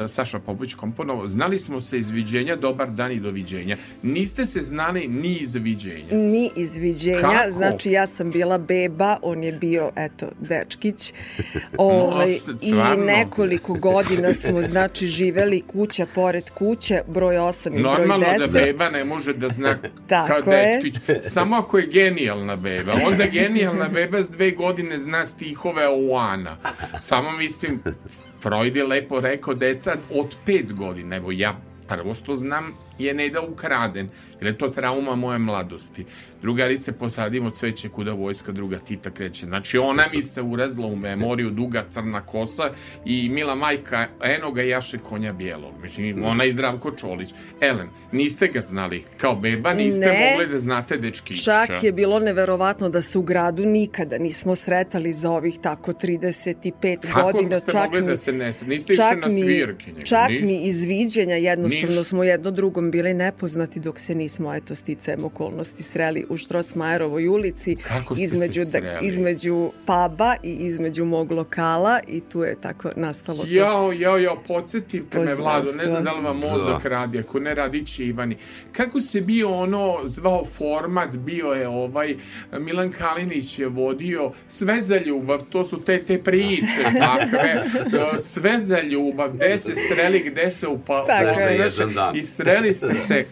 Saša 0.08 0.40
Popović 0.40 0.74
komponovao, 0.74 1.28
znali 1.28 1.60
smo 1.60 1.82
se 1.82 1.98
izviđenja, 1.98 2.56
dobar 2.56 2.90
dan 2.92 3.12
i 3.12 3.20
doviđenja. 3.20 3.78
Niste 4.04 4.46
se 4.46 4.62
znali 4.62 5.08
ni 5.08 5.38
izviđenja. 5.38 6.08
Ni 6.12 6.50
izviđenja, 6.56 7.22
Kako? 7.22 7.52
znači 7.52 7.92
ja 7.92 8.08
sam 8.08 8.32
bila 8.32 8.58
beba, 8.58 9.18
on 9.22 9.44
je 9.44 9.52
bio, 9.60 9.92
eto, 9.96 10.30
dečkić. 10.40 11.14
Ovaj, 11.78 12.38
I 12.62 12.74
nekoliko 12.98 13.74
godina 13.74 14.34
smo, 14.34 14.62
znači, 14.62 15.08
živeli 15.08 15.62
kuća 15.62 16.06
pored 16.16 16.50
kuće, 16.50 17.02
broj 17.08 17.36
8 17.36 17.68
i 17.68 17.82
broj 17.82 17.96
10. 17.96 18.08
Normalno 18.08 18.26
da 18.40 18.48
beba 18.60 18.90
ne 18.90 19.04
može 19.04 19.34
da 19.34 19.50
zna 19.50 19.78
kao 20.28 20.54
je. 20.54 20.82
dečkić. 20.82 21.02
Samo 21.22 21.56
ako 21.56 21.78
je 21.78 21.88
genijalna 21.88 22.56
beba. 22.56 22.94
Onda 23.06 23.26
genijalna 23.26 23.88
beba 23.88 24.24
s 24.24 24.30
dve 24.30 24.52
godine 24.52 24.98
zna 24.98 25.26
stihove 25.26 25.88
Oana. 25.88 26.58
Samo 27.00 27.32
mislim, 27.32 27.80
Freud 28.42 28.76
je 28.76 28.84
lepo 28.84 29.20
rekao 29.20 29.54
deca 29.54 29.96
od 30.14 30.36
pet 30.46 30.74
godina. 30.74 31.16
Evo 31.16 31.32
ja 31.32 31.62
prvo 31.88 32.16
što 32.16 32.36
znam 32.36 32.89
je 33.00 33.14
ne 33.14 33.30
da 33.30 33.42
ukraden, 33.42 34.10
jer 34.42 34.48
je 34.48 34.58
to 34.58 34.68
trauma 34.70 35.16
moje 35.16 35.40
mladosti. 35.40 36.06
Drugarice 36.42 36.92
posadimo 36.92 37.50
cveće 37.50 37.90
kuda 37.90 38.14
vojska 38.14 38.52
druga 38.52 38.80
Tita 38.80 39.10
kreće. 39.10 39.46
Znači 39.46 39.78
ona 39.78 40.04
mi 40.14 40.24
se 40.24 40.42
urazla 40.42 40.88
u 40.88 40.96
memoriju, 40.96 41.50
duga 41.50 41.86
crna 41.90 42.22
kosa 42.22 42.72
i 43.06 43.30
mila 43.30 43.56
majka 43.56 44.08
enoga 44.24 44.62
jaše 44.62 44.98
konja 44.98 45.34
bijelog. 45.34 45.74
Mislim, 45.82 46.24
ona 46.24 46.46
i 46.46 46.52
Zdravko 46.52 46.92
Čolić. 46.92 47.30
Elen, 47.62 47.88
niste 48.12 48.48
ga 48.48 48.62
znali 48.62 49.04
kao 49.18 49.36
beba, 49.36 49.74
niste 49.74 50.00
Ne. 50.02 50.32
mogli 50.32 50.48
da 50.48 50.60
znate 50.60 50.98
dečkića. 50.98 51.66
Čak 51.68 51.84
je 51.84 51.92
bilo 51.92 52.20
neverovatno 52.20 52.90
da 52.90 53.02
se 53.02 53.18
u 53.18 53.22
gradu 53.22 53.66
nikada 53.66 54.18
nismo 54.18 54.56
sretali 54.56 55.14
za 55.14 55.32
ovih 55.32 55.60
tako 55.60 55.92
35 55.94 56.98
Kako 57.14 57.32
godina. 57.32 57.60
ste 57.60 57.72
čak 57.72 57.84
mogli 57.84 58.02
ni, 58.02 58.08
da 58.08 58.18
se 58.18 58.32
ne... 58.32 58.46
Niste 58.46 58.74
išli 58.94 58.96
čak 58.96 59.22
na 59.22 59.28
ni, 59.28 59.42
svirke? 59.42 59.92
čak 60.04 60.30
ni 60.42 60.66
izviđenja, 60.66 61.36
jednostavno 61.36 61.88
Ništa. 61.88 62.04
smo 62.04 62.24
jedno 62.24 62.52
bili 62.92 63.14
nepoznati 63.14 63.80
dok 63.80 64.00
se 64.00 64.16
nismo, 64.16 64.54
eto, 64.56 64.76
sticajem 64.76 65.26
okolnosti 65.26 65.84
sreli 65.84 66.26
u 66.30 66.38
Štrosmajerovoj 66.38 67.28
ulici 67.28 67.76
Kako 67.76 68.16
ste 68.16 68.28
se 68.28 68.36
između, 68.36 68.60
da, 68.60 68.66
sreli? 68.66 69.08
između 69.08 69.72
puba 69.86 70.36
i 70.44 70.52
između 70.52 71.06
mog 71.06 71.32
lokala 71.32 72.00
i 72.08 72.22
tu 72.22 72.44
je 72.44 72.56
tako 72.62 72.90
nastalo 72.96 73.44
to. 73.44 73.50
Jao, 73.50 73.92
jao, 73.92 74.18
jao, 74.18 74.44
podsjetite 74.48 75.20
me. 75.20 75.36
Vlado, 75.36 75.72
ne 75.72 75.90
znam 75.90 76.04
da 76.04 76.14
li 76.14 76.24
vam 76.24 76.38
mozak 76.38 76.86
radi, 76.86 77.20
ako 77.20 77.40
ne 77.40 77.56
radi 77.56 77.86
će 77.86 78.06
Ivani. 78.06 78.38
Kako 78.72 79.02
se 79.02 79.22
bio 79.22 79.54
ono, 79.54 79.98
zvao 80.06 80.46
format, 80.46 81.16
bio 81.16 81.48
je 81.48 81.68
ovaj, 81.68 82.16
Milan 82.60 82.92
Kalinić 82.92 83.60
je 83.60 83.68
vodio 83.68 84.32
sve 84.48 84.82
za 84.82 84.98
ljubav, 84.98 85.44
to 85.50 85.64
su 85.64 85.84
te, 85.84 86.04
te 86.06 86.24
priče 86.24 86.84
takve, 87.06 87.64
sve 88.20 88.60
za 88.60 88.82
ljubav, 88.82 89.32
gde 89.34 89.60
se 89.60 89.76
streli, 89.76 90.20
gde 90.20 90.50
se 90.50 90.68
upa... 90.68 91.04
Tako 91.08 91.28
je. 91.28 91.36
Sve 91.36 91.70
za 91.70 91.82
jedan 91.82 91.94
dan. 91.94 92.16
I 92.16 92.24
sreli 92.24 92.74
ste 92.80 92.96
se 92.96 93.16
e, 93.16 93.26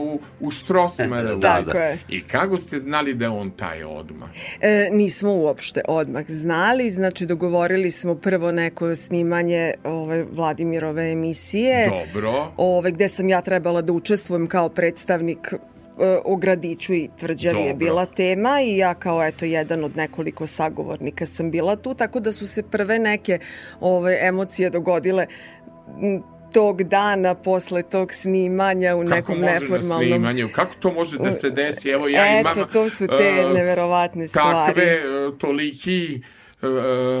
u, 0.00 0.20
u 0.40 0.50
Štrosmajeru. 0.50 1.36
Da, 1.36 1.64
Tako 1.64 1.78
je. 1.78 1.98
I 2.08 2.22
kako 2.22 2.58
ste 2.58 2.78
znali 2.78 3.14
da 3.14 3.24
je 3.24 3.30
on 3.30 3.50
taj 3.50 3.84
odmah? 3.84 4.28
E, 4.60 4.88
nismo 4.92 5.34
uopšte 5.34 5.80
odmah 5.88 6.24
znali, 6.28 6.90
znači 6.90 7.26
dogovorili 7.26 7.90
smo 7.90 8.14
prvo 8.14 8.52
neko 8.52 8.94
snimanje 8.94 9.74
ove 9.84 10.24
Vladimirove 10.32 11.10
emisije, 11.10 11.90
Dobro. 11.90 12.52
ove, 12.56 12.90
gde 12.90 13.08
sam 13.08 13.28
ja 13.28 13.40
trebala 13.40 13.82
da 13.82 13.92
učestvujem 13.92 14.46
kao 14.46 14.68
predstavnik 14.68 15.52
e, 15.52 15.56
o 16.24 16.36
gradiću 16.36 16.94
i 16.94 17.08
tvrđavi 17.18 17.60
je 17.60 17.74
bila 17.74 18.06
tema 18.06 18.60
i 18.64 18.76
ja 18.76 18.94
kao 18.94 19.26
eto 19.26 19.44
jedan 19.44 19.84
od 19.84 19.96
nekoliko 19.96 20.46
sagovornika 20.46 21.26
sam 21.26 21.50
bila 21.50 21.76
tu, 21.76 21.94
tako 21.94 22.20
da 22.20 22.32
su 22.32 22.46
se 22.46 22.62
prve 22.62 22.98
neke 22.98 23.38
ove 23.80 24.18
emocije 24.22 24.70
dogodile 24.70 25.26
tog 26.52 26.82
dana 26.82 27.34
posle 27.34 27.82
tog 27.82 28.12
snimanja 28.12 28.96
u 28.96 29.00
Kako 29.00 29.14
nekom 29.14 29.38
može 29.38 29.52
neformalnom... 29.52 29.88
na 29.88 29.96
snimanju? 29.98 30.48
Kako 30.52 30.74
to 30.74 30.92
može 30.92 31.18
da 31.18 31.32
se 31.32 31.50
desi? 31.50 31.88
Evo 31.88 32.08
ja 32.08 32.40
imam... 32.40 32.52
Eto, 32.52 32.64
to 32.72 32.88
su 32.88 33.06
te 33.06 33.36
e, 33.40 33.48
neverovatne 33.54 34.28
stvari. 34.28 34.74
Takve, 34.74 34.82
e, 34.82 35.38
toliki 35.38 36.14
e, 36.14 36.66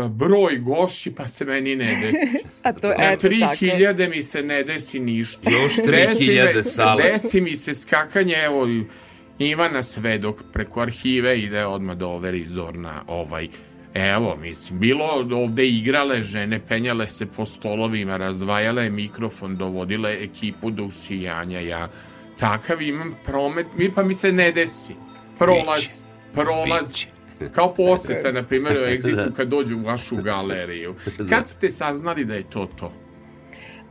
broj 0.08 0.56
gošći, 0.56 1.14
pa 1.14 1.28
se 1.28 1.44
meni 1.44 1.76
ne 1.76 1.98
desi. 2.02 2.44
A 2.62 2.72
to, 2.72 2.88
Na 2.88 2.94
eto, 3.12 3.28
tako. 3.28 3.64
3000 3.64 4.10
mi 4.10 4.22
se 4.22 4.42
ne 4.42 4.62
desi 4.62 4.98
ništa. 5.00 5.50
Još 5.50 5.76
Desi 5.76 6.24
3000 6.24 6.54
me- 6.54 6.62
sale. 6.62 7.02
Desi 7.02 7.40
mi 7.40 7.56
se 7.56 7.74
skakanje, 7.74 8.34
evo, 8.44 8.66
Ivana 9.38 9.82
Svedok 9.82 10.42
preko 10.52 10.80
arhive 10.80 11.38
ide 11.38 11.66
odmah 11.66 11.96
do 11.96 12.08
overi 12.08 12.44
Zorna 12.48 13.02
ovaj 13.06 13.48
Evo, 13.96 14.36
mislim, 14.36 14.78
bilo 14.78 15.04
ovde 15.32 15.68
igrale 15.68 16.22
žene, 16.22 16.60
penjale 16.68 17.08
se 17.08 17.26
po 17.26 17.46
stolovima, 17.46 18.16
razdvajale 18.16 18.90
mikrofon, 18.90 19.56
dovodile 19.56 20.16
ekipu 20.24 20.70
do 20.70 20.84
usijanja. 20.84 21.60
Ja 21.60 21.88
takav 22.38 22.82
imam 22.82 23.14
promet, 23.24 23.66
mi 23.76 23.94
pa 23.94 24.02
mi 24.02 24.14
se 24.14 24.32
ne 24.32 24.52
desi. 24.52 24.94
Prolaz, 25.38 25.80
Biće. 25.80 26.02
prolaz. 26.34 26.92
Biće. 26.92 27.08
Kao 27.52 27.74
poseta, 27.74 28.32
na 28.38 28.42
primjer, 28.42 28.76
u 28.76 28.80
Exitu 28.94 29.32
kad 29.36 29.48
dođu 29.48 29.76
u 29.76 29.82
vašu 29.82 30.16
galeriju. 30.16 30.94
Kad 31.30 31.48
ste 31.48 31.70
saznali 31.70 32.24
da 32.24 32.34
je 32.34 32.50
to 32.50 32.66
to? 32.78 32.92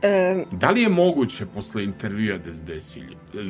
E, 0.06 0.44
Da 0.52 0.70
li 0.70 0.82
je 0.82 0.88
moguće 0.88 1.46
posle 1.46 1.84
intervjua 1.84 2.38
da 2.38 2.54
se 2.54 2.62
desi 2.62 3.02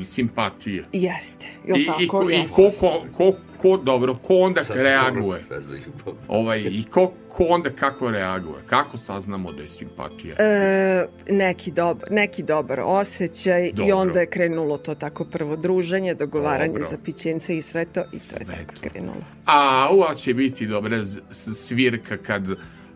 simpatija? 0.05 0.85
jeste, 0.93 1.47
jel 1.67 1.77
I, 1.77 1.83
i, 1.83 1.87
tako? 1.87 2.01
ko, 2.09 2.31
i 2.31 2.35
Jeste. 2.35 2.55
ko, 2.55 2.71
ko, 2.81 3.03
ko, 3.13 3.33
ko, 3.59 3.77
dobro, 3.77 4.15
ko 4.17 4.35
onda 4.37 4.65
Sad 4.65 4.77
reaguje? 4.77 5.39
Sve 5.39 5.61
za 5.61 5.75
ljubav. 5.75 6.15
Ovaj, 6.29 6.61
I 6.61 6.85
ko, 6.85 7.13
ko 7.29 7.45
onda 7.45 7.71
kako 7.71 8.11
reaguje? 8.11 8.63
Kako 8.67 8.97
saznamo 8.97 9.53
da 9.53 9.63
je 9.63 9.69
simpatija? 9.69 10.35
E, 10.39 11.07
neki, 11.29 11.71
dobar, 11.71 12.09
neki 12.11 12.43
dobar 12.43 12.81
osjećaj 12.81 13.67
i 13.67 13.73
Dobro. 13.73 13.97
onda 13.97 14.21
je 14.21 14.27
krenulo 14.27 14.79
to 14.79 14.95
tako 14.95 15.25
prvo 15.25 15.57
druženje, 15.57 16.15
dogovaranje 16.15 16.73
Dobro. 16.73 16.89
za 16.91 16.99
pićence 17.05 17.57
i 17.57 17.63
sve 17.63 17.85
to 17.85 18.01
i 18.03 18.05
je 18.13 18.19
Sve 18.19 18.45
tako 18.47 18.75
to. 18.75 18.81
krenulo. 18.83 19.21
A 19.47 19.89
ova 19.91 20.15
će 20.15 20.35
biti 20.35 20.67
dobra 20.67 21.05
svirka 21.33 22.17
kad 22.17 22.43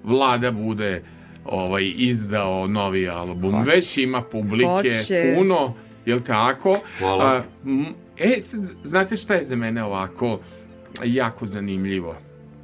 vlada 0.04 0.50
bude 0.50 1.02
ovaj 1.50 1.92
izdao 1.96 2.66
novi 2.66 3.08
album. 3.08 3.52
Hoće. 3.52 3.70
Već 3.70 3.96
ima 3.98 4.22
publike 4.22 4.66
Hoće. 4.66 5.34
puno, 5.36 5.74
jel 6.06 6.20
tako? 6.20 6.78
Hvala. 6.98 7.24
A, 7.24 7.42
e, 8.18 8.40
sad, 8.40 8.70
znate 8.82 9.16
šta 9.16 9.34
je 9.34 9.44
za 9.44 9.56
mene 9.56 9.84
ovako 9.84 10.40
jako 11.04 11.46
zanimljivo? 11.46 12.16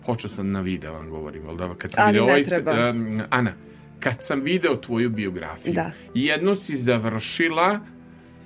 Počeo 0.06 0.28
sam 0.28 0.52
na 0.52 0.60
video 0.60 0.92
vam 0.92 1.10
govorim, 1.10 1.44
jel 1.44 1.56
da? 1.56 1.74
Kad 1.78 1.92
sam 1.92 2.08
Ali 2.08 2.18
ovaj, 2.18 2.42
um, 2.90 3.22
Ana, 3.30 3.52
kad 4.00 4.16
sam 4.20 4.40
video 4.40 4.76
tvoju 4.76 5.10
biografiju, 5.10 5.74
Da. 5.74 5.90
jedno 6.14 6.54
si 6.54 6.76
završila, 6.76 7.80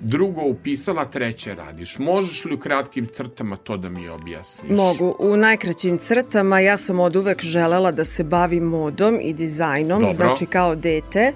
drugo 0.01 0.41
upisala, 0.41 1.05
treće 1.05 1.55
radiš. 1.55 1.99
Možeš 1.99 2.45
li 2.45 2.53
u 2.53 2.59
kratkim 2.59 3.05
crtama 3.05 3.55
to 3.55 3.77
da 3.77 3.89
mi 3.89 4.09
objasniš? 4.09 4.77
Mogu. 4.77 5.15
U 5.19 5.37
najkraćim 5.37 5.97
crtama 5.97 6.59
ja 6.59 6.77
sam 6.77 6.99
od 6.99 7.15
uvek 7.15 7.43
želela 7.43 7.91
da 7.91 8.05
se 8.05 8.23
bavim 8.23 8.63
modom 8.63 9.19
i 9.21 9.33
dizajnom, 9.33 10.01
Dobro. 10.01 10.15
znači 10.15 10.45
kao 10.45 10.75
dete. 10.75 11.33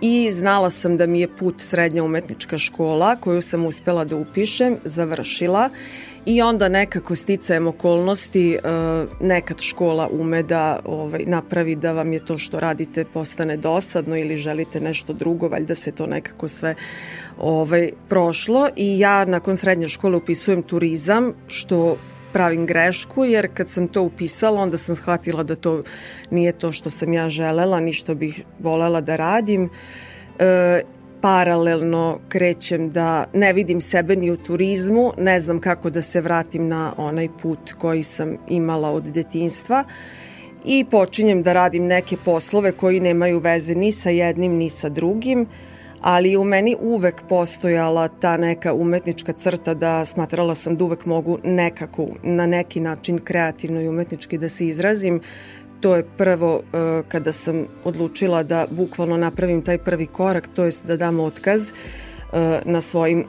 I 0.00 0.30
znala 0.32 0.70
sam 0.70 0.96
da 0.96 1.06
mi 1.06 1.20
je 1.20 1.36
put 1.36 1.54
srednja 1.58 2.04
umetnička 2.04 2.58
škola 2.58 3.16
koju 3.16 3.42
sam 3.42 3.66
uspela 3.66 4.04
da 4.04 4.16
upišem, 4.16 4.76
završila 4.84 5.70
i 6.26 6.42
onda 6.42 6.68
nekako 6.68 7.14
sticajem 7.14 7.66
okolnosti 7.66 8.54
e, 8.54 8.58
nekad 9.20 9.60
škola 9.60 10.08
ume 10.12 10.42
da 10.42 10.80
ovaj, 10.84 11.24
napravi 11.26 11.76
da 11.76 11.92
vam 11.92 12.12
je 12.12 12.26
to 12.26 12.38
što 12.38 12.60
radite 12.60 13.04
postane 13.04 13.56
dosadno 13.56 14.16
ili 14.16 14.36
želite 14.36 14.80
nešto 14.80 15.12
drugo, 15.12 15.48
valjda 15.48 15.74
se 15.74 15.92
to 15.92 16.06
nekako 16.06 16.48
sve 16.48 16.74
ovaj, 17.38 17.90
prošlo. 18.08 18.68
I 18.76 18.98
ja 18.98 19.24
nakon 19.24 19.56
srednje 19.56 19.88
škole 19.88 20.16
upisujem 20.16 20.62
turizam 20.62 21.32
što 21.46 21.96
pravim 22.32 22.66
grešku 22.66 23.24
jer 23.24 23.48
kad 23.54 23.68
sam 23.70 23.88
to 23.88 24.02
upisala 24.02 24.60
onda 24.60 24.78
sam 24.78 24.96
shvatila 24.96 25.42
da 25.42 25.54
to 25.54 25.82
nije 26.30 26.52
to 26.52 26.72
što 26.72 26.90
sam 26.90 27.12
ja 27.12 27.28
želela 27.28 27.80
ni 27.80 27.92
što 27.92 28.14
bih 28.14 28.44
volela 28.58 29.00
da 29.00 29.16
radim. 29.16 29.70
E, 30.38 30.82
paralelno 31.24 32.18
krećem 32.28 32.90
da 32.90 33.24
ne 33.32 33.52
vidim 33.52 33.80
sebe 33.80 34.16
ni 34.16 34.30
u 34.30 34.36
turizmu, 34.36 35.12
ne 35.18 35.40
znam 35.40 35.60
kako 35.60 35.90
da 35.90 36.02
se 36.02 36.20
vratim 36.20 36.68
na 36.68 36.94
onaj 36.96 37.28
put 37.42 37.72
koji 37.78 38.02
sam 38.02 38.36
imala 38.48 38.90
od 38.90 39.02
detinstva 39.02 39.84
i 40.64 40.84
počinjem 40.90 41.42
da 41.42 41.52
radim 41.52 41.86
neke 41.86 42.16
poslove 42.24 42.72
koji 42.72 43.00
nemaju 43.00 43.38
veze 43.38 43.74
ni 43.74 43.92
sa 43.92 44.10
jednim 44.10 44.52
ni 44.52 44.68
sa 44.70 44.88
drugim, 44.88 45.46
ali 46.00 46.36
u 46.36 46.44
meni 46.44 46.76
uvek 46.80 47.22
postojala 47.28 48.08
ta 48.08 48.36
neka 48.36 48.74
umetnička 48.74 49.32
crta 49.32 49.74
da 49.74 50.04
smatrala 50.04 50.54
sam 50.54 50.76
da 50.76 50.84
uvek 50.84 51.06
mogu 51.06 51.38
nekako, 51.44 52.08
na 52.22 52.46
neki 52.46 52.80
način 52.80 53.18
kreativno 53.18 53.80
i 53.80 53.88
umetnički 53.88 54.38
da 54.38 54.48
se 54.48 54.66
izrazim. 54.66 55.20
To 55.84 55.96
je 55.96 56.04
prvo 56.16 56.62
e, 56.62 57.02
kada 57.08 57.32
sam 57.32 57.66
odlučila 57.84 58.42
da 58.42 58.66
bukvalno 58.70 59.16
napravim 59.16 59.62
taj 59.62 59.78
prvi 59.78 60.06
korak, 60.06 60.48
to 60.54 60.64
jest 60.64 60.84
da 60.86 60.96
dam 60.96 61.20
otkaz 61.20 61.72
e, 61.72 62.60
na 62.64 62.80
svojim 62.80 63.24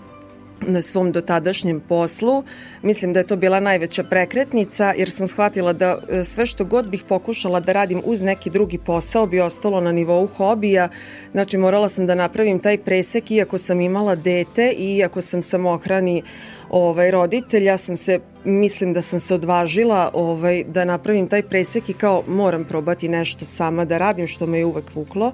na 0.61 0.81
svom 0.81 1.11
dotadašnjem 1.11 1.79
poslu. 1.79 2.43
Mislim 2.81 3.13
da 3.13 3.19
je 3.19 3.27
to 3.27 3.35
bila 3.35 3.59
najveća 3.59 4.03
prekretnica 4.03 4.93
jer 4.97 5.09
sam 5.09 5.27
shvatila 5.27 5.73
da 5.73 5.97
e, 6.09 6.23
sve 6.23 6.45
što 6.45 6.65
god 6.65 6.87
bih 6.89 7.03
pokušala 7.09 7.59
da 7.59 7.73
radim 7.73 8.01
uz 8.05 8.21
neki 8.21 8.49
drugi 8.49 8.77
posao 8.77 9.27
bi 9.27 9.39
ostalo 9.39 9.81
na 9.81 9.91
nivou 9.91 10.27
hobija. 10.27 10.89
Znači 11.31 11.57
morala 11.57 11.89
sam 11.89 12.07
da 12.07 12.15
napravim 12.15 12.59
taj 12.59 12.77
presek 12.77 13.31
iako 13.31 13.57
sam 13.57 13.81
imala 13.81 14.15
dete 14.15 14.73
i 14.77 14.97
iako 14.97 15.21
sam 15.21 15.43
samohrani 15.43 16.23
ovaj, 16.69 17.11
roditelj, 17.11 17.63
ja 17.63 17.77
sam 17.77 17.97
se, 17.97 18.19
mislim 18.43 18.93
da 18.93 19.01
sam 19.01 19.19
se 19.19 19.33
odvažila 19.33 20.11
ovaj, 20.13 20.63
da 20.63 20.85
napravim 20.85 21.27
taj 21.27 21.43
presek 21.43 21.89
i 21.89 21.93
kao 21.93 22.23
moram 22.27 22.65
probati 22.65 23.09
nešto 23.09 23.45
sama 23.45 23.85
da 23.85 23.97
radim 23.97 24.27
što 24.27 24.45
me 24.45 24.57
je 24.57 24.65
uvek 24.65 24.95
vuklo. 24.95 25.33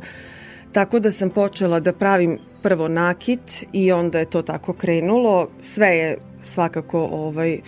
Tako 0.71 0.99
da 0.99 1.11
sam 1.11 1.29
počela 1.29 1.79
da 1.79 1.93
pravim 1.93 2.39
prvo 2.61 2.87
nakit 2.87 3.65
i 3.73 3.91
onda 3.91 4.19
je 4.19 4.25
to 4.29 4.41
tako 4.41 4.73
krenulo. 4.73 5.47
Sve 5.59 5.87
je 5.87 6.17
svakako 6.41 7.09
ovaj 7.11 7.59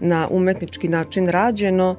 na 0.00 0.28
umetnički 0.30 0.88
način 0.88 1.26
rađeno 1.26 1.96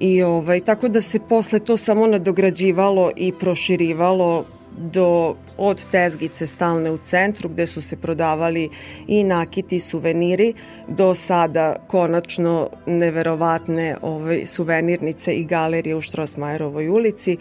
i 0.00 0.22
ovaj 0.22 0.60
tako 0.60 0.88
da 0.88 1.00
se 1.00 1.18
posle 1.28 1.58
to 1.58 1.76
samo 1.76 2.06
nadograđivalo 2.06 3.10
i 3.16 3.32
proširivalo 3.32 4.44
do 4.78 5.36
od 5.56 5.86
tezgice 5.86 6.46
stalne 6.46 6.90
u 6.90 6.98
centru 6.98 7.48
gde 7.48 7.66
su 7.66 7.82
se 7.82 7.96
prodavali 7.96 8.68
i 9.06 9.24
nakiti 9.24 9.76
i 9.76 9.80
suveniri 9.80 10.54
do 10.88 11.14
sada 11.14 11.76
konačno 11.86 12.68
neverovatne 12.86 13.96
ovaj 14.02 14.46
suvenirnice 14.46 15.34
i 15.34 15.44
galerije 15.44 15.96
u 15.96 16.00
Štrosmajerovoj 16.00 16.88
ulici 16.88 17.36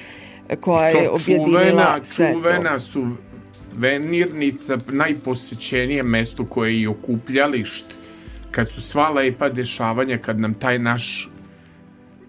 koja 0.60 0.88
je 0.88 1.10
objedinila 1.10 1.60
čuvena, 1.60 2.04
sve 2.04 2.34
čuvena 2.34 2.74
to. 2.74 2.80
su 2.80 3.08
venirnica 3.76 4.78
najposećenije 4.88 6.04
mesto 6.04 6.46
koje 6.46 6.74
je 6.74 6.82
i 6.82 6.88
okupljalište 6.88 7.96
kad 8.52 8.72
su 8.72 8.82
sva 8.82 9.10
lepa 9.10 9.50
dešavanja 9.50 10.18
kad 10.18 10.40
nam 10.40 10.54
taj 10.54 10.80
naš 10.80 11.30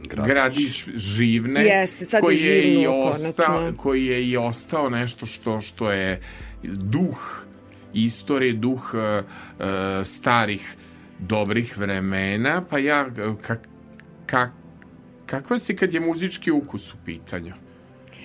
Gradić. 0.05 0.27
gradić 0.27 0.85
živne 0.97 1.65
Jeste, 1.65 2.05
sad 2.05 2.19
je 2.19 2.21
koji 2.21 2.39
je 2.39 2.75
i 2.75 2.87
ostao 2.87 3.73
koji 3.77 4.07
je 4.07 4.25
i 4.25 4.37
ostao 4.37 4.91
nešto 4.91 5.27
što 5.27 5.61
što 5.61 5.91
je 5.91 6.21
duh 6.63 7.47
istorije 7.95 8.53
duh 8.53 8.95
uh, 8.95 9.25
uh, 9.59 9.65
starih 10.05 10.77
dobrih 11.19 11.79
vremena 11.79 12.65
pa 12.71 12.79
ja 12.79 13.07
kak, 13.43 13.69
kak, 14.27 14.51
kakva 15.27 15.59
si 15.59 15.77
kad 15.77 15.95
je 15.95 16.01
muzički 16.01 16.51
ukus 16.51 16.93
u 16.93 16.97
pitanju 17.05 17.53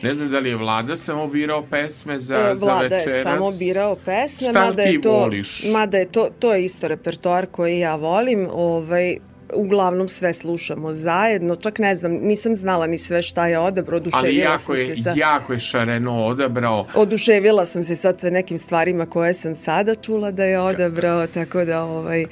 Ne 0.01 0.13
znam 0.13 0.29
da 0.29 0.39
li 0.39 0.49
je 0.49 0.55
Vlada 0.55 0.95
samo 0.95 1.27
birao 1.27 1.63
pesme 1.63 2.19
za, 2.19 2.35
E, 2.35 2.55
za 2.55 2.65
Vlada 2.65 2.81
večeras. 2.83 3.13
je 3.15 3.23
samo 3.23 3.51
birao 3.59 3.95
pesme, 3.95 4.47
Šta 4.47 4.59
mada 4.59 4.83
ti 4.83 4.89
je 4.89 5.01
to, 5.01 5.11
voliš? 5.11 5.65
mada 5.73 5.97
je 5.97 6.11
to, 6.11 6.29
to 6.39 6.53
je 6.53 6.65
isto 6.65 6.87
repertoar 6.87 7.45
koji 7.45 7.79
ja 7.79 7.95
volim, 7.95 8.47
ovaj, 8.51 9.17
uglavnom 9.53 10.09
sve 10.09 10.33
slušamo 10.33 10.93
zajedno, 10.93 11.55
čak 11.55 11.79
ne 11.79 11.95
znam, 11.95 12.11
nisam 12.13 12.55
znala 12.55 12.87
ni 12.87 12.97
sve 12.97 13.21
šta 13.21 13.47
je 13.47 13.59
odabrao, 13.59 13.99
Ali 14.03 14.09
oduševila 14.09 14.57
sam 14.57 14.75
je, 14.77 14.95
se 14.95 15.03
sa... 15.03 15.13
jako 15.17 15.53
je 15.53 15.59
šareno 15.59 16.25
odabrao. 16.25 16.85
Oduševila 16.95 17.65
sam 17.65 17.83
se 17.83 17.95
sad 17.95 18.21
sa 18.21 18.29
nekim 18.29 18.57
stvarima 18.57 19.05
koje 19.05 19.33
sam 19.33 19.55
sada 19.55 19.95
čula 19.95 20.31
da 20.31 20.43
je 20.43 20.59
odabrao, 20.59 21.27
tako 21.27 21.65
da 21.65 21.83
ovaj, 21.83 22.25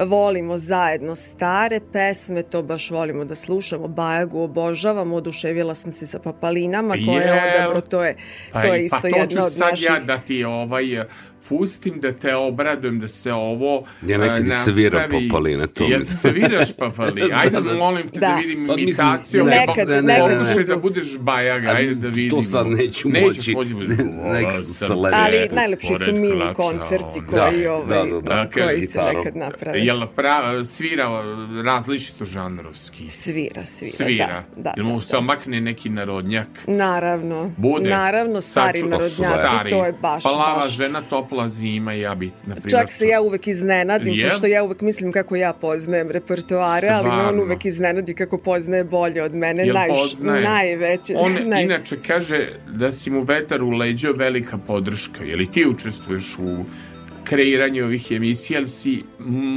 volimo 0.00 0.58
zajedno 0.58 1.14
stare 1.14 1.80
pesme, 1.92 2.42
to 2.42 2.62
baš 2.62 2.90
volimo 2.90 3.24
da 3.24 3.34
slušamo, 3.34 3.88
Bajagu 3.88 4.40
obožavamo, 4.40 5.16
oduševila 5.16 5.74
sam 5.74 5.92
se 5.92 6.06
sa 6.06 6.18
Papalinama 6.18 6.94
koje 6.96 7.22
je 7.22 7.26
Jel? 7.26 7.36
odabrao, 7.48 7.80
to 7.80 8.04
je, 8.04 8.16
Pa, 8.52 8.62
to 8.62 8.68
je 8.68 8.80
i- 8.80 8.84
isto 8.84 8.96
pa 8.96 9.00
to 9.02 9.06
jedno 9.08 9.26
ću 9.30 9.38
od 9.38 9.52
sad 9.52 9.70
naših... 9.70 9.86
ja 9.86 10.00
da 10.00 10.18
ti 10.18 10.44
ovaj 10.44 10.84
pustim 11.48 11.94
da 11.96 12.12
te 12.12 12.36
obradujem 12.36 13.00
da 13.00 13.08
se 13.08 13.32
ovo 13.32 13.84
Ja 14.02 14.18
nekad 14.18 14.38
e, 14.38 14.42
i 14.42 14.52
serviram 14.54 15.02
nastavi. 15.02 15.28
papaline, 15.28 15.66
to 15.66 15.84
mi- 15.84 15.90
Jel 15.90 16.00
sviraš 16.02 16.72
papali? 16.74 17.22
Ajde, 17.34 17.50
Da, 17.50 17.60
da. 17.62 17.74
molim 17.74 18.08
te 18.08 18.20
da, 18.20 18.26
Da. 18.26 18.34
vidim 18.36 18.66
Pa 18.66 18.74
mislim, 18.74 18.88
imitaciju. 18.88 19.44
nekad- 19.44 19.88
ne, 19.88 20.02
nekad 20.04 20.28
pokušaj 20.28 20.54
budu. 20.54 20.66
da 20.66 20.76
budeš 20.76 21.18
bajaga, 21.18 21.68
ajde 21.68 21.94
da 21.94 22.08
vidimo. 22.08 22.36
To 22.36 22.48
sad 22.48 22.66
neću 22.68 23.08
Nećeš 23.08 23.36
moći. 23.48 23.74
moći. 23.74 23.74
Ne- 23.74 24.04
nek 24.32 24.46
se 24.64 24.88
leže. 24.88 25.16
Ali 25.16 25.48
najlepši 25.52 25.86
su 25.96 26.12
mini 26.12 26.30
klača, 26.34 26.54
koncerti 26.54 27.20
koji, 27.20 27.62
Da, 27.62 27.74
ovaj, 27.74 27.86
da, 27.88 28.20
da, 28.20 28.20
da. 28.20 28.50
koji 28.54 28.68
se 28.68 28.76
gitarom. 28.78 29.16
nekad 29.16 29.36
naprave. 29.36 29.78
Jel 29.78 30.06
pra, 30.08 30.64
svira 30.64 31.22
različito 31.64 32.24
žanrovski? 32.24 33.08
Svira, 33.10 33.66
svira, 33.66 33.92
Svira. 33.92 34.26
da. 34.56 34.62
da, 34.62 34.72
Jel 34.76 34.86
mu 34.86 34.94
da, 34.94 35.00
se 35.00 35.16
omakne 35.16 35.60
neki 35.60 35.88
narodnjak? 35.90 36.48
Naravno, 36.68 37.52
Bude. 37.56 37.90
naravno, 37.90 38.40
stari 38.40 38.82
narodnjaci, 38.82 39.22
to 39.70 39.84
je 39.84 39.92
baš, 39.92 40.22
Plava 40.22 40.54
baš. 40.56 40.70
žena, 40.70 41.02
topla 41.02 41.37
zima, 41.48 41.92
ja 41.92 42.14
bit, 42.14 42.32
na 42.46 42.54
primjer. 42.54 42.70
Čak 42.70 42.92
se 42.92 43.06
ja 43.06 43.20
uvek 43.20 43.46
iznenadim, 43.46 44.14
Jel? 44.14 44.28
pošto 44.28 44.46
ja 44.46 44.64
uvek 44.64 44.80
mislim 44.80 45.12
kako 45.12 45.36
ja 45.36 45.52
poznajem 45.52 46.10
repertoare, 46.10 46.88
ali 46.88 47.08
me 47.08 47.22
on 47.22 47.40
uvek 47.40 47.64
iznenadi 47.64 48.14
kako 48.14 48.38
poznaje 48.38 48.84
bolje 48.84 49.22
od 49.22 49.34
mene, 49.34 49.66
Jel 49.66 49.74
naj, 49.74 49.88
poznaje? 49.88 50.44
najveće. 50.44 51.14
On 51.16 51.36
naj... 51.50 51.62
inače 51.62 51.96
kaže 52.06 52.48
da 52.66 52.92
si 52.92 53.10
mu 53.10 53.22
vetar 53.22 53.62
u 53.62 53.70
leđo 53.70 54.12
velika 54.12 54.58
podrška. 54.58 55.24
Je 55.24 55.36
li 55.36 55.46
ti 55.52 55.66
učestvuješ 55.66 56.38
u 56.38 56.64
kreiranju 57.28 57.84
ovih 57.84 58.12
emisija, 58.12 58.58
ali 58.58 58.68
si 58.68 59.04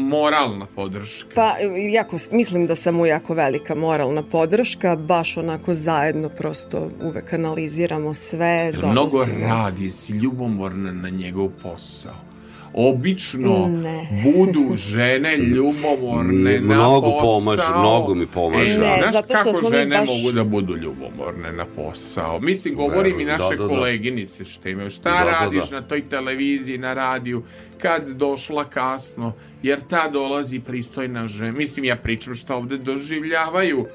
moralna 0.10 0.66
podrška? 0.76 1.30
Pa, 1.36 1.56
jako, 1.92 2.18
mislim 2.32 2.68
da 2.68 2.76
sam 2.76 2.96
mu 2.96 3.06
jako 3.06 3.34
velika 3.34 3.76
moralna 3.76 4.24
podrška, 4.24 4.96
baš 4.96 5.38
onako 5.38 5.74
zajedno 5.74 6.30
prosto 6.30 6.92
uvek 7.04 7.34
analiziramo 7.34 8.14
sve, 8.14 8.72
Jel 8.74 8.92
mnogo 8.92 9.26
radi, 9.42 9.86
jesi 9.86 10.14
ljubomorna 10.14 10.92
na 10.92 11.10
njegov 11.10 11.50
posao? 11.64 12.31
Obično 12.76 13.68
Ne. 13.68 14.08
budu 14.26 14.76
žene 14.76 15.38
ljubomorne 15.38 16.60
na 16.60 16.76
mnogo 16.76 17.10
posao. 17.12 17.26
pomaže, 17.40 17.70
mnogo 17.72 18.16
mi 18.16 18.28
pomaže. 18.28 18.64
E, 18.66 18.78
Ne, 18.80 18.98
znaš 19.00 19.14
zato 19.14 19.36
što 19.36 19.52
kako 19.54 19.70
žene 19.72 19.98
baš- 19.98 20.10
mogu 20.10 20.32
da 20.32 20.44
budu 20.46 20.76
ljubomorne 20.76 21.52
na 21.52 21.66
posao? 21.68 22.40
Mislim, 22.42 22.76
govorim 22.76 23.20
i 23.20 23.26
Da, 23.26 23.32
naše 23.34 23.56
da, 23.58 23.64
da. 23.64 23.68
koleginice 23.70 24.44
što 24.46 24.70
imaju. 24.70 24.90
Šta 24.90 25.10
Da, 25.12 25.18
da, 25.22 25.32
radiš 25.32 25.70
da. 25.70 25.76
na 25.76 25.82
toj 25.84 26.02
televiziji, 26.04 26.78
na 26.78 26.94
radiju, 26.96 27.44
kad 27.78 28.08
si 28.08 28.14
došla 28.16 28.64
kasno, 28.66 29.34
jer 29.64 29.80
ta 29.82 30.08
dolazi 30.08 30.60
pristojna 30.62 31.28
žena. 31.28 31.52
Mislim, 31.52 31.86
ja 31.86 31.96
pričam 31.96 32.34
šta 32.34 32.56
ovde 32.56 32.78
doživljavaju 32.78 33.86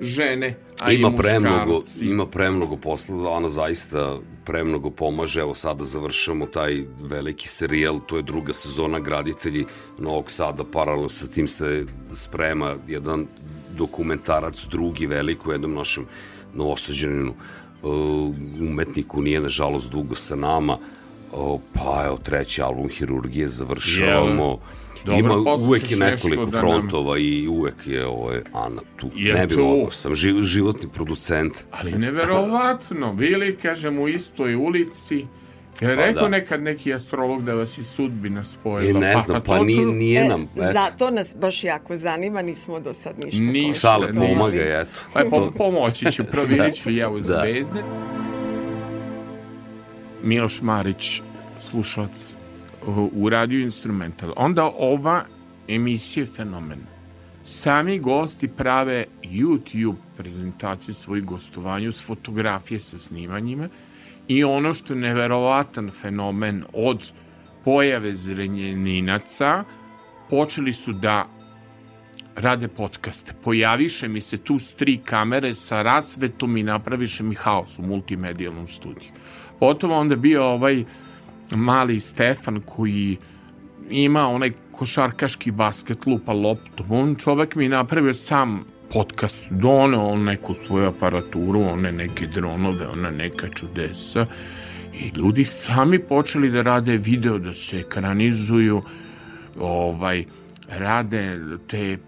žene, 0.00 0.56
a 0.80 0.92
i 0.92 0.96
ima 0.96 1.10
premnogo, 1.10 1.74
muškarci. 1.74 2.06
ima 2.06 2.26
premnogo 2.26 2.76
posla, 2.76 3.30
ona 3.30 3.48
zaista 3.48 4.18
premnogo 4.44 4.90
pomaže. 4.90 5.40
Evo 5.40 5.54
sada 5.54 5.84
završamo 5.84 6.46
taj 6.46 6.84
veliki 7.00 7.48
serijal, 7.48 8.00
to 8.06 8.16
je 8.16 8.22
druga 8.22 8.52
sezona 8.52 9.00
Graditelji 9.00 9.64
Novog 9.98 10.30
Sada, 10.30 10.64
paralelno 10.72 11.08
sa 11.08 11.26
tim 11.26 11.48
se 11.48 11.86
sprema 12.12 12.76
jedan 12.88 13.26
dokumentarac 13.76 14.66
drugi 14.70 15.06
veliko, 15.06 15.52
jednom 15.52 15.74
našem 15.74 16.06
novosađeninu 16.54 17.34
uh, 17.82 17.90
umetniku 18.60 19.22
nije 19.22 19.40
nažalost 19.40 19.90
dugo 19.90 20.14
sa 20.14 20.36
nama 20.36 20.78
uh, 21.32 21.60
pa 21.72 22.02
evo 22.06 22.18
treći 22.22 22.62
album 22.62 22.88
Hirurgije 22.88 23.48
završavamo 23.48 24.58
Dobro, 25.04 25.18
ima 25.20 25.34
uvek 25.60 25.90
je 25.90 25.96
nekoliko 25.98 26.44
da 26.44 26.50
nam- 26.52 26.60
frontova 26.62 27.18
i 27.18 27.48
uvek 27.48 27.74
je 27.86 28.06
ovaj, 28.06 28.40
Ana 28.52 28.80
tu 28.96 29.10
Je 29.14 29.34
ne 29.34 29.46
bi 29.46 29.56
mogao 29.56 29.90
sam 29.90 30.14
živ, 30.14 30.42
životni 30.42 30.88
producent 30.88 31.52
Ali 31.70 31.92
neverovatno, 31.92 33.12
bili, 33.14 33.56
kažem, 33.56 33.98
u 33.98 34.08
istoj 34.08 34.54
ulici. 34.56 35.26
Je 35.80 35.96
rekao 35.96 36.22
da. 36.22 36.28
nekad 36.28 36.62
neki 36.62 36.94
astrolog 36.94 37.44
da 37.44 37.54
vas 37.54 37.78
je 37.78 37.84
sudbina 37.84 38.44
spojila. 38.44 38.90
I 38.90 38.92
ne 38.94 39.18
znam, 39.18 39.42
pa, 39.42 39.56
to- 39.56 39.64
nije, 39.64 39.82
to- 39.82 39.90
nije 39.90 40.20
E, 40.20 40.28
nam, 40.28 40.42
eto. 40.56 40.72
zato 40.72 41.10
nas 41.10 41.36
baš 41.36 41.64
jako 41.64 41.96
zanima, 41.96 42.42
nismo 42.42 42.80
do 42.80 42.92
sad 42.92 43.14
ništa. 43.18 43.44
Ništa, 43.44 43.80
Sale 43.80 44.12
pomaga, 44.12 44.58
eto. 44.80 45.00
Pa 45.12 45.20
po, 45.22 45.50
pomoći 45.50 46.12
ću, 46.12 46.24
provjerit 46.24 46.74
ću 46.74 46.90
ja 46.90 47.10
u 47.10 47.14
Da. 47.14 47.20
zvezde. 47.22 47.82
Miloš 50.22 50.62
Marić, 50.62 51.22
slušalac 51.60 52.36
u- 52.86 53.10
u 53.14 53.28
Radio 53.28 53.60
Instrumental. 53.60 54.32
Onda 54.36 54.64
ova 54.78 55.24
emisija 55.68 56.22
je 56.22 56.26
fenomen. 56.26 56.78
Sami 57.44 57.98
gosti 57.98 58.48
prave 58.48 59.04
YouTube 59.22 59.94
prezentacije 60.16 60.94
svojih 60.94 61.24
gostovanju 61.24 61.92
s 61.92 62.06
fotografije 62.06 62.80
sa 62.80 62.98
snimanjima 62.98 63.68
i 64.28 64.44
ono 64.44 64.74
što 64.74 64.92
je 64.92 65.00
neverovatan 65.00 65.90
fenomen 66.02 66.64
od 66.72 67.12
pojave 67.64 68.16
zrenjeninaca 68.16 69.64
počeli 70.30 70.72
su 70.72 70.92
da 70.92 71.26
rade 72.36 72.68
podcast. 72.68 73.34
Pojaviše 73.44 74.08
mi 74.08 74.20
se 74.20 74.36
tu 74.36 74.58
s 74.58 74.74
tri 74.74 74.96
kamere 74.96 75.54
sa 75.54 75.82
rasvetom 75.82 76.56
i 76.56 76.62
napraviše 76.62 77.22
mi 77.22 77.34
haos 77.34 77.78
u 77.78 77.82
multimedijalnom 77.82 78.68
studiju. 78.68 79.10
Potom 79.60 79.90
onda 79.90 80.16
bio 80.16 80.44
ovaj 80.44 80.84
mali 81.56 82.00
Stefan 82.00 82.60
koji 82.60 83.16
ima 83.90 84.28
onaj 84.28 84.52
košarkaški 84.72 85.50
basket 85.50 86.06
lupa 86.06 86.32
loptom. 86.32 86.92
On 86.92 87.14
čovek 87.14 87.54
mi 87.54 87.68
napravio 87.68 88.14
sam 88.14 88.64
podcast, 88.92 89.46
doneo 89.50 90.06
on 90.06 90.24
neku 90.24 90.54
svoju 90.54 90.86
aparaturu, 90.86 91.62
one 91.62 91.92
neke 91.92 92.26
dronove, 92.26 92.88
ona 92.88 93.10
neka 93.10 93.48
čudesa 93.48 94.26
i 94.94 95.18
ljudi 95.18 95.44
sami 95.44 95.98
počeli 95.98 96.50
da 96.50 96.62
rade 96.62 96.96
video, 96.96 97.38
da 97.38 97.52
se 97.52 97.78
ekranizuju, 97.78 98.82
ovaj, 99.58 100.24
rade 100.68 101.38
te 101.66 101.98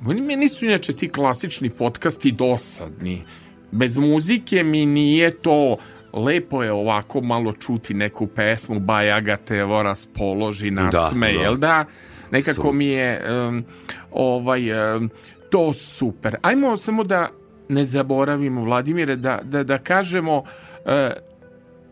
Meni 0.00 0.36
nisu 0.36 0.64
inače 0.64 0.92
ti 0.92 1.08
klasični 1.08 1.70
podcasti 1.70 2.32
dosadni. 2.32 3.22
Bez 3.70 3.96
muzike 3.96 4.62
mi 4.62 4.86
nije 4.86 5.30
to 5.30 5.76
lepo 6.18 6.62
je 6.62 6.72
ovako 6.72 7.20
malo 7.20 7.52
čuti 7.52 7.94
neku 7.94 8.26
pesmu 8.26 8.80
Bajaga 8.80 9.36
te 9.36 9.56
evo 9.56 9.82
raspoloži 9.82 10.70
nasme, 10.70 11.26
Da, 11.26 11.38
da. 11.38 11.42
jel 11.42 11.56
da? 11.56 11.84
Nekako 12.30 12.62
Su- 12.62 12.72
mi 12.72 12.86
je 12.86 13.20
um, 13.48 13.64
ovaj 14.12 14.72
um, 14.96 15.10
to 15.50 15.72
super. 15.72 16.36
Ajmo 16.42 16.76
samo 16.76 17.04
da 17.04 17.28
ne 17.68 17.84
zaboravimo 17.84 18.64
Vladimire 18.64 19.16
da, 19.16 19.40
da, 19.42 19.62
da 19.64 19.78
kažemo 19.78 20.36
uh, 20.38 20.44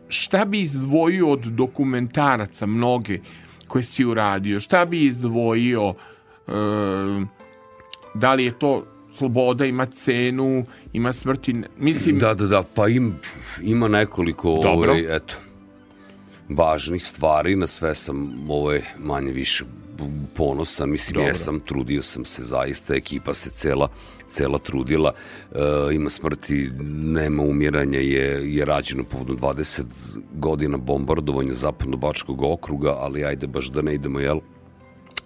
šta 0.09 0.45
bi 0.45 0.61
izdvojio 0.61 1.31
od 1.31 1.41
dokumentaraca 1.41 2.67
mnoge 2.67 3.19
koje 3.69 3.83
si 3.85 4.05
uradio? 4.05 4.61
Šta 4.61 4.85
bi 4.85 5.05
izdvojio 5.05 5.95
um, 6.47 7.29
da 8.15 8.35
li 8.35 8.45
je 8.45 8.59
to 8.59 8.85
sloboda 9.17 9.65
ima 9.65 9.87
cenu, 9.87 10.65
ima 10.93 11.13
smrti, 11.13 11.55
mislim 11.79 12.19
Da, 12.19 12.35
da, 12.35 12.47
da, 12.47 12.63
pa 12.75 12.89
im, 12.89 13.15
ima 13.63 13.89
nekoliko 13.89 14.61
Dobro. 14.63 14.91
ovaj, 14.91 15.17
eto, 15.17 15.35
važnih 16.49 17.03
stvari, 17.03 17.57
na 17.57 17.67
sve 17.67 17.95
sam 17.95 18.51
ovaj, 18.51 18.83
manje 18.99 19.33
više 19.33 19.65
ponosan, 20.35 20.91
mislim 20.91 21.15
Dobro. 21.15 21.29
jesam, 21.29 21.61
trudio 21.61 22.03
sam 22.03 22.25
se 22.25 22.43
zaista, 22.43 22.95
ekipa 22.95 23.35
se 23.35 23.51
cela, 23.51 23.89
cela 24.27 24.59
trudila, 24.59 25.13
e, 25.53 25.95
ima 25.95 26.11
smrti, 26.11 26.71
nema 26.89 27.43
umiranja, 27.43 27.99
je, 27.99 28.55
je 28.57 28.65
rađeno 28.65 29.05
povodom 29.05 29.39
20 29.39 29.83
godina 30.33 30.77
bombardovanja 30.77 31.53
zapadno-bačkog 31.55 32.43
okruga, 32.43 32.91
ali 32.91 33.25
ajde 33.25 33.47
baš 33.47 33.67
da 33.67 33.83
ne 33.83 33.95
idemo, 33.95 34.21
jel? 34.21 34.41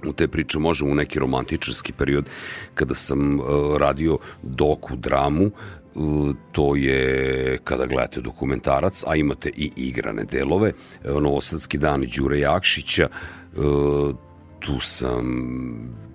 U 0.07 0.13
te 0.13 0.29
priče 0.29 0.59
možemo 0.59 0.91
u 0.91 0.95
neki 0.95 1.19
romantičarski 1.19 1.93
period 1.93 2.25
kada 2.75 2.95
sam 2.95 3.41
uh, 3.41 3.47
radio 3.77 4.19
doku 4.43 4.97
dramu 4.97 5.51
uh, 5.95 6.35
to 6.53 6.77
je 6.77 7.59
kada 7.65 7.87
gledate 7.87 8.21
dokumentarac, 8.21 9.05
a 9.07 9.17
imate 9.17 9.51
i 9.57 9.73
igrane 9.77 10.25
delove, 10.25 10.73
uh, 10.73 11.23
Novosadski 11.23 11.79
dan 11.79 12.07
Đure 12.17 12.39
Jakšića, 12.39 13.09
tu 14.61 14.81
sam 14.81 15.27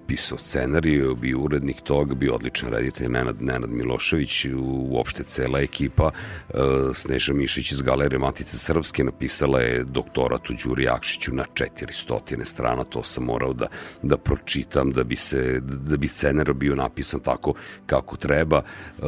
pisao 0.08 0.38
scenarij, 0.38 1.16
bio 1.22 1.40
urednik 1.40 1.82
toga, 1.82 2.16
bio 2.16 2.36
odličan 2.36 2.70
reditelj 2.70 3.10
Nenad, 3.10 3.42
Nenad 3.42 3.70
Milošević, 3.70 4.46
uopšte 4.90 5.24
cela 5.24 5.60
ekipa, 5.60 6.12
e, 6.50 6.54
Sneža 6.94 7.34
Mišić 7.34 7.72
iz 7.72 7.82
Galerije 7.82 8.20
Matice 8.20 8.58
Srpske 8.58 9.04
napisala 9.04 9.60
je 9.60 9.84
doktorat 9.84 10.50
u 10.50 10.54
Đuri 10.64 10.84
Jakšiću 10.84 11.34
na 11.34 11.44
400 11.54 12.44
strana, 12.46 12.84
to 12.84 13.04
sam 13.04 13.24
morao 13.24 13.54
da, 13.54 13.68
da 14.02 14.18
pročitam 14.18 14.92
da 14.92 15.04
bi, 15.04 15.16
se, 15.16 15.60
da 15.62 15.98
bi 15.98 16.08
scenar 16.08 16.54
bio 16.54 16.76
napisan 16.76 17.20
tako 17.20 17.54
kako 17.86 18.18
treba. 18.18 18.58
E, 18.58 19.02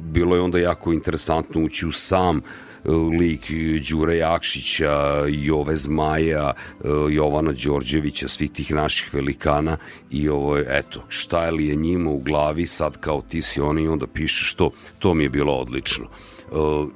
Bilo 0.00 0.36
je 0.36 0.42
onda 0.42 0.58
jako 0.58 0.92
interesantno 0.92 1.64
ući 1.64 1.86
u 1.86 1.92
sam 1.92 2.40
lik 2.92 3.50
Đure 3.90 4.16
Jakšića, 4.16 5.24
Jove 5.28 5.76
Zmaja, 5.76 6.52
e, 6.84 6.88
Jovana 7.10 7.52
Đorđevića, 7.52 8.28
svih 8.28 8.50
tih 8.50 8.72
naših 8.72 9.14
velikana 9.14 9.76
i 10.10 10.28
ovo 10.28 10.56
je, 10.56 10.66
eto, 10.68 11.02
šta 11.08 11.50
li 11.50 11.66
je 11.66 11.74
njima 11.74 12.10
u 12.10 12.18
glavi 12.18 12.66
sad 12.66 13.00
kao 13.00 13.22
ti 13.22 13.42
si 13.42 13.60
oni 13.60 13.82
i 13.82 13.88
onda 13.88 14.06
pišeš 14.06 14.54
to, 14.54 14.70
to 14.98 15.14
mi 15.14 15.24
je 15.24 15.28
bilo 15.28 15.52
odlično. 15.52 16.04
E, 16.04 16.56
e, 16.56 16.92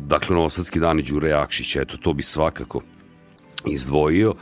Dakle, 0.00 0.36
Novosadski 0.36 0.80
dani 0.80 1.02
Đure 1.02 1.28
Jakšića, 1.28 1.80
eto, 1.80 1.96
to 1.96 2.12
bi 2.12 2.22
svakako 2.22 2.80
izdvojio 3.66 4.34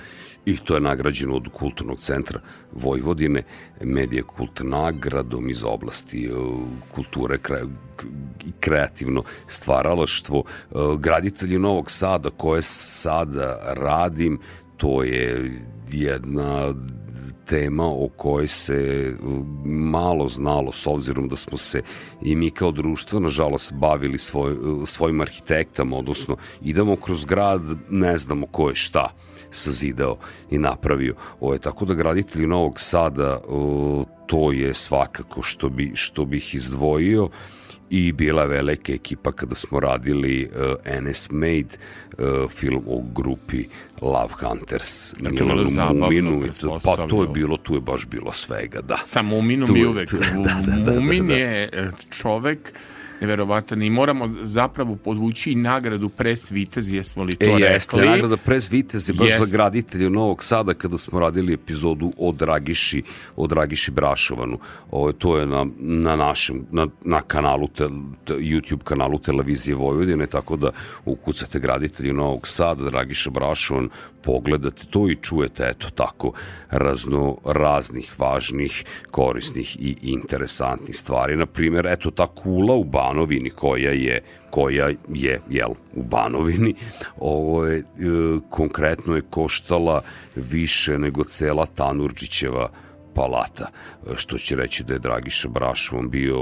i 0.44 0.56
to 0.56 0.74
je 0.74 0.80
nagrađeno 0.80 1.36
od 1.36 1.48
Kulturnog 1.52 1.98
centra 1.98 2.40
Vojvodine, 2.72 3.42
Medija 3.80 4.22
kult 4.22 4.60
nagradom 4.62 5.50
iz 5.50 5.64
oblasti 5.64 6.26
e, 6.26 6.30
kulture 6.94 7.38
i 8.46 8.52
kreativno 8.60 9.22
stvaralaštvo. 9.46 10.44
E, 10.46 10.74
Graditelji 10.98 11.58
Novog 11.58 11.90
Sada 11.90 12.30
koje 12.30 12.62
sada 12.62 13.74
radim, 13.74 14.38
to 14.76 15.02
je 15.02 15.52
jedna 15.92 16.74
tema 17.50 17.86
o 17.86 18.08
kojoj 18.16 18.46
se 18.46 19.12
uh, 19.22 19.46
malo 19.64 20.28
znalo 20.28 20.72
s 20.72 20.86
obzirom 20.86 21.28
da 21.28 21.36
smo 21.36 21.58
se 21.58 21.82
i 22.22 22.36
mi 22.36 22.50
kao 22.50 22.70
društvo 22.70 23.20
nažalost 23.20 23.72
bavili 23.72 24.18
svoj, 24.18 24.56
svojim 24.86 25.20
arhitektama, 25.20 25.96
odnosno 25.96 26.36
idemo 26.62 26.96
kroz 26.96 27.24
grad, 27.24 27.62
ne 27.90 28.18
znamo 28.18 28.46
ko 28.46 28.68
je 28.68 28.74
šta 28.74 29.10
sazidao 29.50 30.16
i 30.50 30.58
napravio. 30.58 31.14
Ovo 31.40 31.52
je 31.52 31.58
tako 31.60 31.84
da 31.84 31.94
graditelji 31.94 32.46
Novog 32.46 32.80
Sada 32.80 33.38
uh, 33.38 34.04
to 34.26 34.52
je 34.52 34.74
svakako 34.74 35.42
što, 35.42 35.68
bi, 35.68 35.92
što 35.94 36.24
bih 36.24 36.54
izdvojio 36.54 37.28
i 37.90 38.12
bila 38.12 38.42
je 38.42 38.48
velika 38.48 38.92
ekipa 38.92 39.32
kada 39.32 39.54
smo 39.54 39.80
radili 39.80 40.50
uh, 40.86 41.00
NS 41.00 41.28
Made 41.30 41.68
uh, 42.12 42.50
film 42.50 42.82
o 42.86 43.02
grupi 43.14 43.64
Love 44.00 44.34
Hunters 44.34 45.12
je 45.12 45.36
to 45.36 45.44
bilo 45.44 45.64
zabavno, 45.64 46.08
pa 46.84 47.06
to 47.08 47.22
je 47.22 47.28
bilo 47.28 47.56
tu 47.56 47.74
je 47.74 47.80
baš 47.80 48.06
bilo 48.06 48.32
svega 48.32 48.80
da 48.80 48.96
Sa 49.02 49.22
Muminom 49.22 49.68
Tu 49.68 49.76
i 49.76 49.80
je- 49.80 49.88
uvek. 49.88 50.10
tu- 50.10 50.16
da, 50.44 50.60
da, 50.66 50.72
da, 50.74 50.82
da, 50.84 50.92
Mumin 50.92 51.26
da. 51.26 51.34
je 51.34 51.62
e, 51.64 51.88
čovek 52.12 52.72
neverovatan 53.20 53.82
i 53.82 53.90
moramo 53.90 54.30
zapravo 54.42 54.96
podvući 54.96 55.52
i 55.52 55.54
nagradu 55.54 56.08
Pres 56.08 56.50
Vitez, 56.50 56.92
jesmo 56.92 57.24
li 57.24 57.32
to 57.32 57.44
E, 57.44 57.48
rekli? 57.48 57.62
jeste, 57.62 57.96
nagrada 57.96 58.36
Pres 58.36 58.70
Vitez 58.70 59.08
je 59.08 59.14
baš 59.14 59.28
Jeste. 59.28 59.44
za 59.44 59.52
graditelje 59.52 60.10
Novog 60.10 60.44
Sada 60.44 60.74
kada 60.74 60.98
smo 60.98 61.20
radili 61.20 61.52
epizodu 61.52 62.12
o 62.18 62.32
Dragiši, 62.32 63.02
o 63.36 63.46
Dragiši 63.46 63.90
Brašovanu. 63.90 64.58
O, 64.90 65.12
to 65.12 65.38
je 65.38 65.46
na, 65.46 65.66
na 65.78 66.16
našem, 66.16 66.66
na, 66.70 66.86
na 67.04 67.20
kanalu, 67.20 67.68
te, 67.68 67.88
te, 68.24 68.34
YouTube 68.34 68.82
kanalu 68.84 69.18
Televizije 69.18 69.74
Vojvodine, 69.74 70.26
tako 70.26 70.56
da 70.56 70.70
ukucate 71.04 71.58
graditelji 71.60 72.12
Novog 72.12 72.48
Sada, 72.48 72.84
Dragiša 72.84 73.30
Brašovan, 73.30 73.88
pogledate 74.22 74.82
to 74.90 75.08
i 75.10 75.16
čujete, 75.22 75.64
eto 75.68 75.90
tako, 75.90 76.32
razno 76.70 77.36
raznih, 77.44 78.12
važnih, 78.18 78.84
korisnih 79.10 79.76
i 79.80 79.96
interesantnih 80.02 80.96
stvari. 80.96 81.36
Na 81.36 81.46
primjer, 81.46 81.86
eto 81.86 82.10
ta 82.10 82.26
kula 82.26 82.74
u 82.74 82.84
Banovini 83.10 83.50
koja 83.50 83.90
je 83.90 84.22
koja 84.50 84.90
je 85.08 85.40
jel, 85.50 85.70
u 85.94 86.02
Banovini, 86.02 86.74
ovo 87.18 87.66
je, 87.66 87.78
e, 87.78 87.82
konkretno 88.50 89.16
je 89.16 89.22
koštala 89.30 90.02
više 90.36 90.98
nego 90.98 91.24
cela 91.24 91.66
Tanurđićeva 91.66 92.70
palata, 93.14 93.66
e, 93.66 94.16
što 94.16 94.38
će 94.38 94.56
reći 94.56 94.84
da 94.84 94.92
je 94.92 94.98
Dragiša 94.98 95.48
Brašovan 95.48 96.10
bio 96.10 96.38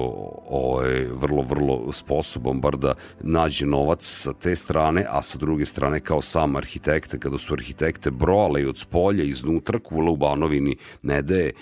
ovaj, 0.48 1.06
vrlo, 1.12 1.42
vrlo 1.42 1.92
sposoban 1.92 2.60
bar 2.60 2.76
da 2.76 2.94
nađe 3.20 3.66
novac 3.66 4.02
sa 4.02 4.32
te 4.32 4.56
strane, 4.56 5.06
a 5.08 5.22
sa 5.22 5.38
druge 5.38 5.66
strane 5.66 6.00
kao 6.00 6.22
sam 6.22 6.56
arhitekte, 6.56 7.18
kada 7.18 7.38
su 7.38 7.54
arhitekte 7.54 8.10
brojale 8.10 8.62
i 8.62 8.66
od 8.66 8.78
spolja, 8.78 9.24
iznutra, 9.24 9.78
kula 9.78 10.10
u 10.10 10.16
Banovini 10.16 10.76
ne 11.02 11.22
daje 11.22 11.52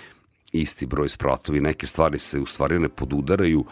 isti 0.52 0.86
broj 0.86 1.08
spratovi, 1.08 1.60
neke 1.60 1.86
stvari 1.86 2.18
se 2.18 2.40
u 2.40 2.46
stvari 2.46 2.78
ne 2.78 2.88
podudaraju, 2.88 3.64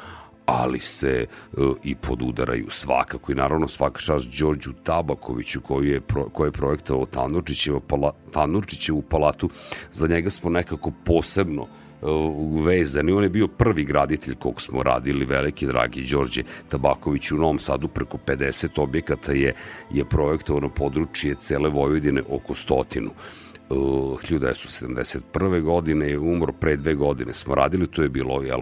ali 0.47 0.81
se 0.81 1.27
uh, 1.53 1.77
i 1.85 1.95
podudaraju 1.95 2.67
svakako 2.69 3.33
i 3.33 3.35
naravno 3.35 3.69
svaka 3.69 4.01
čast 4.01 4.27
Đorđu 4.39 4.73
Tabakoviću 4.83 5.61
koji 5.61 5.89
je, 5.89 6.01
pro, 6.01 6.29
koji 6.29 6.49
je 6.49 6.53
projektovao 6.53 7.07
Tanurčićevu, 7.07 7.81
pala, 7.81 8.13
Tanurčićevu 8.33 9.03
palatu 9.03 9.51
za 9.93 10.07
njega 10.07 10.31
smo 10.31 10.51
nekako 10.51 10.93
posebno 11.05 11.63
uh, 11.63 12.67
vezani. 12.67 13.13
On 13.13 13.23
je 13.23 13.29
bio 13.29 13.49
prvi 13.49 13.85
graditelj 13.85 14.35
kog 14.35 14.61
smo 14.61 14.83
radili, 14.83 15.25
veliki 15.25 15.67
dragi 15.67 16.07
Đorđe 16.11 16.43
Tabaković 16.69 17.31
u 17.33 17.37
Novom 17.37 17.59
Sadu 17.59 17.89
preko 17.89 18.19
50 18.27 18.81
objekata 18.81 19.33
je, 19.33 19.55
je 19.91 20.05
projektovano 20.05 20.69
područje 20.69 21.35
cele 21.35 21.71
Vojvodine 21.71 22.23
oko 22.29 22.55
stotinu. 22.55 23.11
Uh, 23.11 23.44
1971. 23.71 25.63
godine 25.63 26.11
je 26.11 26.19
umro 26.19 26.53
pre 26.53 26.77
dve 26.77 26.95
godine 26.95 27.35
smo 27.35 27.55
radili, 27.55 27.87
to 27.87 28.03
je 28.03 28.09
bilo 28.09 28.43
jel, 28.43 28.61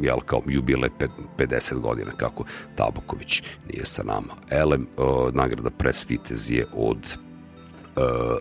jel 0.00 0.20
kao 0.20 0.42
jubile 0.46 0.88
pe- 0.98 1.08
50 1.38 1.78
godina 1.78 2.10
kako 2.16 2.44
Tabaković 2.76 3.42
nije 3.72 3.84
sa 3.86 4.02
nama. 4.02 4.34
Elem, 4.50 4.86
uh, 4.96 5.34
nagrada 5.34 5.70
Press 5.70 6.10
Vitez 6.10 6.50
je 6.50 6.66
od 6.74 7.16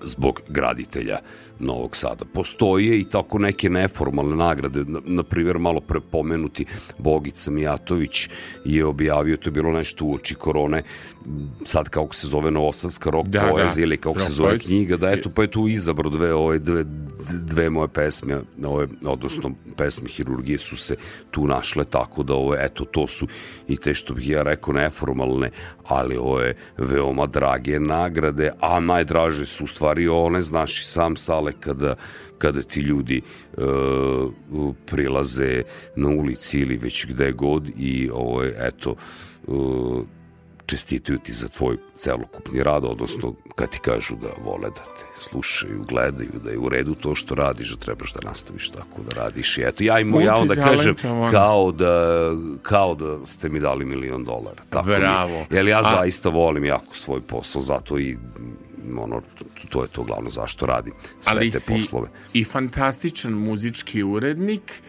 zbog 0.04 0.42
graditelja 0.48 1.20
Novog 1.60 1.96
Sada. 1.96 2.26
Postoje 2.34 3.00
i 3.00 3.04
tako 3.04 3.40
neke 3.40 3.70
neformalne 3.70 4.36
nagrade, 4.36 4.84
na, 4.88 5.00
na 5.06 5.24
primjer 5.24 5.58
malo 5.60 5.80
prepomenuti 5.80 6.66
Bogica 6.98 7.52
Mijatović 7.52 8.30
je 8.66 8.86
objavio, 8.86 9.38
to 9.38 9.48
je 9.48 9.52
bilo 9.52 9.72
nešto 9.72 10.06
u 10.06 10.14
oči 10.14 10.36
korone, 10.36 10.84
sad 11.66 11.90
kako 11.90 12.16
se 12.16 12.28
zove 12.28 12.52
Novosadska 12.52 13.10
rok 13.10 13.28
Da, 13.28 13.40
da. 13.40 13.50
poezija 13.52 13.84
ili 13.84 13.98
kako 13.98 14.20
se 14.20 14.26
Rock 14.26 14.36
zove 14.36 14.50
poezija. 14.50 14.68
knjiga, 14.68 14.98
da 14.98 15.12
eto 15.12 15.30
pa 15.36 15.42
je 15.42 15.52
tu 15.52 15.68
izabro 15.68 16.10
dve, 16.10 16.34
ove, 16.34 16.60
dve, 16.60 16.84
dve 17.44 17.70
moje 17.70 17.88
pesme, 17.88 18.42
ove, 18.66 18.88
odnosno 19.06 19.52
pesme 19.78 20.10
Hirurgije 20.10 20.58
su 20.58 20.78
se 20.78 20.96
tu 21.32 21.48
našle 21.48 21.86
tako 21.86 22.24
da 22.24 22.34
ovo, 22.34 22.56
eto 22.56 22.86
to 22.86 23.08
su 23.08 23.28
i 23.68 23.78
te 23.78 23.94
što 23.94 24.14
bih 24.14 24.30
ja 24.30 24.44
rekao 24.44 24.74
neformalne, 24.74 25.50
ali 25.86 26.18
ovo 26.18 26.40
je 26.40 26.56
veoma 26.78 27.26
drage 27.26 27.80
nagrade, 27.80 28.52
a 28.60 28.80
najdraže 28.80 29.39
su 29.46 29.64
u 29.64 29.68
stvari 29.68 30.08
one, 30.08 30.42
znaš 30.42 30.82
i 30.82 30.86
sam 30.86 31.16
Sale, 31.16 31.54
kada 31.60 31.96
kada 32.40 32.62
ti 32.62 32.80
ljudi 32.80 33.18
e, 33.18 33.62
prilaze 34.86 35.64
na 35.96 36.10
ulici 36.10 36.60
ili 36.60 36.78
već 36.78 37.06
gde 37.06 37.32
god 37.32 37.70
i 37.78 38.10
ovo 38.14 38.44
eto, 38.44 38.96
e, 39.48 39.52
čestitaju 40.70 41.20
ti 41.20 41.34
za 41.34 41.48
tvoj 41.48 41.78
celokupni 41.96 42.64
rad, 42.64 42.86
odnosno 42.86 43.34
kad 43.56 43.70
ti 43.70 43.80
kažu 43.80 44.16
da 44.16 44.28
vole 44.44 44.70
da 44.70 44.84
te 45.00 45.06
slušaju, 45.18 45.86
gledaju, 45.90 46.32
da 46.44 46.52
je 46.52 46.58
u 46.58 46.70
redu 46.70 46.96
to 46.96 47.16
što 47.16 47.36
radiš, 47.36 47.70
da 47.70 47.78
trebaš 47.78 48.14
da 48.14 48.20
nastaviš 48.30 48.70
tako 48.70 49.02
da 49.10 49.24
radiš. 49.24 49.58
I 49.58 49.62
eto, 49.62 49.84
ja 49.84 50.00
im 50.00 50.22
ja 50.22 50.36
onda 50.36 50.56
kažem 50.56 50.96
kao 51.32 51.72
da, 51.72 52.30
kao 52.62 52.96
da 52.96 53.26
ste 53.26 53.50
mi 53.50 53.60
dali 53.60 53.86
milion 53.86 54.24
dolara. 54.24 54.64
Tako 54.70 54.90
mi. 54.90 54.96
Bravo. 54.96 55.46
Jer 55.50 55.68
ja 55.68 55.80
A- 55.80 55.96
zaista 55.96 56.30
volim 56.30 56.66
jako 56.66 56.96
svoj 56.96 57.22
posao, 57.22 57.62
zato 57.62 58.00
i 58.00 58.18
ono, 58.98 59.22
to, 59.70 59.82
je 59.82 59.88
to 59.88 60.04
glavno 60.04 60.30
zašto 60.30 60.66
radim 60.66 60.94
sve 61.22 61.34
ali 61.36 61.52
te 61.52 61.60
si 61.60 61.74
poslove. 61.74 62.08
i 62.34 62.44
fantastičan 62.44 63.34
muzički 63.34 64.04
urednik. 64.04 64.82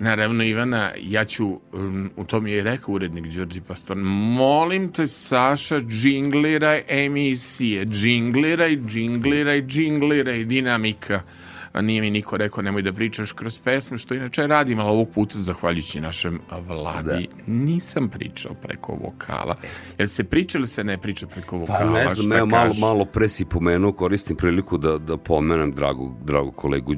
Naravno, 0.00 0.44
Ivana, 0.44 0.92
ja 1.02 1.24
ću, 1.24 1.60
um, 1.72 2.10
u 2.16 2.24
tom 2.24 2.46
je 2.46 2.58
i 2.58 2.62
rekao 2.62 2.94
urednik 2.94 3.26
Đorđe 3.26 3.60
Pastor, 3.60 3.96
molim 4.36 4.92
te, 4.92 5.06
Saša, 5.06 5.80
džingliraj 5.80 6.82
emisije, 6.88 7.84
džingliraj, 7.84 8.76
džingliraj, 8.76 9.62
džingliraj, 9.66 10.44
dinamika. 10.44 11.22
Nije 11.74 12.00
mi 12.00 12.10
niko 12.10 12.36
rekao 12.36 12.62
nemoj 12.62 12.82
da 12.82 12.92
pričaš 12.92 13.32
kroz 13.32 13.58
pesme, 13.58 13.98
što 13.98 14.14
inače 14.14 14.46
radim, 14.46 14.78
ali 14.78 14.90
ovog 14.90 15.08
puta, 15.14 15.38
zahvaljujući 15.38 16.00
našem 16.00 16.40
vladi, 16.66 17.28
nisam 17.46 18.08
pričao 18.08 18.54
preko 18.54 18.92
vokala. 18.92 19.56
Jel 19.98 20.08
se 20.08 20.24
priča 20.24 20.58
ili 20.58 20.66
se 20.66 20.84
ne 20.84 20.98
priča 20.98 21.26
preko 21.26 21.56
Pa 21.66 21.72
vokala? 21.72 21.92
ne 21.92 22.14
znam, 22.14 22.38
evo 22.38 22.46
malo, 22.46 22.74
malo 22.80 23.04
pre 23.04 23.28
si 23.28 23.44
pomenuo, 23.44 23.92
koristim 23.92 24.36
priliku 24.36 24.78
da, 24.78 24.98
da 24.98 25.16
pomenem 25.16 25.72
dragu, 25.72 26.14
dragu 26.24 26.52
kolegu 26.52 26.94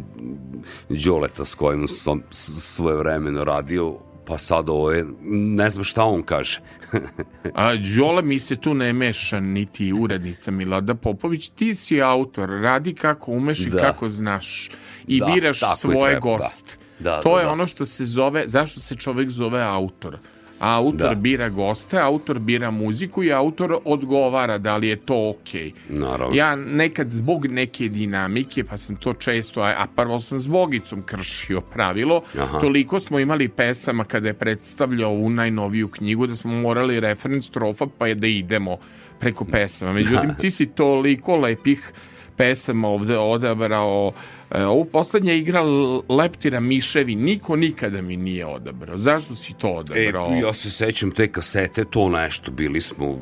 Đoleta 0.88 1.44
s 1.44 1.54
kojim 1.54 1.88
sam 1.88 2.22
svoje 2.30 2.96
vremeno 2.96 3.44
radio, 3.44 3.98
pa 4.26 4.38
sad 4.38 4.68
ovo 4.68 4.92
je, 4.92 5.06
ne 5.30 5.70
znam 5.70 5.84
šta 5.84 6.04
on 6.04 6.22
kaže. 6.22 6.60
A 7.54 7.76
Đole 7.96 8.22
mi 8.22 8.38
se 8.40 8.56
tu 8.56 8.74
ne 8.74 8.92
meša 8.92 9.40
niti 9.40 9.92
urednica 9.92 10.50
Milada 10.50 10.94
Popović, 10.94 11.48
ti 11.48 11.74
si 11.74 12.02
autor, 12.02 12.48
radi 12.48 12.94
kako 12.94 13.32
umeš 13.32 13.66
i 13.66 13.70
Da. 13.70 13.78
kako 13.78 14.08
znaš 14.08 14.70
i 15.06 15.20
Da, 15.20 15.26
biraš 15.26 15.60
svoje 15.76 15.96
treba, 15.98 16.14
da. 16.14 16.20
goste. 16.20 16.76
Da, 16.98 17.20
to 17.20 17.34
da, 17.34 17.40
je 17.40 17.44
da. 17.44 17.52
ono 17.52 17.66
što 17.66 17.86
se 17.86 18.04
zove, 18.04 18.42
zašto 18.46 18.80
se 18.80 18.94
čovjek 18.94 19.28
zove 19.30 19.62
autor? 19.62 20.18
Autor 20.62 21.08
Da. 21.08 21.14
bira 21.14 21.48
goste, 21.48 21.98
autor 21.98 22.38
bira 22.38 22.70
muziku 22.70 23.22
i 23.24 23.32
autor 23.32 23.78
odgovara 23.84 24.58
da 24.58 24.76
li 24.76 24.88
je 24.88 24.96
to 24.96 25.30
okej. 25.30 25.72
Naravno. 25.88 26.36
Ja 26.36 26.56
nekad 26.56 27.10
zbog 27.10 27.46
neke 27.46 27.88
dinamike, 27.88 28.64
pa 28.64 28.78
sam 28.78 28.96
to 28.96 29.12
često, 29.12 29.62
a, 29.62 29.86
prvo 29.96 30.18
sam 30.18 30.40
s 30.40 30.46
Bogicom 30.46 31.02
kršio 31.02 31.60
pravilo, 31.60 32.22
Aha. 32.38 32.58
toliko 32.58 33.00
smo 33.00 33.18
imali 33.18 33.48
pesama 33.48 34.04
kada 34.04 34.28
je 34.28 34.34
predstavljao 34.34 35.10
ovu 35.10 35.30
najnoviju 35.30 35.88
knjigu 35.88 36.26
da 36.26 36.36
smo 36.36 36.52
morali 36.52 37.00
referenc 37.00 37.44
strofa 37.44 37.86
pa 37.98 38.06
je 38.06 38.14
da 38.14 38.26
idemo 38.26 38.76
preko 39.18 39.44
pesama. 39.44 39.92
Međutim, 39.92 40.34
ti 40.40 40.50
si 40.50 40.66
toliko 40.66 41.36
lepih 41.36 41.92
pesama 42.36 42.88
ovde 42.88 43.18
odabrao. 43.18 44.12
E, 44.54 44.64
Ovu 44.64 44.84
poslednja 44.84 45.32
igra 45.34 45.62
Leptira 46.08 46.60
Miševi 46.60 47.14
niko 47.14 47.56
nikada 47.56 48.02
mi 48.02 48.16
nije 48.16 48.46
odabrao. 48.46 48.98
Zašto 48.98 49.34
si 49.34 49.52
to 49.52 49.68
E, 49.68 49.70
odabrao? 49.70 50.32
ja 50.34 50.52
se 50.52 50.70
sećam 50.70 51.10
te 51.10 51.28
kasete, 51.28 51.84
to 51.84 52.08
nešto, 52.08 52.50
bili 52.50 52.80
smo 52.80 53.18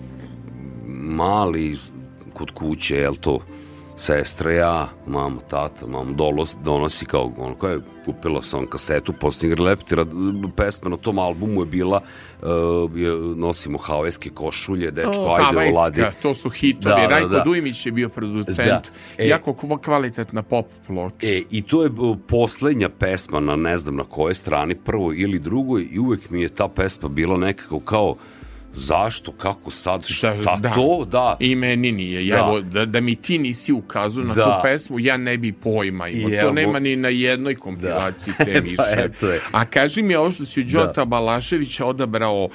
mali 0.88 1.76
kod 2.32 2.50
kuće, 2.50 2.96
jel 2.96 3.14
to, 3.14 3.40
sestra, 4.00 4.52
ja, 4.52 4.88
mama, 5.06 5.40
tata, 5.48 5.86
mama 5.86 6.12
dolos, 6.12 6.56
donosi 6.64 7.06
kao, 7.06 7.32
ono, 7.38 7.54
koja 7.54 7.72
je 7.72 7.80
kupila 8.04 8.42
sam 8.42 8.66
kasetu 8.66 9.12
posljednjeg 9.12 9.60
Leptira, 9.60 10.06
pesma 10.56 10.90
na 10.90 10.96
tom 10.96 11.18
albumu 11.18 11.60
je 11.62 11.66
bila 11.66 12.00
uh, 12.42 12.48
nosimo 13.36 13.78
havajske 13.78 14.30
košulje, 14.30 14.90
dečko, 14.90 15.12
O, 15.18 15.36
ajde, 15.36 15.70
oladi. 15.70 16.02
to 16.22 16.34
su 16.34 16.50
hitovi. 16.50 16.94
Da, 16.94 17.00
da, 17.00 17.06
Rajko 17.06 17.28
da. 17.28 17.40
Dujmić 17.40 17.86
je 17.86 17.92
bio 17.92 18.08
producent. 18.08 18.58
Da. 18.58 18.82
E. 19.18 19.28
jako 19.28 19.52
kva- 19.52 19.78
kvalitetna 19.78 20.42
pop 20.42 20.66
ploča. 20.86 21.16
E, 21.22 21.42
i 21.50 21.62
to 21.62 21.82
je 21.82 21.90
uh, 21.90 22.16
poslednja 22.26 22.88
pesma 22.88 23.40
na 23.40 23.56
ne 23.56 23.78
znam 23.78 23.96
na 23.96 24.04
kojoj 24.04 24.34
strani, 24.34 24.74
prvoj 24.74 25.16
ili 25.18 25.38
drugoj 25.38 25.88
i 25.90 25.98
uvek 25.98 26.30
mi 26.30 26.42
je 26.42 26.48
ta 26.48 26.68
pesma 26.68 27.08
bila 27.08 27.36
nekako 27.36 27.80
kao 27.80 28.16
zašto, 28.74 29.32
kako 29.32 29.70
sad, 29.70 30.06
šta 30.06 30.34
Da. 30.56 30.70
to, 30.70 31.06
da. 31.06 31.36
I 31.40 31.54
meni 31.54 31.92
nije. 31.92 32.24
Da. 32.26 32.38
evo, 32.38 32.60
da, 32.60 32.84
da 32.84 33.00
mi 33.00 33.16
ti 33.16 33.38
nisi 33.38 33.72
ukazao 33.72 34.24
na 34.24 34.34
Da. 34.34 34.44
tu 34.44 34.62
pesmu, 34.62 34.98
ja 34.98 35.16
ne 35.16 35.38
bi 35.38 35.52
pojma 35.54 36.08
imao. 36.08 36.30
I 36.30 36.32
To 36.32 36.40
evo- 36.40 36.52
nema 36.52 36.78
ni 36.78 36.96
na 36.96 37.08
jednoj 37.08 37.54
kompilaciji 37.54 38.34
te 38.36 38.52
Pa 38.54 38.60
više. 38.60 38.82
eto 38.96 39.28
je. 39.28 39.40
A 39.52 39.64
kaži 39.64 40.02
mi 40.02 40.14
ovo 40.14 40.30
što 40.30 40.44
si 40.44 40.64
Đota 40.64 40.92
Da. 40.94 41.04
Balaševića 41.04 41.86
odabrao 41.86 42.48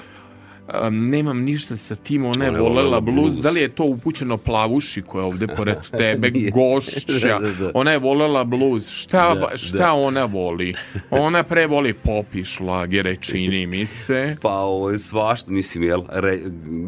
Um, 0.87 1.09
nemam 1.09 1.41
ništa 1.43 1.77
sa 1.77 1.95
tim, 1.95 2.25
ona 2.25 2.45
je 2.45 2.51
volela 2.51 2.69
volela 2.69 2.99
bluz. 2.99 3.39
Da 3.39 3.49
li 3.49 3.59
je 3.59 3.69
to 3.69 3.83
upućeno 3.83 4.37
plavuši 4.37 5.01
koja 5.01 5.21
je 5.21 5.25
ovde 5.25 5.47
pored 5.47 5.77
tebe, 5.97 6.31
gošća? 6.53 7.39
Da, 7.39 7.39
da, 7.39 7.51
da. 7.51 7.71
Ona 7.73 7.91
je 7.91 7.99
volela 7.99 8.43
bluz. 8.43 8.89
Šta, 8.89 9.35
Da, 9.35 9.57
šta 9.57 9.77
da. 9.77 9.93
ona 9.93 10.25
voli? 10.25 10.73
Ona 11.11 11.43
pre 11.43 11.67
voli 11.67 11.93
pop 11.93 12.35
i 12.35 12.43
šlagere, 12.43 13.15
čini 13.15 13.67
mi 13.67 13.85
se. 13.85 14.35
Pa 14.41 14.53
ovo 14.53 14.89
je 14.91 14.99
svašta, 14.99 15.51
mislim, 15.51 15.83
jel, 15.83 16.01
re, 16.09 16.39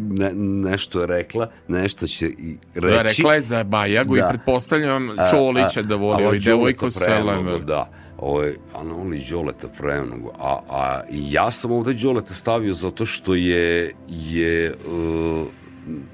ne, 0.09 0.31
nešto 0.69 1.01
je 1.01 1.07
rekla, 1.07 1.49
nešto 1.67 2.07
će 2.07 2.25
i 2.27 2.57
reći. 2.73 2.95
Da, 2.95 3.01
rekla 3.01 3.33
je 3.33 3.41
za 3.41 3.63
Bajagu 3.63 4.17
i 4.17 4.19
Da. 4.19 4.27
pretpostavljam 4.27 5.09
Čolića 5.31 5.79
a, 5.79 5.83
da 5.83 5.95
voli, 5.95 6.23
Đoleta 6.23 6.45
devojko 6.49 6.89
Seleme. 6.89 7.59
Da, 7.59 7.89
ovo 8.17 8.43
je 8.43 8.57
Anoli 8.73 9.25
Đoleta 9.29 9.67
premnogo. 9.67 10.31
A, 10.39 10.59
a 10.69 11.01
ja 11.09 11.51
sam 11.51 11.71
ovde 11.71 11.93
Đoleta 11.93 12.33
stavio 12.33 12.73
zato 12.73 13.05
što 13.05 13.35
je, 13.35 13.93
je 14.07 14.73
uh, 14.73 15.47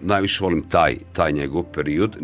najviše 0.02 0.44
volim 0.44 0.64
taj, 0.70 0.98
taj 1.14 1.32
njegov 1.32 1.64
period. 1.64 2.18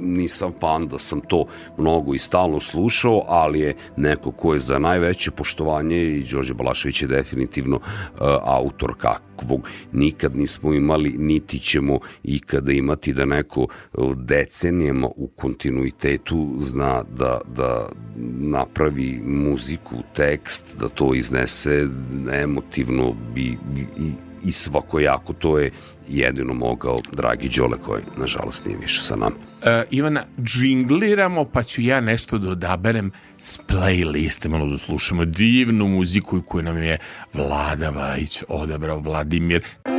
Nisam 0.00 0.52
fan 0.60 0.88
da 0.88 0.98
sam 0.98 1.20
to 1.20 1.46
mnogo 1.78 2.14
i 2.14 2.18
stalno 2.18 2.60
slušao, 2.60 3.24
ali 3.28 3.60
je 3.60 3.74
neko 3.96 4.30
ko 4.30 4.52
je 4.52 4.58
za 4.58 4.78
najveće 4.78 5.30
poštovanje 5.30 6.02
i 6.02 6.24
Đorđe 6.30 6.54
Balašević 6.54 7.02
je 7.02 7.08
definitivno 7.08 7.76
uh, 7.76 8.20
autor 8.42 8.94
kakvog 8.98 9.68
nikad 9.92 10.36
nismo 10.36 10.72
imali, 10.74 11.14
niti 11.18 11.58
ćemo 11.58 11.98
ikada 12.22 12.72
imati 12.72 13.12
da 13.12 13.24
neko 13.24 13.60
uh, 13.62 14.16
decenijama 14.16 15.08
u 15.16 15.26
kontinuitetu 15.26 16.56
zna 16.58 17.02
da, 17.02 17.40
da 17.56 17.88
napravi 18.40 19.20
muziku, 19.24 19.96
tekst, 20.14 20.76
da 20.80 20.88
to 20.88 21.14
iznese 21.14 21.88
emotivno 22.32 23.14
bi, 23.34 23.58
bi, 23.74 23.80
i, 23.80 24.12
i 24.44 24.52
svakojako 24.52 25.32
to 25.32 25.58
je 25.58 25.70
jedino 26.08 26.54
mogao 26.54 27.00
dragi 27.12 27.48
Đole 27.56 27.78
koji 27.78 28.02
nažalost 28.16 28.64
nije 28.64 28.78
više 28.78 29.02
sa 29.02 29.16
nama. 29.16 29.36
E, 29.62 29.84
Ivana, 29.90 30.24
džingliramo, 30.42 31.44
pa 31.44 31.62
ću 31.62 31.82
ja 31.82 32.00
nešto 32.00 32.38
da 32.38 32.50
odaberem 32.50 33.12
s 33.38 33.60
playliste, 33.68 34.48
malo 34.48 34.66
da 34.66 34.78
slušamo 34.78 35.24
divnu 35.24 35.88
muziku 35.88 36.42
koju 36.42 36.62
nam 36.62 36.82
je 36.82 36.98
Vlada 37.32 37.90
Vajić 37.90 38.42
odabrao, 38.48 38.98
Vladimir. 38.98 39.64
Ona 39.84 39.95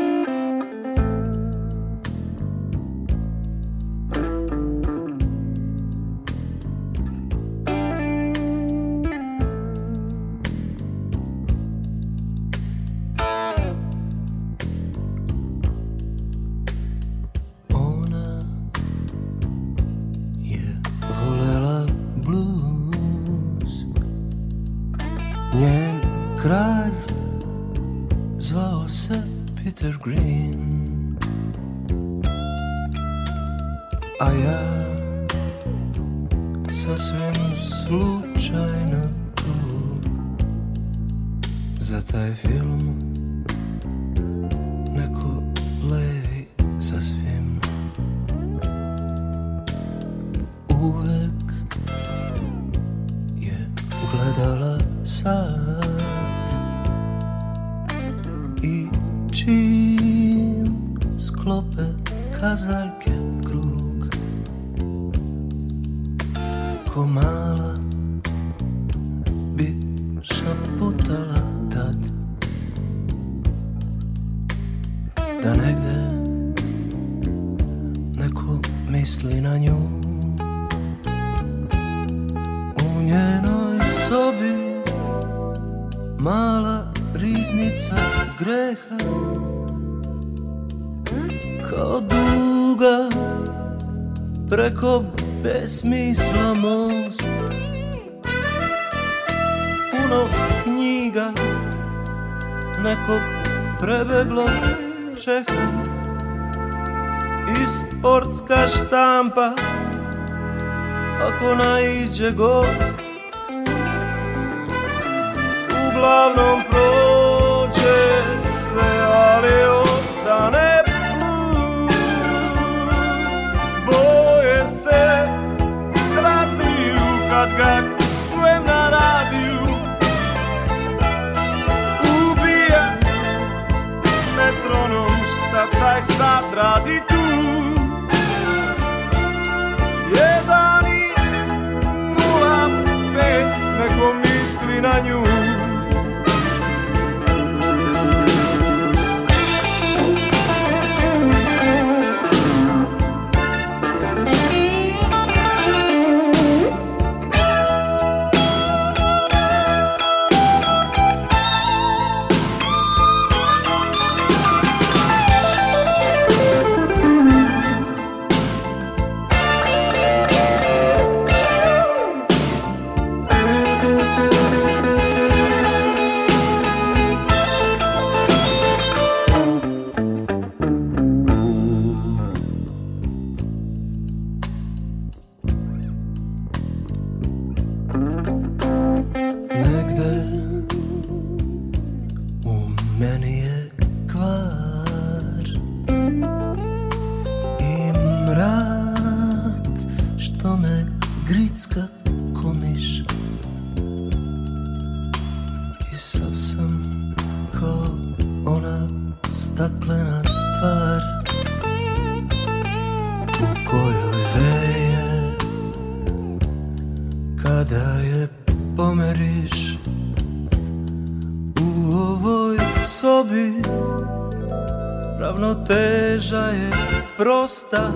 stan 227.68 227.94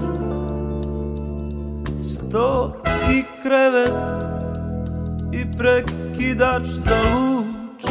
Sto 2.03 2.73
i 3.11 3.23
krevet 3.43 3.93
i 5.31 5.57
prekidač 5.57 6.63
za 6.63 6.95
luč. 7.13 7.83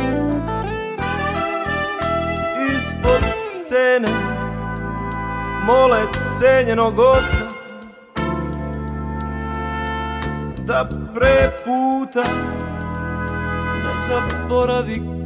Ispod 2.76 3.22
cene 3.64 4.08
mole 5.66 6.02
cenjeno 6.38 6.90
gosta. 6.90 7.46
Da 10.66 10.88
preputa 11.14 12.24
ne 13.74 13.82
da 13.82 13.92
zaboravi 14.08 15.19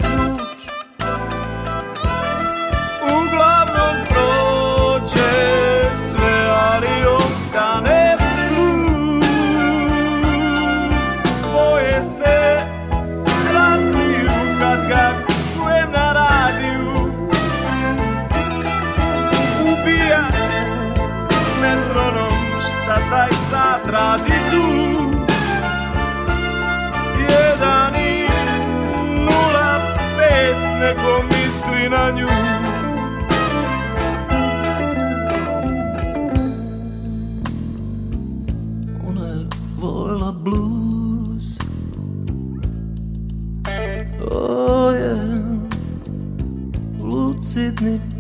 sleep 47.84 48.13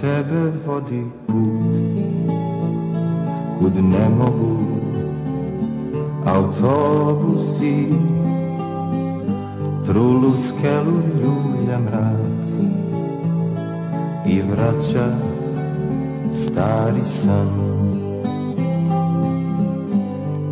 tebe 0.00 0.52
vodi 0.66 1.02
put. 1.26 1.98
Kud 3.58 3.76
ne 3.76 4.08
mogu 4.08 4.58
autobusi 6.24 7.88
Trulu 9.86 10.36
skelu 10.36 11.00
ljulja 11.20 11.78
mrak 11.78 12.28
I 14.26 14.42
vraća 14.42 15.08
stari 16.32 17.04
san. 17.04 17.48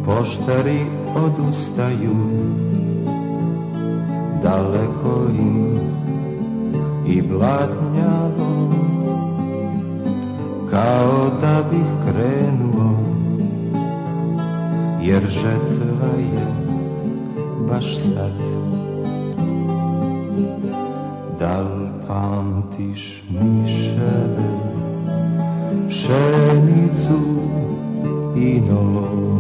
Poštari 0.05 0.81
odustaju 1.15 2.17
Kao 10.77 11.31
da 11.41 11.63
bih 11.71 11.87
krenuo 12.05 12.91
Jer 15.03 15.23
žetva 15.29 16.09
je 16.19 16.47
baš 17.69 17.97
sad. 17.97 18.33
Dal 21.41 21.67
pamtiš 22.09 23.23
miševe 23.31 24.51
Pšenicu 25.89 27.21
i 28.37 28.61
noć 28.61 29.36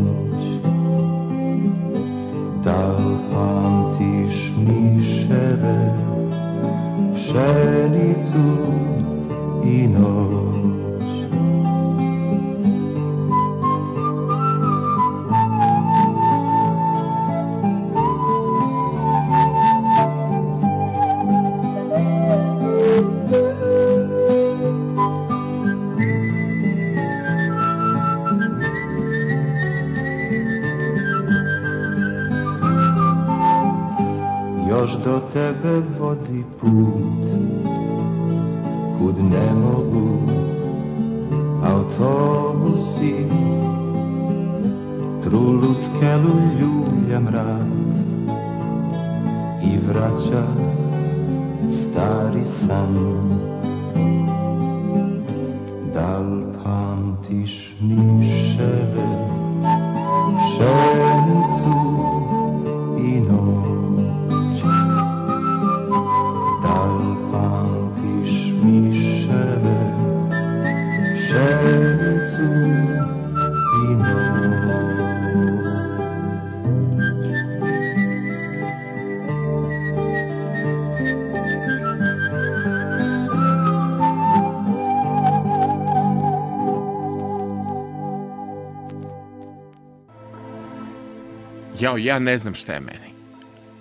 Jao, 91.96 92.04
ja 92.06 92.18
ne 92.18 92.38
znam 92.38 92.54
šta 92.54 92.72
je 92.72 92.80
meni. 92.80 93.14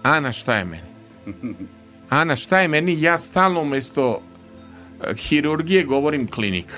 Ana, 0.03 0.31
šta 0.31 0.55
je 0.55 0.65
meni? 0.65 0.83
Ana, 2.09 2.35
šta 2.35 2.61
je 2.61 2.67
meni? 2.67 3.01
Ja 3.01 3.17
stalno 3.17 3.61
umjesto 3.61 4.21
eh, 5.03 5.15
hirurgije 5.15 5.83
govorim 5.83 6.27
klinika. 6.27 6.73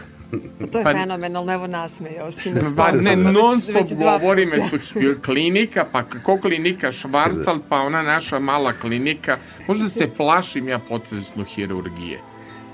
To 0.72 0.78
je 0.78 0.84
Pa- 0.84 0.92
fenomenalno, 0.94 1.54
evo 1.54 1.68
nasmejao 1.68 2.32
si. 2.32 2.52
Pa 2.78 2.92
ne, 2.92 3.16
non 3.16 3.62
stop 3.62 3.76
već 3.76 3.96
govorim 3.96 4.50
mesto 4.50 4.78
hi- 4.78 5.22
klinika, 5.22 5.86
pa 5.92 6.04
kako 6.04 6.38
klinika 6.38 6.92
Švarcal, 6.92 7.60
pa 7.70 7.78
ona 7.78 8.02
naša 8.02 8.40
mala 8.40 8.74
klinika. 8.74 9.38
Možda 9.68 9.90
se 9.90 10.10
plašim 10.10 10.68
ja 10.68 10.80
podsvesno 10.80 11.44
hirurgije. 11.44 12.20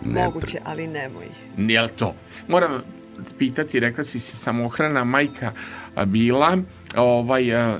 Moguće, 0.01 0.59
ali 0.65 0.87
nemoj. 0.87 1.27
Jel 1.57 1.87
to? 1.89 2.15
Moram 2.47 2.81
pitati, 3.37 3.79
rekla 3.79 4.03
si 4.03 4.19
si 4.19 4.37
samohrana 4.37 5.03
majka 5.03 5.51
bila, 6.05 6.57
ovaj, 6.95 7.49
e, 7.49 7.77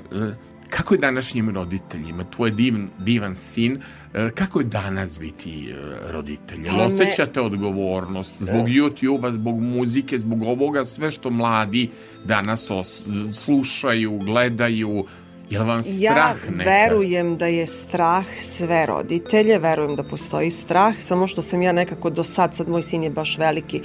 kako 0.73 0.93
je 0.93 0.99
današnjim 0.99 1.49
roditeljima, 1.49 2.23
tvoj 2.23 2.51
divan, 2.51 2.89
divan 2.99 3.35
sin, 3.35 3.81
e, 4.13 4.29
kako 4.29 4.59
je 4.59 4.65
danas 4.65 5.19
biti 5.19 5.69
e, 5.69 5.75
roditelj? 6.11 6.65
Jel 6.65 6.75
ne- 6.75 6.83
osjećate 6.83 7.41
odgovornost 7.41 8.43
zbog 8.43 8.67
YouTube-a, 8.67 9.31
zbog 9.31 9.61
muzike, 9.61 10.17
zbog 10.17 10.41
ovoga, 10.43 10.85
sve 10.85 11.11
što 11.11 11.29
mladi 11.29 11.89
danas 12.25 12.69
os- 12.69 13.03
slušaju, 13.33 14.17
gledaju, 14.17 15.05
jel 15.49 15.63
vam 15.63 15.77
Ja 15.77 15.83
strah 15.83 16.49
nekad? 16.49 16.65
verujem 16.65 17.37
da 17.37 17.45
je 17.47 17.65
strah 17.65 18.25
sve 18.37 18.85
roditelje, 18.85 19.59
verujem 19.59 19.95
da 19.95 20.03
postoji 20.03 20.49
strah, 20.49 20.95
samo 20.99 21.27
što 21.27 21.41
sam 21.41 21.61
ja 21.61 21.71
nekako 21.71 22.09
do 22.09 22.23
sad, 22.23 22.55
sad 22.55 22.69
moj 22.69 22.81
sin 22.81 23.03
je 23.03 23.09
baš 23.09 23.37
veliki, 23.37 23.81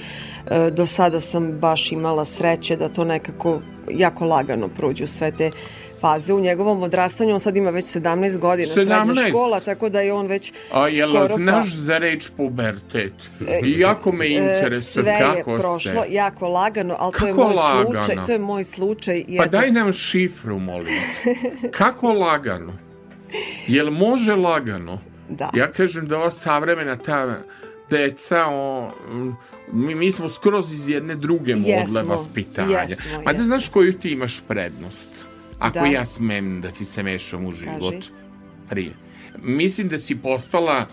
e, 0.47 0.71
do 0.71 0.85
sada 0.85 1.19
sam 1.19 1.51
baš 1.51 1.91
imala 1.91 2.25
sreće 2.25 2.75
da 2.75 2.89
to 2.89 3.03
nekako 3.03 3.61
jako 3.91 4.25
lagano 4.25 4.67
prođu 4.67 5.07
sve 5.07 5.31
te 5.31 5.51
faze 5.99 6.33
u 6.33 6.39
njegovom 6.39 6.83
odrastanju. 6.83 7.33
On 7.33 7.39
sad 7.39 7.55
ima 7.55 7.69
već 7.69 7.85
17 7.87 8.37
godina, 8.37 8.67
srednja 8.67 8.95
17? 8.97 9.29
škola, 9.29 9.59
tako 9.59 9.89
da 9.89 10.01
je 10.01 10.13
on 10.13 10.27
već 10.27 10.53
A 10.71 10.87
jel 10.87 11.09
skoro 11.09 11.27
znaš 11.27 11.65
pa- 11.65 11.75
za 11.75 11.97
reč 11.97 12.29
pubertet? 12.29 13.13
E, 13.41 13.59
Jako 13.63 14.11
me 14.11 14.25
E, 14.25 14.29
interesuje 14.29 14.81
sve 15.03 15.19
kako 15.19 15.51
je 15.51 15.59
prošlo 15.59 15.77
se... 16.03 16.07
jako 16.09 16.47
lagano, 16.49 16.95
ali 16.99 17.13
to 17.13 17.25
je 17.25 17.31
Kako 17.31 17.43
moj 17.43 17.53
lagano? 17.55 17.91
slučaj. 18.03 18.25
To 18.25 18.31
je 18.31 18.39
moj 18.39 18.63
slučaj. 18.63 19.23
i 19.27 19.37
Pa 19.37 19.43
eto, 19.43 19.51
daj 19.51 19.71
nam 19.71 19.93
šifru, 19.93 20.59
molim. 20.59 20.93
Kako 21.71 22.07
lagano? 22.09 22.73
Jel 23.67 23.91
može 23.91 24.35
lagano? 24.35 25.01
Da. 25.29 25.49
Ja 25.53 25.71
kažem 25.71 26.07
da 26.07 26.17
ova 26.17 26.31
savremena 26.31 26.95
ta 26.97 27.39
deca, 27.89 28.45
o, 28.45 28.91
mi, 29.67 29.95
mi 29.95 30.11
smo 30.11 30.29
skroz 30.29 30.71
iz 30.71 30.89
jedne 30.89 31.15
druge 31.15 31.55
modle 31.55 31.71
Jesmo, 31.71 32.01
vaspitanja. 32.05 32.79
jesmo, 32.79 33.11
Ma 33.15 33.23
da 33.23 33.31
jesmo. 33.31 33.45
znaš 33.45 33.69
koju 33.69 33.93
ti 33.93 34.09
imaš 34.09 34.41
prednost? 34.41 35.09
Ako 35.59 35.79
Da. 35.79 35.85
ja 35.85 36.05
smem 36.05 36.61
da 36.61 36.71
ti 36.71 36.85
se 36.85 37.03
mešam 37.03 37.45
u 37.45 37.51
život. 37.51 37.93
Kaži. 37.93 38.11
Prije. 38.69 38.93
Mislim 39.41 39.87
da 39.87 39.97
si 39.97 40.15
postala 40.15 40.87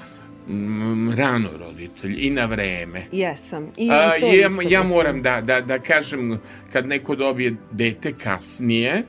mm, 0.49 1.11
rano 1.11 1.49
roditelj 1.59 2.17
i 2.19 2.31
na 2.31 2.45
vreme. 2.45 3.07
Jesam. 3.13 3.71
I 3.77 3.91
A, 3.91 4.11
to 4.21 4.27
ja, 4.27 4.49
ja 4.69 4.83
moram 4.83 5.23
da, 5.23 5.41
da, 5.41 5.61
da 5.61 5.79
kažem, 5.79 6.39
kad 6.73 6.87
neko 6.87 7.17
dobije 7.17 7.57
dete 7.73 8.13
kasnije, 8.13 9.03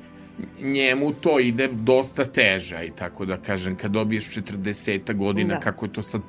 njemu 0.61 1.13
to 1.13 1.39
ide 1.39 1.67
dosta 1.67 2.25
teže, 2.25 2.85
i 2.85 2.91
tako 2.95 3.25
da 3.25 3.37
kažem, 3.37 3.75
kad 3.75 3.91
dobiješ 3.91 4.29
40 4.29 5.13
godina, 5.13 5.55
Da. 5.55 5.59
kako 5.59 5.85
je 5.85 5.93
to 5.93 6.03
sad 6.03 6.21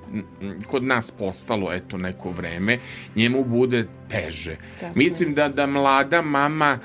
kod 0.66 0.84
nas 0.84 1.10
postalo, 1.10 1.72
eto, 1.72 1.98
neko 1.98 2.30
vreme, 2.30 2.78
njemu 3.16 3.44
bude 3.44 3.86
teže. 4.08 4.56
Tako 4.80 4.98
Mislim 4.98 5.34
da, 5.34 5.48
da 5.48 5.66
mlada 5.66 6.22
mama 6.22 6.78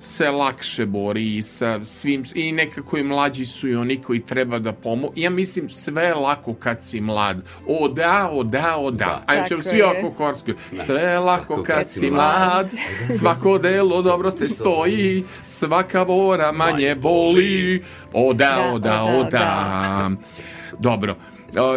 se 0.00 0.30
lakše 0.30 0.86
bori 0.86 1.36
i 1.36 1.42
sa 1.42 1.84
svim, 1.84 2.24
i 2.34 2.52
nekako 2.52 2.98
i 2.98 3.02
mlađi 3.02 3.44
su 3.46 3.68
i 3.68 3.76
oni 3.76 4.02
koji 4.02 4.20
treba 4.20 4.58
da 4.58 4.72
pomogu. 4.72 5.12
Ja 5.16 5.30
mislim 5.30 5.68
sve 5.68 6.04
je 6.04 6.14
lako 6.14 6.54
kad 6.54 6.84
si 6.84 7.00
mlad. 7.00 7.42
O 7.66 7.88
da, 7.88 8.30
o 8.32 8.42
da, 8.42 8.76
o 8.76 8.90
da. 8.90 9.22
Ajde 9.26 9.48
ćemo 9.48 9.62
svi 9.62 9.82
oko 9.82 10.10
korski. 10.10 10.54
Sve 10.82 11.02
je 11.02 11.18
lako 11.18 11.62
kad 11.62 11.88
si 11.88 12.10
mlad, 12.10 12.70
svako 13.18 13.58
delo 13.58 14.02
dobro 14.02 14.30
te 14.30 14.46
stoji, 14.46 15.24
svaka 15.42 16.04
bora 16.04 16.52
manje 16.52 16.94
boli. 16.94 17.84
O 18.12 18.32
da, 18.32 18.70
o 18.72 18.78
da, 18.78 19.02
o 19.02 19.24
da. 19.30 20.10
Dobro. 20.78 21.16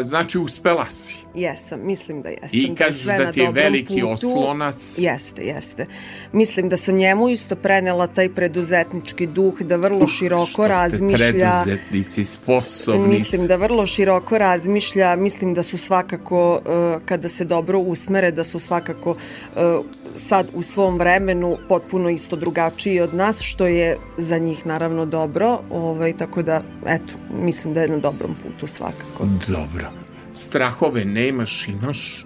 Znači, 0.04 0.40
uspela 0.40 0.86
si. 0.86 1.16
Jesam, 1.36 1.80
mislim 1.86 2.22
da 2.22 2.30
jesam. 2.30 2.50
I 2.52 2.68
da 2.68 2.76
kažeš 2.76 3.04
da 3.04 3.18
na 3.18 3.32
ti 3.32 3.40
je 3.40 3.52
veliki 3.52 3.94
putu. 4.02 4.12
oslonac. 4.12 4.98
Jeste, 5.00 5.42
jeste. 5.42 5.86
Mislim 6.32 6.70
da 6.70 6.78
sam 6.78 6.96
njemu 6.96 7.30
isto 7.30 7.56
prenela 7.56 8.08
taj 8.08 8.30
preduzetnički 8.34 9.28
duh, 9.28 9.62
da 9.62 9.76
vrlo 9.76 10.08
široko 10.08 10.46
Što 10.46 10.64
ste 10.64 10.68
razmišlja. 10.68 11.28
preduzetnici, 11.32 12.26
sposobni. 12.26 13.08
Mislim 13.08 13.48
da 13.48 13.56
vrlo 13.56 13.86
široko 13.88 14.38
razmišlja, 14.38 15.16
mislim 15.16 15.54
da 15.54 15.64
su 15.64 15.78
svakako, 15.78 16.52
uh, 16.52 17.02
kada 17.06 17.28
se 17.28 17.46
dobro 17.46 17.80
usmere, 17.80 18.32
da 18.32 18.44
su 18.44 18.60
svakako 18.60 19.12
uh, 19.12 19.86
sad 20.16 20.48
u 20.54 20.62
svom 20.62 20.98
vremenu 20.98 21.58
potpuno 21.70 22.10
isto 22.10 22.36
drugačiji 22.36 23.00
od 23.00 23.14
nas, 23.14 23.42
što 23.42 23.68
je 23.68 23.98
za 24.18 24.38
njih 24.38 24.66
naravno 24.66 25.06
dobro, 25.06 25.60
ovaj, 25.72 26.18
tako 26.18 26.44
da, 26.44 26.62
eto, 26.86 27.14
mislim 27.32 27.74
da 27.74 27.82
je 27.82 27.88
na 27.88 27.98
dobrom 27.98 28.36
putu 28.36 28.68
svakako. 28.68 29.26
Dobro. 29.48 29.92
Strahove 30.36 31.06
nemaš, 31.06 31.68
imaš 31.68 32.26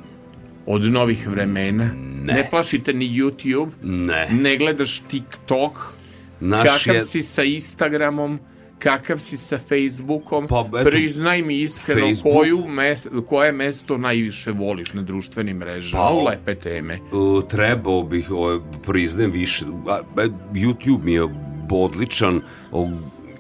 od 0.65 0.81
novih 0.83 1.27
vremena. 1.27 1.89
Ne. 2.23 2.33
Ne 2.33 2.49
plašite 2.49 2.93
ni 2.93 3.05
YouTube. 3.07 3.69
Ne. 3.83 4.27
Ne 4.31 4.57
gledaš 4.57 4.99
TikTok. 5.01 5.71
Naš 6.39 6.67
kakav 6.79 6.95
je- 6.95 7.03
si 7.03 7.21
sa 7.21 7.43
Instagramom? 7.43 8.39
Kakav 8.79 9.17
si 9.17 9.37
sa 9.37 9.57
Facebookom? 9.57 10.47
Pa, 10.47 10.65
eto, 10.79 10.89
Priznaj 10.89 11.41
mi 11.41 11.61
iskreno 11.61 12.07
Facebook- 12.07 12.33
koju 12.33 12.67
mes, 12.67 13.07
koje 13.27 13.51
mesto 13.51 13.97
najviše 13.97 14.51
voliš 14.51 14.93
na 14.93 15.01
društvenim 15.01 15.57
mrežama. 15.57 16.03
Pa, 16.03 16.09
lepe 16.09 16.55
teme. 16.55 16.99
Uh, 17.11 17.43
trebao 17.47 18.03
bih, 18.03 18.31
o, 18.31 18.61
priznajem 18.85 19.31
više, 19.31 19.65
e, 20.17 20.27
YouTube 20.53 21.03
mi 21.03 21.13
je 21.13 21.27
odličan, 21.71 22.41
o, 22.71 22.89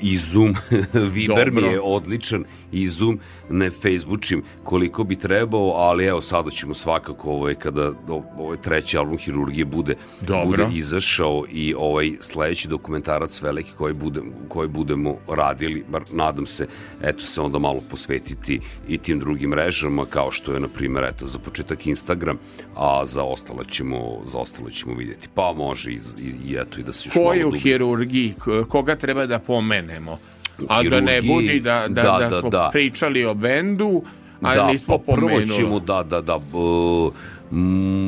i 0.01 0.17
Zoom, 0.17 0.55
Viber 1.13 1.51
mi 1.51 1.61
Dobro. 1.61 1.71
je 1.71 1.81
odličan, 1.81 2.43
i 2.75 2.87
Zoom 2.87 3.19
ne 3.49 3.69
Faceboočim 3.71 4.43
koliko 4.63 5.03
bi 5.03 5.15
trebao, 5.15 5.69
ali 5.69 6.05
evo 6.05 6.21
sada 6.21 6.49
ćemo 6.49 6.73
svakako 6.73 7.31
ovaj, 7.31 7.55
kada 7.55 7.91
ovaj 8.37 8.57
treći 8.57 8.97
album 8.97 9.17
Hirurgije 9.17 9.65
bude, 9.65 9.95
Dobro. 10.21 10.45
bude 10.45 10.75
izašao 10.75 11.45
i 11.51 11.73
ovaj 11.77 12.11
sledeći 12.19 12.67
dokumentarac 12.67 13.41
veliki 13.41 13.71
koji, 13.77 13.93
bude, 13.93 14.21
koji 14.47 14.67
budemo 14.67 15.15
radili, 15.27 15.83
bar 15.89 16.01
nadam 16.11 16.45
se, 16.45 16.67
eto 17.01 17.25
se 17.25 17.41
onda 17.41 17.59
malo 17.59 17.79
posvetiti 17.89 18.59
i 18.87 18.97
tim 18.97 19.19
drugim 19.19 19.49
mrežama 19.49 20.05
kao 20.05 20.31
što 20.31 20.53
je 20.53 20.59
na 20.59 20.67
primjer 20.67 21.03
eto 21.03 21.25
za 21.25 21.39
početak 21.39 21.87
Instagram, 21.87 22.37
a 22.75 23.01
za 23.05 23.23
ostalo 23.23 23.63
ćemo, 23.63 23.97
za 24.25 24.37
ostalo 24.37 24.69
ćemo 24.69 24.95
vidjeti. 24.95 25.27
Pa 25.35 25.53
može 25.53 25.91
i, 25.91 25.95
i, 26.19 26.51
i 26.51 26.57
eto 26.61 26.79
i 26.79 26.83
da 26.83 26.93
se 26.93 27.07
još 27.07 27.13
Ko 27.13 27.23
malo 27.23 27.35
dublje- 27.41 27.59
hirurgiji? 27.59 28.33
Koga 28.69 28.95
treba 28.95 29.25
da 29.25 29.39
pomenemo? 29.39 30.19
A 30.67 30.83
da 30.83 30.99
ne 30.99 31.21
budi 31.21 31.59
da, 31.59 31.87
da, 31.89 32.01
da, 32.01 32.17
da, 32.19 32.29
da, 32.29 32.39
smo 32.39 32.49
da. 32.49 32.69
pričali 32.73 33.25
o 33.25 33.33
bendu, 33.33 34.01
a 34.41 34.55
da, 34.55 34.67
nismo 34.67 34.97
pa 34.97 35.13
prvo 35.13 35.27
pomenuli. 35.27 35.53
ćemo 35.55 35.79
da, 35.79 36.03
da, 36.03 36.21
da, 36.21 36.37
b, 36.37 36.57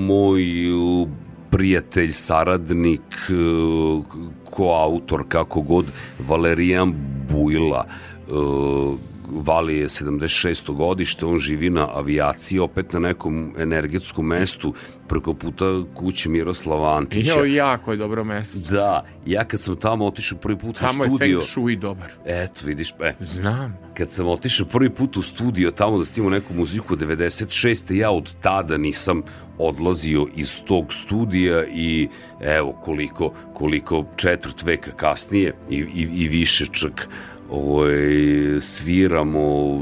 moj 0.08 0.72
uh, 0.74 1.08
prijatelj, 1.50 2.12
saradnik, 2.12 3.16
uh, 3.30 4.04
koautor, 4.44 5.24
kako 5.28 5.62
god, 5.62 5.86
Valerijan 6.20 6.94
Bujla, 7.30 7.86
uh, 8.28 8.98
Vali 9.32 9.78
je 9.78 9.88
76. 9.88 10.76
godište, 10.76 11.26
on 11.26 11.40
živi 11.40 11.70
na 11.70 11.88
avijaciji, 11.94 12.60
opet 12.60 12.94
na 12.94 13.00
nekom 13.00 13.54
energetskom 13.58 14.26
mestu, 14.26 14.74
preko 15.08 15.34
puta 15.34 15.66
kuće 15.94 16.30
Miroslava 16.30 16.98
Antića. 16.98 17.40
Jo, 17.40 17.46
jako 17.46 17.92
je 17.92 17.98
dobro 17.98 18.24
mesto. 18.24 18.74
Da, 18.74 19.06
ja 19.26 19.44
kad 19.44 19.60
sam 19.60 19.76
tamo 19.76 20.06
otišao 20.06 20.38
prvi 20.38 20.58
put 20.58 20.80
Tamo 20.80 21.04
u 21.04 21.06
je 21.06 21.10
studio... 21.10 21.40
Feng 21.40 21.50
Shui 21.50 21.76
dobar. 21.76 22.12
Eto, 22.26 22.62
vidiš, 22.66 22.92
e. 23.00 23.14
Znam. 23.20 23.78
Kad 23.94 24.12
sam 24.12 24.28
otišao 24.28 24.66
prvi 24.66 24.90
put 24.90 25.18
u 25.18 25.22
studio 25.22 25.72
tamo 25.72 25.98
da 25.98 26.06
snimamo 26.06 26.36
neku 26.36 26.54
muziku 26.54 26.96
96. 26.96 27.94
ja 27.94 28.12
od 28.12 28.36
tada 28.42 28.78
nisam 28.78 29.22
odlazio 29.58 30.28
iz 30.36 30.62
tog 30.64 30.94
studija 30.94 31.66
i 31.66 32.10
evo 32.42 32.74
koliko, 32.84 33.34
koliko 33.54 34.06
četvrt 34.16 34.64
veka 34.64 34.92
kasnije 34.92 35.54
i, 35.70 35.76
i, 35.76 36.02
i 36.02 36.28
više 36.28 36.66
čak 36.72 37.10
ovaj, 37.50 38.62
sviramo, 38.62 39.78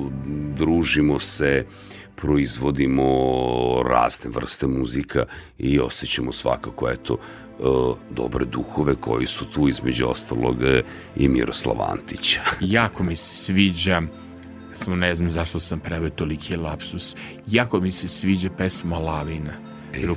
družimo 0.58 1.20
se, 1.20 1.66
proizvodimo 2.16 3.04
razne 3.90 4.30
vrste 4.30 4.68
muzika 4.68 5.26
i 5.58 5.80
osjećamo 5.80 6.32
svakako 6.32 6.90
eto 6.90 7.18
e, 7.18 7.64
dobre 8.12 8.46
duhove 8.46 8.96
koji 8.96 9.26
su 9.26 9.46
tu 9.46 9.68
između 9.68 10.08
ostalog 10.08 10.64
e, 10.64 10.84
i 11.16 11.28
Miroslava 11.28 11.92
Antića. 11.92 12.42
Jako 12.78 13.04
mi 13.04 13.16
se 13.16 13.36
sviđa 13.36 14.02
samo 14.76 14.96
ne 14.96 15.16
znam 15.16 15.30
zašto 15.30 15.60
sam 15.60 15.80
preveo 15.80 16.10
toliki 16.10 16.56
lapsus. 16.56 17.16
Jako 17.48 17.80
mi 17.80 17.92
se 17.92 18.08
sviđa 18.08 18.50
pesma 18.58 19.00
Lavina. 19.00 19.65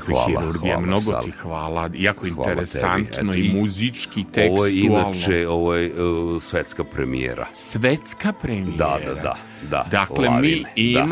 Hvala, 0.07 0.81
Mnogo 0.81 1.21
ti 1.25 1.31
hvala. 1.31 1.91
Jako 1.95 2.27
Hvala 2.35 2.51
interesantno 2.51 3.33
tebi. 3.33 3.47
i 3.47 3.49
Eto, 3.49 3.57
muzički, 3.59 4.25
tekstualno. 4.25 4.55
Ovo 4.55 4.67
je 4.67 4.81
inače 4.81 5.49
ovo 5.49 5.75
je, 5.75 6.03
uh, 6.03 6.43
svetska 6.43 6.85
premijera. 6.85 7.47
Svetska 7.53 8.33
premijera. 8.33 8.77
Da, 8.77 8.99
da, 9.07 9.15
da. 9.15 9.37
da 9.71 9.87
Dakle, 9.91 10.29
Lavine, 10.29 10.73
mi 10.77 10.93
da. 10.93 11.05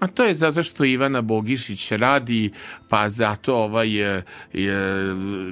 A 0.00 0.06
to 0.06 0.24
je 0.24 0.34
zato 0.34 0.62
što 0.62 0.84
Ivana 0.84 1.22
Bogišić 1.22 1.92
radi, 1.92 2.50
pa 2.88 3.08
zato 3.08 3.54
ovaj, 3.54 3.90
je, 3.90 4.22
je, 4.52 4.76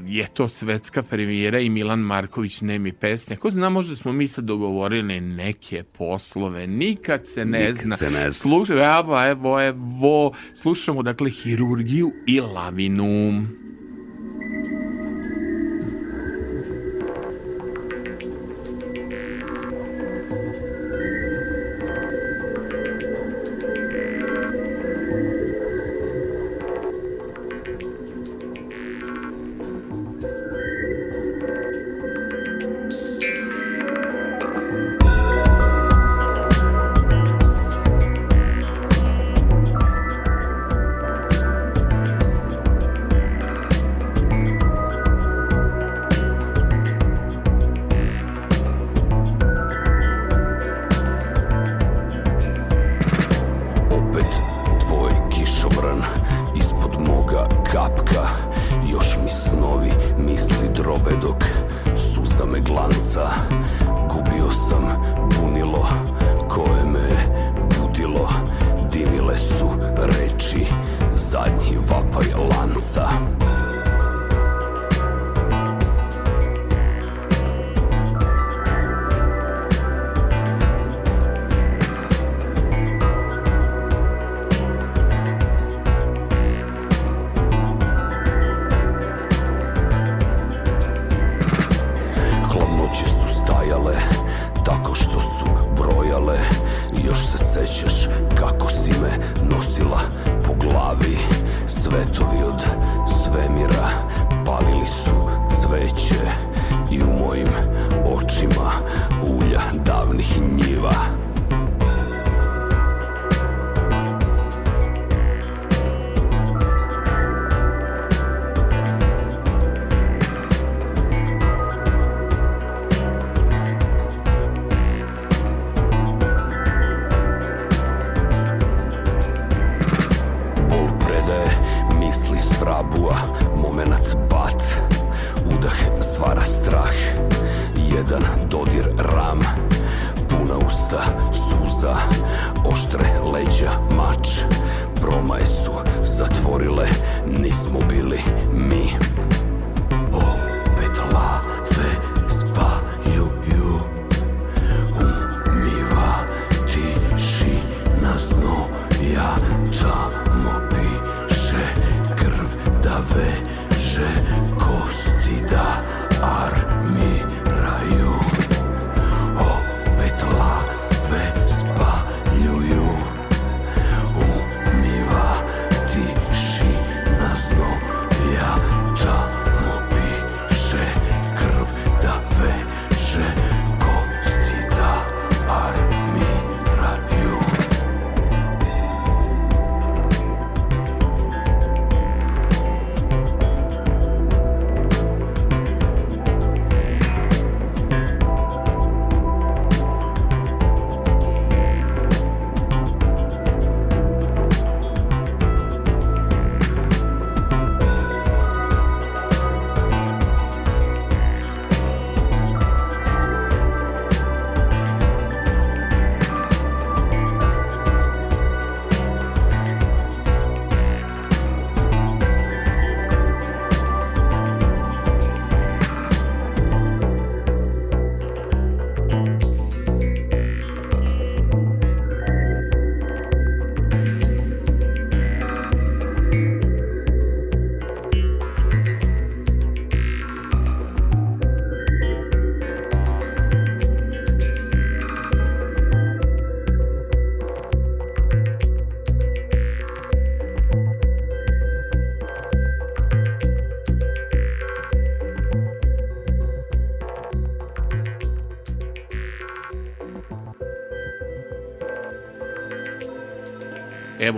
je 0.07 0.27
to 0.35 0.49
svetska 0.49 1.03
premijera 1.03 1.61
i 1.61 1.69
Milan 1.69 2.01
Marković 2.01 2.61
nemi 2.61 2.93
pesnja. 2.93 3.37
Ko 3.37 3.51
zna, 3.51 3.69
možda 3.69 3.95
smo 3.95 4.12
mi 4.12 4.29
sad 4.29 4.45
dogovorili 4.45 5.20
neke 5.20 5.83
poslove, 5.83 6.66
nikad 6.66 7.27
se 7.27 7.45
ne 7.45 7.59
Nikad 7.59 7.75
zna. 7.75 7.97
se 7.97 8.11
ne 8.11 8.20
zna. 8.20 8.33
Slušaj, 8.33 8.99
evo, 8.99 9.27
evo, 9.31 9.62
evo, 9.62 10.33
slušamo 10.55 11.03
dakle 11.03 11.31
hirurgiju 11.31 12.12
i 12.27 12.41
lavinu. 12.41 13.45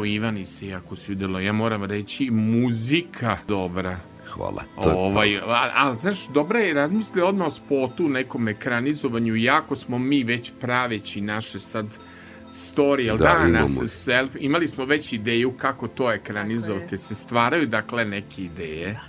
Evo 0.00 0.04
Ivani 0.04 0.44
se 0.44 0.66
jako 0.66 0.96
svidelo. 0.96 1.40
Ja 1.40 1.52
moram 1.52 1.84
reći 1.84 2.30
muzika 2.30 3.38
dobra. 3.48 4.00
Hvala. 4.28 4.62
To 4.82 4.90
ovaj, 4.90 5.38
a, 5.38 5.70
a, 5.74 5.94
znaš, 5.94 6.28
dobra 6.28 6.58
je 6.58 6.74
razmisli 6.74 7.22
odmah 7.22 7.46
o 7.46 7.50
spotu, 7.50 8.08
nekom 8.08 8.48
ekranizovanju, 8.48 9.36
jako 9.36 9.76
smo 9.76 9.98
mi 9.98 10.24
već 10.24 10.52
praveći 10.60 11.20
naše 11.20 11.60
sad 11.60 11.86
story, 12.50 13.00
jel 13.00 13.16
Da, 13.16 13.24
da, 13.24 13.48
imamo. 13.48 13.82
nas 13.82 14.04
self, 14.04 14.36
imali 14.38 14.68
smo 14.68 14.84
već 14.84 15.12
ideju 15.12 15.52
kako 15.52 15.88
to 15.88 16.12
ekranizovati, 16.12 16.98
se 16.98 17.14
stvaraju 17.14 17.66
dakle 17.66 18.04
neke 18.04 18.42
ideje. 18.42 19.00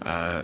A, 0.00 0.40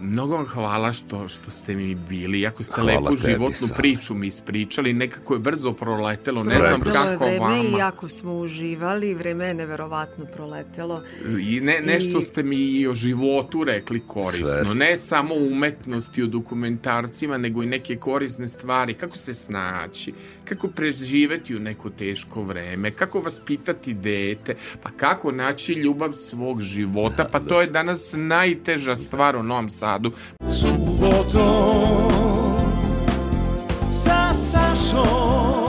mnogo 0.00 0.36
vam 0.36 0.46
hvala 0.46 0.92
što, 0.92 1.28
što 1.28 1.50
ste 1.50 1.74
mi 1.74 1.94
bili, 1.94 2.40
jako 2.40 2.62
ste 2.62 2.72
Hvala 2.74 2.92
lepu 2.92 3.16
tebi, 3.16 3.32
životnu 3.32 3.54
Sara. 3.54 3.74
priču 3.74 4.14
mi 4.14 4.26
ispričali, 4.26 4.92
nekako 4.92 5.34
je 5.34 5.40
brzo 5.40 5.72
proletelo, 5.72 6.44
ne 6.44 6.60
znam 6.60 6.80
Proletelo 6.80 7.04
je 7.04 7.12
kako 7.12 7.24
vreme 7.24 7.38
vama. 7.40 7.56
i 7.58 7.72
jako 7.72 8.08
smo 8.08 8.34
uživali, 8.34 9.14
vreme 9.14 9.46
je 9.46 9.54
neverovatno 9.54 10.24
proletelo. 10.26 11.02
I 11.40 11.60
ne, 11.60 11.80
nešto 11.80 12.18
I- 12.18 12.22
ste 12.22 12.42
mi 12.42 12.56
i 12.56 12.88
o 12.88 12.94
životu 12.94 13.64
rekli 13.64 14.00
korisno. 14.00 14.46
Sve. 14.64 14.74
Ne 14.76 14.96
samo 14.96 15.34
o 15.34 15.46
umetnosti, 15.46 16.22
o 16.22 16.26
dokumentarcima, 16.26 17.38
nego 17.38 17.62
i 17.62 17.66
neke 17.66 17.96
korisne 17.96 18.48
stvari. 18.48 18.94
Kako 18.94 19.16
se 19.16 19.34
snaći, 19.34 20.12
kako 20.44 20.68
preživeti 20.68 21.56
u 21.56 21.60
neko 21.60 21.90
teško 21.90 22.42
vreme, 22.42 22.90
kako 22.90 23.20
vaspitati 23.20 23.94
dete, 23.94 24.54
pa 24.82 24.90
kako 24.90 25.32
naći 25.32 25.72
ljubav 25.72 26.12
svog 26.12 26.62
života. 26.62 27.24
Pa 27.24 27.40
to 27.40 27.60
je 27.60 27.66
danas 27.68 28.14
najteža 28.14 28.96
stvar 28.96 29.37
u 29.40 29.42
Novom 29.42 29.70
Sadu. 29.70 30.12
Subotom 30.48 32.08
sa 33.90 34.34
Sašom 34.34 35.68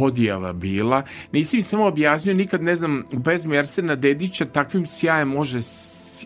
odjava 0.00 0.52
bila. 0.52 1.02
Nisi 1.32 1.56
mi 1.56 1.62
samo 1.62 1.86
objasnio, 1.86 2.34
nikad 2.34 2.62
ne 2.62 2.76
znam, 2.76 3.04
u 3.12 3.22
pesmi 3.22 3.58
Arsena 3.58 3.94
Dedića 3.94 4.44
takvim 4.44 4.86
sjajem 4.86 5.28
može 5.28 5.62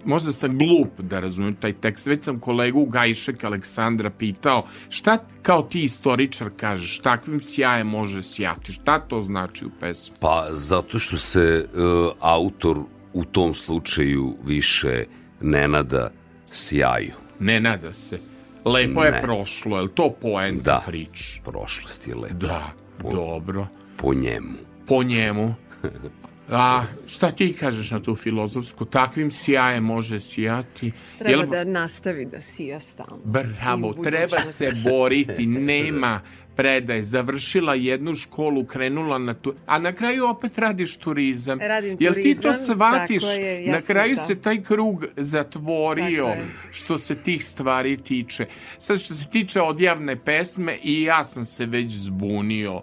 možda 0.05 0.33
sam 0.33 0.59
glup 0.59 1.01
da 1.01 1.21
razumijem 1.21 1.55
taj 1.55 1.73
tekst, 1.73 2.07
već 2.07 2.25
sam 2.25 2.41
kolegu 2.41 2.85
Gajšek 2.87 3.45
Aleksandra 3.45 4.11
pitao 4.11 4.67
šta 4.89 5.19
kao 5.43 5.63
ti 5.63 5.83
istoričar 5.83 6.51
kažeš, 6.57 6.99
takvim 6.99 7.41
sjajem 7.41 7.87
može 7.87 8.23
sjati, 8.23 8.73
šta 8.73 8.99
to 9.01 9.21
znači 9.23 9.65
u 9.67 9.71
pesmi? 9.81 10.17
Pa 10.21 10.47
zato 10.51 10.99
što 10.99 11.17
se 11.17 11.41
e, 11.41 11.79
autor 12.21 12.79
u 13.13 13.25
tom 13.25 13.55
slučaju 13.55 14.37
više 14.45 15.05
ne 15.41 15.69
nada 15.69 16.11
sjaju. 16.47 17.13
Ne 17.39 17.61
nada 17.61 17.93
se. 17.93 18.19
Lepo 18.65 19.05
je 19.05 19.11
Ne. 19.13 19.23
prošlo, 19.23 19.77
je 19.77 19.83
li 19.83 19.89
to 19.89 20.15
poenta 20.23 20.63
Da. 20.63 20.83
prič? 20.87 21.41
Prošlost 21.45 22.09
je 22.09 22.15
lepa. 22.15 22.35
Da, 22.35 22.71
dobro. 23.11 23.67
Po 23.97 24.15
njemu. 24.15 24.59
Po 24.87 25.03
njemu. 25.03 25.55
A 26.53 26.85
šta 27.07 27.31
ti 27.31 27.53
kažeš 27.53 27.91
na 27.91 28.03
tu 28.03 28.17
filozofsku? 28.17 28.85
Takvim 28.85 29.31
sjajem 29.31 29.85
može 29.85 30.21
sjati. 30.21 30.93
Treba 31.19 31.43
Jel- 31.43 31.51
da 31.51 31.65
nastavi 31.65 32.25
da 32.25 32.41
sija 32.41 32.81
stalno. 32.81 33.21
Bravo, 33.25 33.93
treba 33.93 34.41
se 34.41 34.73
boriti, 34.85 35.47
nema 35.73 36.21
predaje, 36.57 37.03
završila 37.03 37.75
jednu 37.75 38.15
školu, 38.15 38.65
krenula 38.65 39.19
na 39.19 39.35
tu, 39.35 39.55
a 39.67 39.79
na 39.79 39.93
kraju 39.93 40.29
opet 40.29 40.59
radiš 40.59 40.97
turizam. 40.97 41.59
Radim 41.61 41.97
Jel 42.01 42.15
ti 42.15 42.35
to 42.35 42.43
turizam, 42.43 42.75
shvatiš? 42.75 43.23
je, 43.37 43.73
na 43.73 43.81
kraju 43.81 44.15
da. 44.15 44.23
se 44.23 44.35
taj 44.35 44.63
krug 44.63 45.05
zatvorio 45.17 46.35
što 46.71 46.99
se 46.99 47.15
tih 47.15 47.45
stvari 47.45 47.97
tiče. 47.97 48.47
Sad 48.79 49.01
što 49.01 49.15
se 49.15 49.31
tiče 49.31 49.61
odjavne 49.61 50.17
pesme 50.17 50.79
i 50.83 51.03
ja 51.03 51.25
sam 51.25 51.45
se 51.45 51.67
već 51.67 51.93
zbunio. 51.93 52.83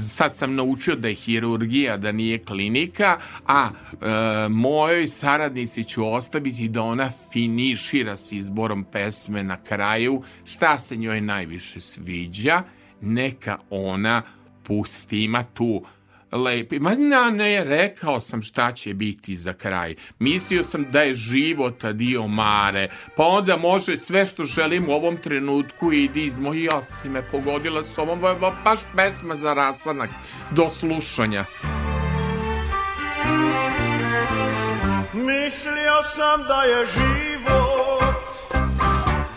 Sad 0.00 0.36
sam 0.36 0.54
naučio 0.54 0.96
da 0.96 1.08
je 1.08 1.14
hirurgija, 1.14 1.96
da 1.96 2.12
nije 2.12 2.38
klinika, 2.38 3.18
a 3.46 3.68
e, 3.68 4.48
mojoj 4.48 5.08
saradnici 5.08 5.84
ću 5.84 6.06
ostaviti 6.06 6.68
da 6.68 6.82
ona 6.82 7.10
finišira 7.32 8.16
s 8.16 8.32
izborom 8.32 8.84
pesme 8.84 9.42
na 9.42 9.56
kraju. 9.56 10.22
Šta 10.44 10.78
se 10.78 10.96
njoj 10.96 11.20
najviše 11.20 11.80
sviđa? 11.80 12.62
Neka 13.00 13.58
ona 13.70 14.22
pusti, 14.62 15.24
ima 15.24 15.44
tu 15.54 15.82
lepi. 16.32 16.78
Ma 16.78 16.94
na, 16.94 17.30
ne, 17.30 17.64
rekao 17.64 18.20
sam 18.20 18.42
šta 18.42 18.72
će 18.72 18.94
biti 18.94 19.36
za 19.36 19.52
kraj. 19.52 19.94
Mislio 20.18 20.62
sam 20.62 20.86
da 20.90 21.00
je 21.02 21.14
života 21.14 21.92
dio 21.92 22.26
mare, 22.26 22.88
pa 23.16 23.24
onda 23.24 23.56
može 23.56 23.96
sve 23.96 24.26
što 24.26 24.44
želim 24.44 24.88
u 24.88 24.92
ovom 24.92 25.16
trenutku 25.16 25.92
idi 25.92 26.24
iz 26.24 26.38
mojih 26.38 26.64
ja 26.64 26.82
si 26.82 27.08
me 27.08 27.22
pogodila 27.30 27.82
s 27.82 27.98
ovom, 27.98 28.20
ba- 28.20 28.34
ba- 28.34 28.56
baš 28.64 28.80
pesma 28.96 29.34
za 29.34 29.54
raslanak 29.54 30.10
do 30.50 30.68
slušanja. 30.68 31.44
Mislio 35.12 36.02
sam 36.14 36.42
da 36.48 36.62
je 36.62 36.86
život 36.86 38.26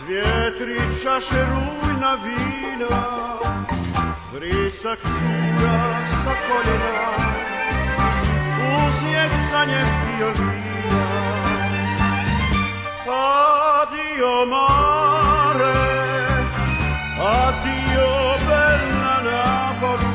Dvije, 0.04 0.58
tri 0.58 1.02
čaše 1.02 1.46
rujna 1.50 2.18
vina 2.24 3.30
Prisacchia 4.30 5.78
sa 6.22 6.34
kolena, 6.46 7.06
uzjeca 8.70 9.64
nje 9.66 9.82
violina. 10.06 11.06
Adio 13.10 14.46
mare, 14.46 15.74
adio 17.18 18.10
bella 18.46 19.16
Napoli, 19.26 20.14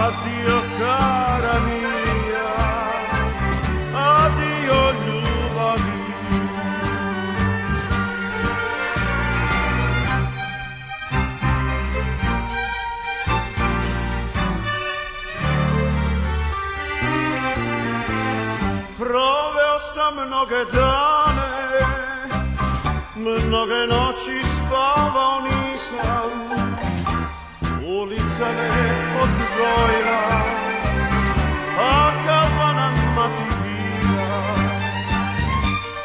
adio 0.00 0.58
cara 0.78 1.54
mia. 1.66 1.83
mnoge 20.54 20.72
dane, 20.72 21.80
mnoge 23.16 23.86
noći 23.88 24.42
spavao 24.56 25.40
nisam, 25.40 26.30
ulica 27.86 28.48
ne 28.56 28.70
odbrojila, 29.22 30.42
a 31.80 32.10
kafana 32.26 32.90
matura. 33.14 34.54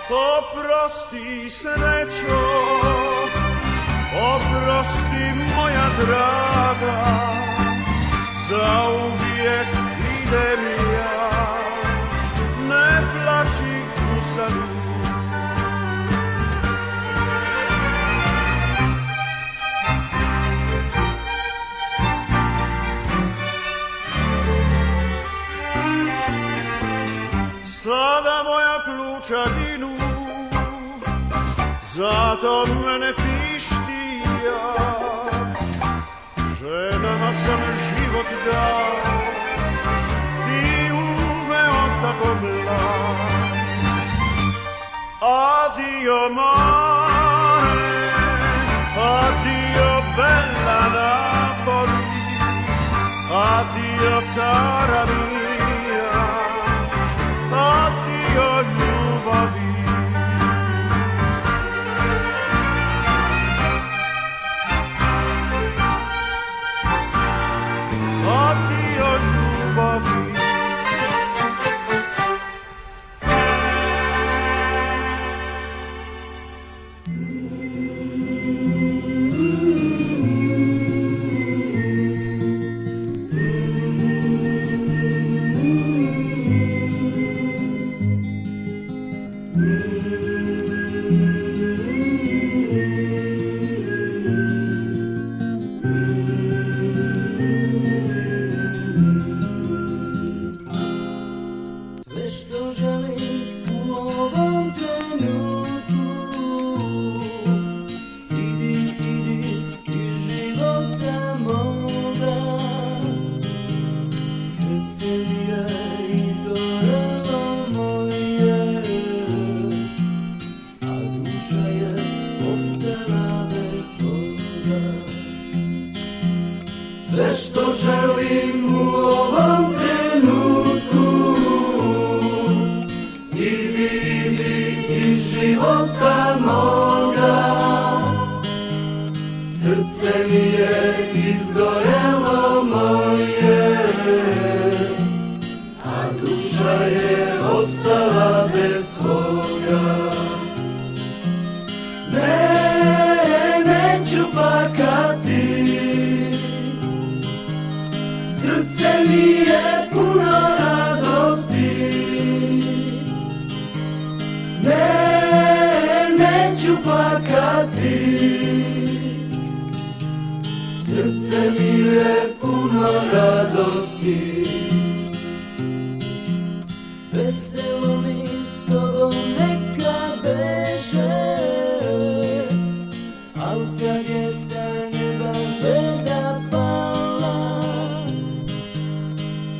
Oprosti 0.09 1.49
srećo, 1.49 2.41
oprosti 4.35 5.55
moja 5.55 5.89
draga, 6.05 7.05
za 8.49 8.89
uvijek 8.89 9.67
idem 10.23 10.65
ja. 10.93 11.38
čadinu 29.29 29.93
Zato 31.93 32.65
mene 32.65 33.13
tišti 33.13 34.21
ja. 34.45 34.73
Ženama 36.59 37.31
sam 37.33 37.61
život 37.85 38.29
dao 38.45 38.95
Ti 40.45 40.91
uveo 40.91 41.81
tako 42.01 42.29
mlad 42.41 43.19
Adio 45.21 46.29
mare 46.29 48.11
Adio 48.97 49.89
bella 50.17 50.81
Napoli 50.95 52.05
Adio 53.33 54.21
cara 54.35 55.05
mia 55.05 56.21
Adio 57.53 58.98
above 59.29 59.55
you. 59.61 59.68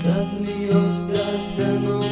Suddenly 0.10 0.66
you're 0.66 2.09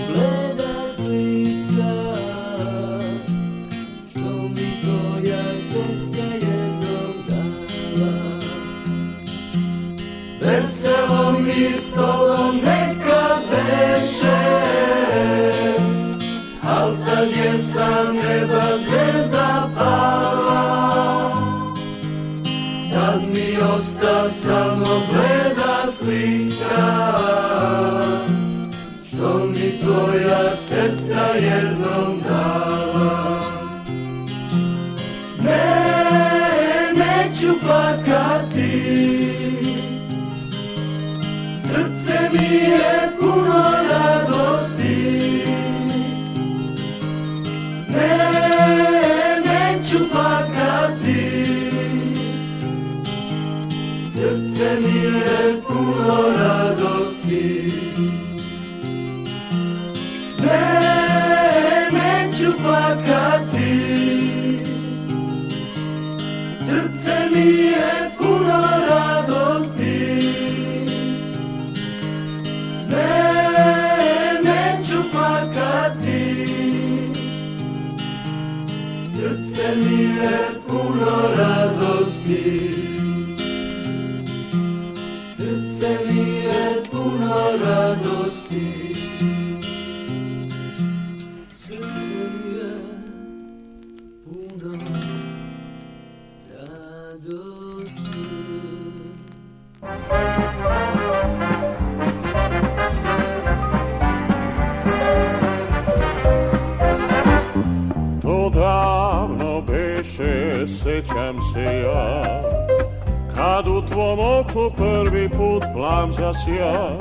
put 116.07 116.15
plam 116.15 116.33
zasja 116.33 116.97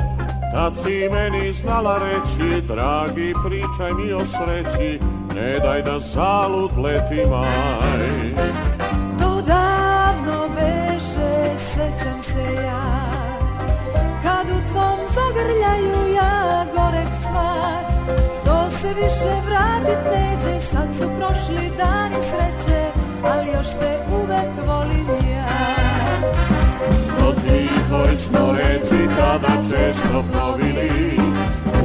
Tad 0.52 0.76
si 0.76 1.08
meni 1.12 1.52
znala 1.52 1.98
reći, 1.98 2.66
dragi 2.66 3.34
pričaj 3.46 3.94
mi 3.94 4.12
o 4.12 4.20
sreći 4.20 5.00
Ne 5.34 5.58
daj 5.58 5.82
da 5.82 5.98
zalud 5.98 6.70
leti 6.78 7.30
maj. 7.30 8.34
To 9.18 9.42
davno 9.42 10.48
beše, 10.54 11.58
sećam 11.74 12.22
se 12.22 12.54
ja 12.54 13.20
Kad 14.22 14.46
u 14.46 14.72
tvom 14.72 14.98
zagrljaju 15.14 16.14
ja 16.14 16.66
gorek 16.76 17.08
sva 17.22 17.82
To 18.44 18.70
se 18.70 18.88
više 18.88 19.32
vratit 19.46 19.98
neće 20.12 20.66
Sad 20.66 20.88
su 20.98 21.08
prošli 21.18 21.70
dani 21.78 22.16
sreće 22.22 22.45
smo 28.18 28.52
reci 28.52 29.08
tada 29.16 29.62
često 29.70 30.24
plovili. 30.32 31.20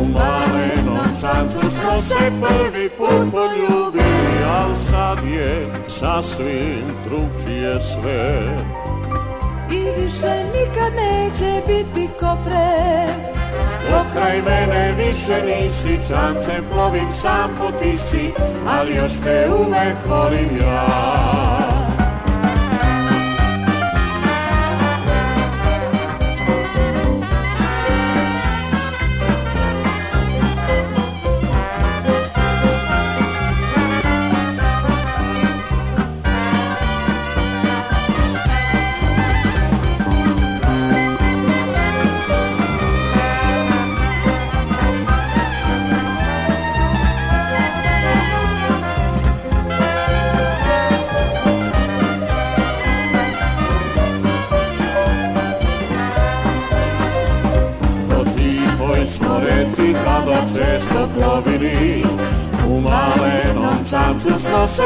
U 0.01 0.05
malenom 0.05 1.07
čancu 1.21 1.71
smo 1.71 2.01
se 2.01 2.31
prvi 2.41 2.89
put 2.89 3.31
poljubili 3.31 4.11
Al 4.59 4.75
sad 4.75 5.17
je 5.27 5.73
sasvim 5.99 6.85
drugčije 7.05 7.79
sve. 7.79 8.41
I 9.71 10.01
više 10.01 10.33
nikad 10.53 10.93
neće 10.95 11.61
biti 11.67 12.09
ko 12.19 12.37
pre. 12.45 13.31
Pokraj 13.91 14.41
mene 14.41 14.93
više 14.97 15.41
nisi, 15.45 15.99
čancem 16.09 16.63
plovim 16.71 17.13
sam 17.21 17.49
po 17.57 17.71
tisi, 17.79 18.31
ali 18.67 18.95
još 18.95 19.11
te 19.23 19.49
uvek 19.51 19.97
volim 20.07 20.57
ja. 20.61 21.60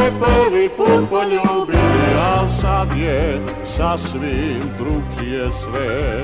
Se 0.05 0.11
prvi 0.19 0.69
put 0.69 1.09
poljubili, 1.09 2.05
a 2.19 2.49
sad 2.61 2.97
je 2.97 3.41
sasvim 3.77 4.61
drugčije 4.77 5.49
sve. 5.63 6.23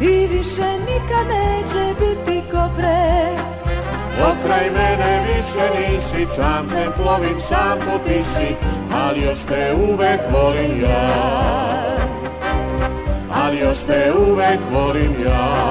I 0.00 0.26
više 0.26 0.68
nikad 0.80 1.26
neće 1.28 1.94
biti 2.00 2.42
ko 2.50 2.70
pre 2.76 3.30
Pokraj 4.18 4.70
mene 4.70 5.26
više 5.28 5.80
nisi, 5.80 6.26
čamcem 6.36 6.92
plovim 6.96 7.40
sam 7.40 7.78
po 7.78 7.98
tisi, 8.08 8.54
ali 8.92 9.20
još 9.20 9.38
te 9.48 9.74
uvek 9.90 10.20
volim 10.32 10.82
ja. 10.82 11.40
Ali 13.32 13.58
još 13.58 13.78
te 13.86 14.12
uvek 14.28 14.60
volim 14.72 15.14
ja. 15.26 15.70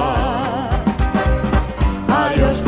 Ali 2.08 2.40
još 2.40 2.59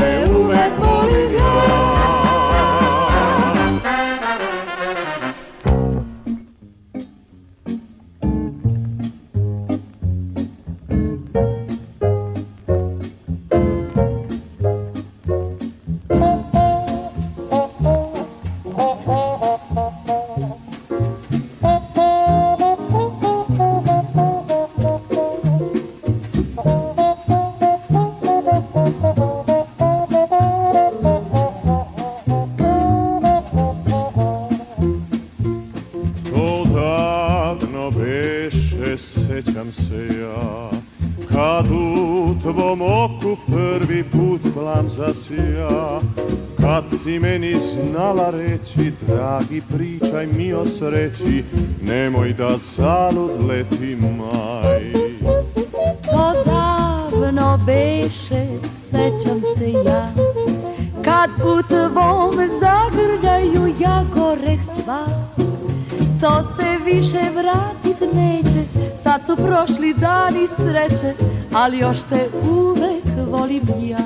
Ali 71.63 71.79
još 71.79 71.99
te 72.11 72.29
uvek 72.51 73.31
volim 73.31 73.63
ja. 73.89 73.99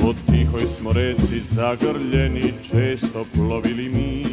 Po 0.00 0.14
tihoj 0.30 0.66
smo 0.66 0.92
reci 0.92 1.40
zagrljeni, 1.50 2.52
često 2.70 3.24
plovili 3.34 3.88
mi. 3.88 4.24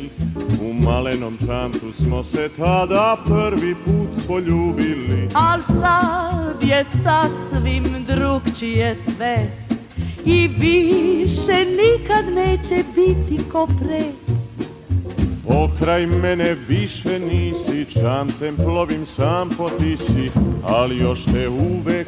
U 0.61 0.73
malenom 0.73 1.37
čamcu 1.45 1.91
smo 1.91 2.23
se 2.23 2.49
tada 2.57 3.17
prvi 3.25 3.75
put 3.85 4.27
poljubili. 4.27 5.29
Al 5.33 5.59
sad 5.81 6.63
je 6.63 6.85
sasvim 7.03 7.83
drugčije 8.07 8.95
sve. 9.15 9.37
I 10.25 10.47
više 10.47 11.65
nikad 11.65 12.33
neće 12.33 12.83
biti 12.95 13.43
ko 13.51 13.67
pre. 13.67 14.01
Pokraj 15.47 16.05
mene 16.07 16.55
više 16.67 17.19
čamcem 17.19 17.48
plovim 18.57 19.05
sam 19.05 19.49
po 19.57 19.69
tisi, 19.69 20.31
ali 20.63 20.97
još 20.97 21.23
te 21.23 21.49
uvek 21.49 21.98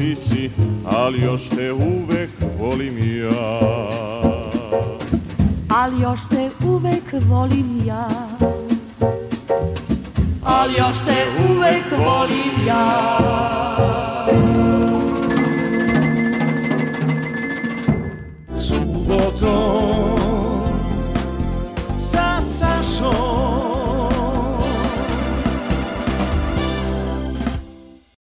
sam 0.00 0.69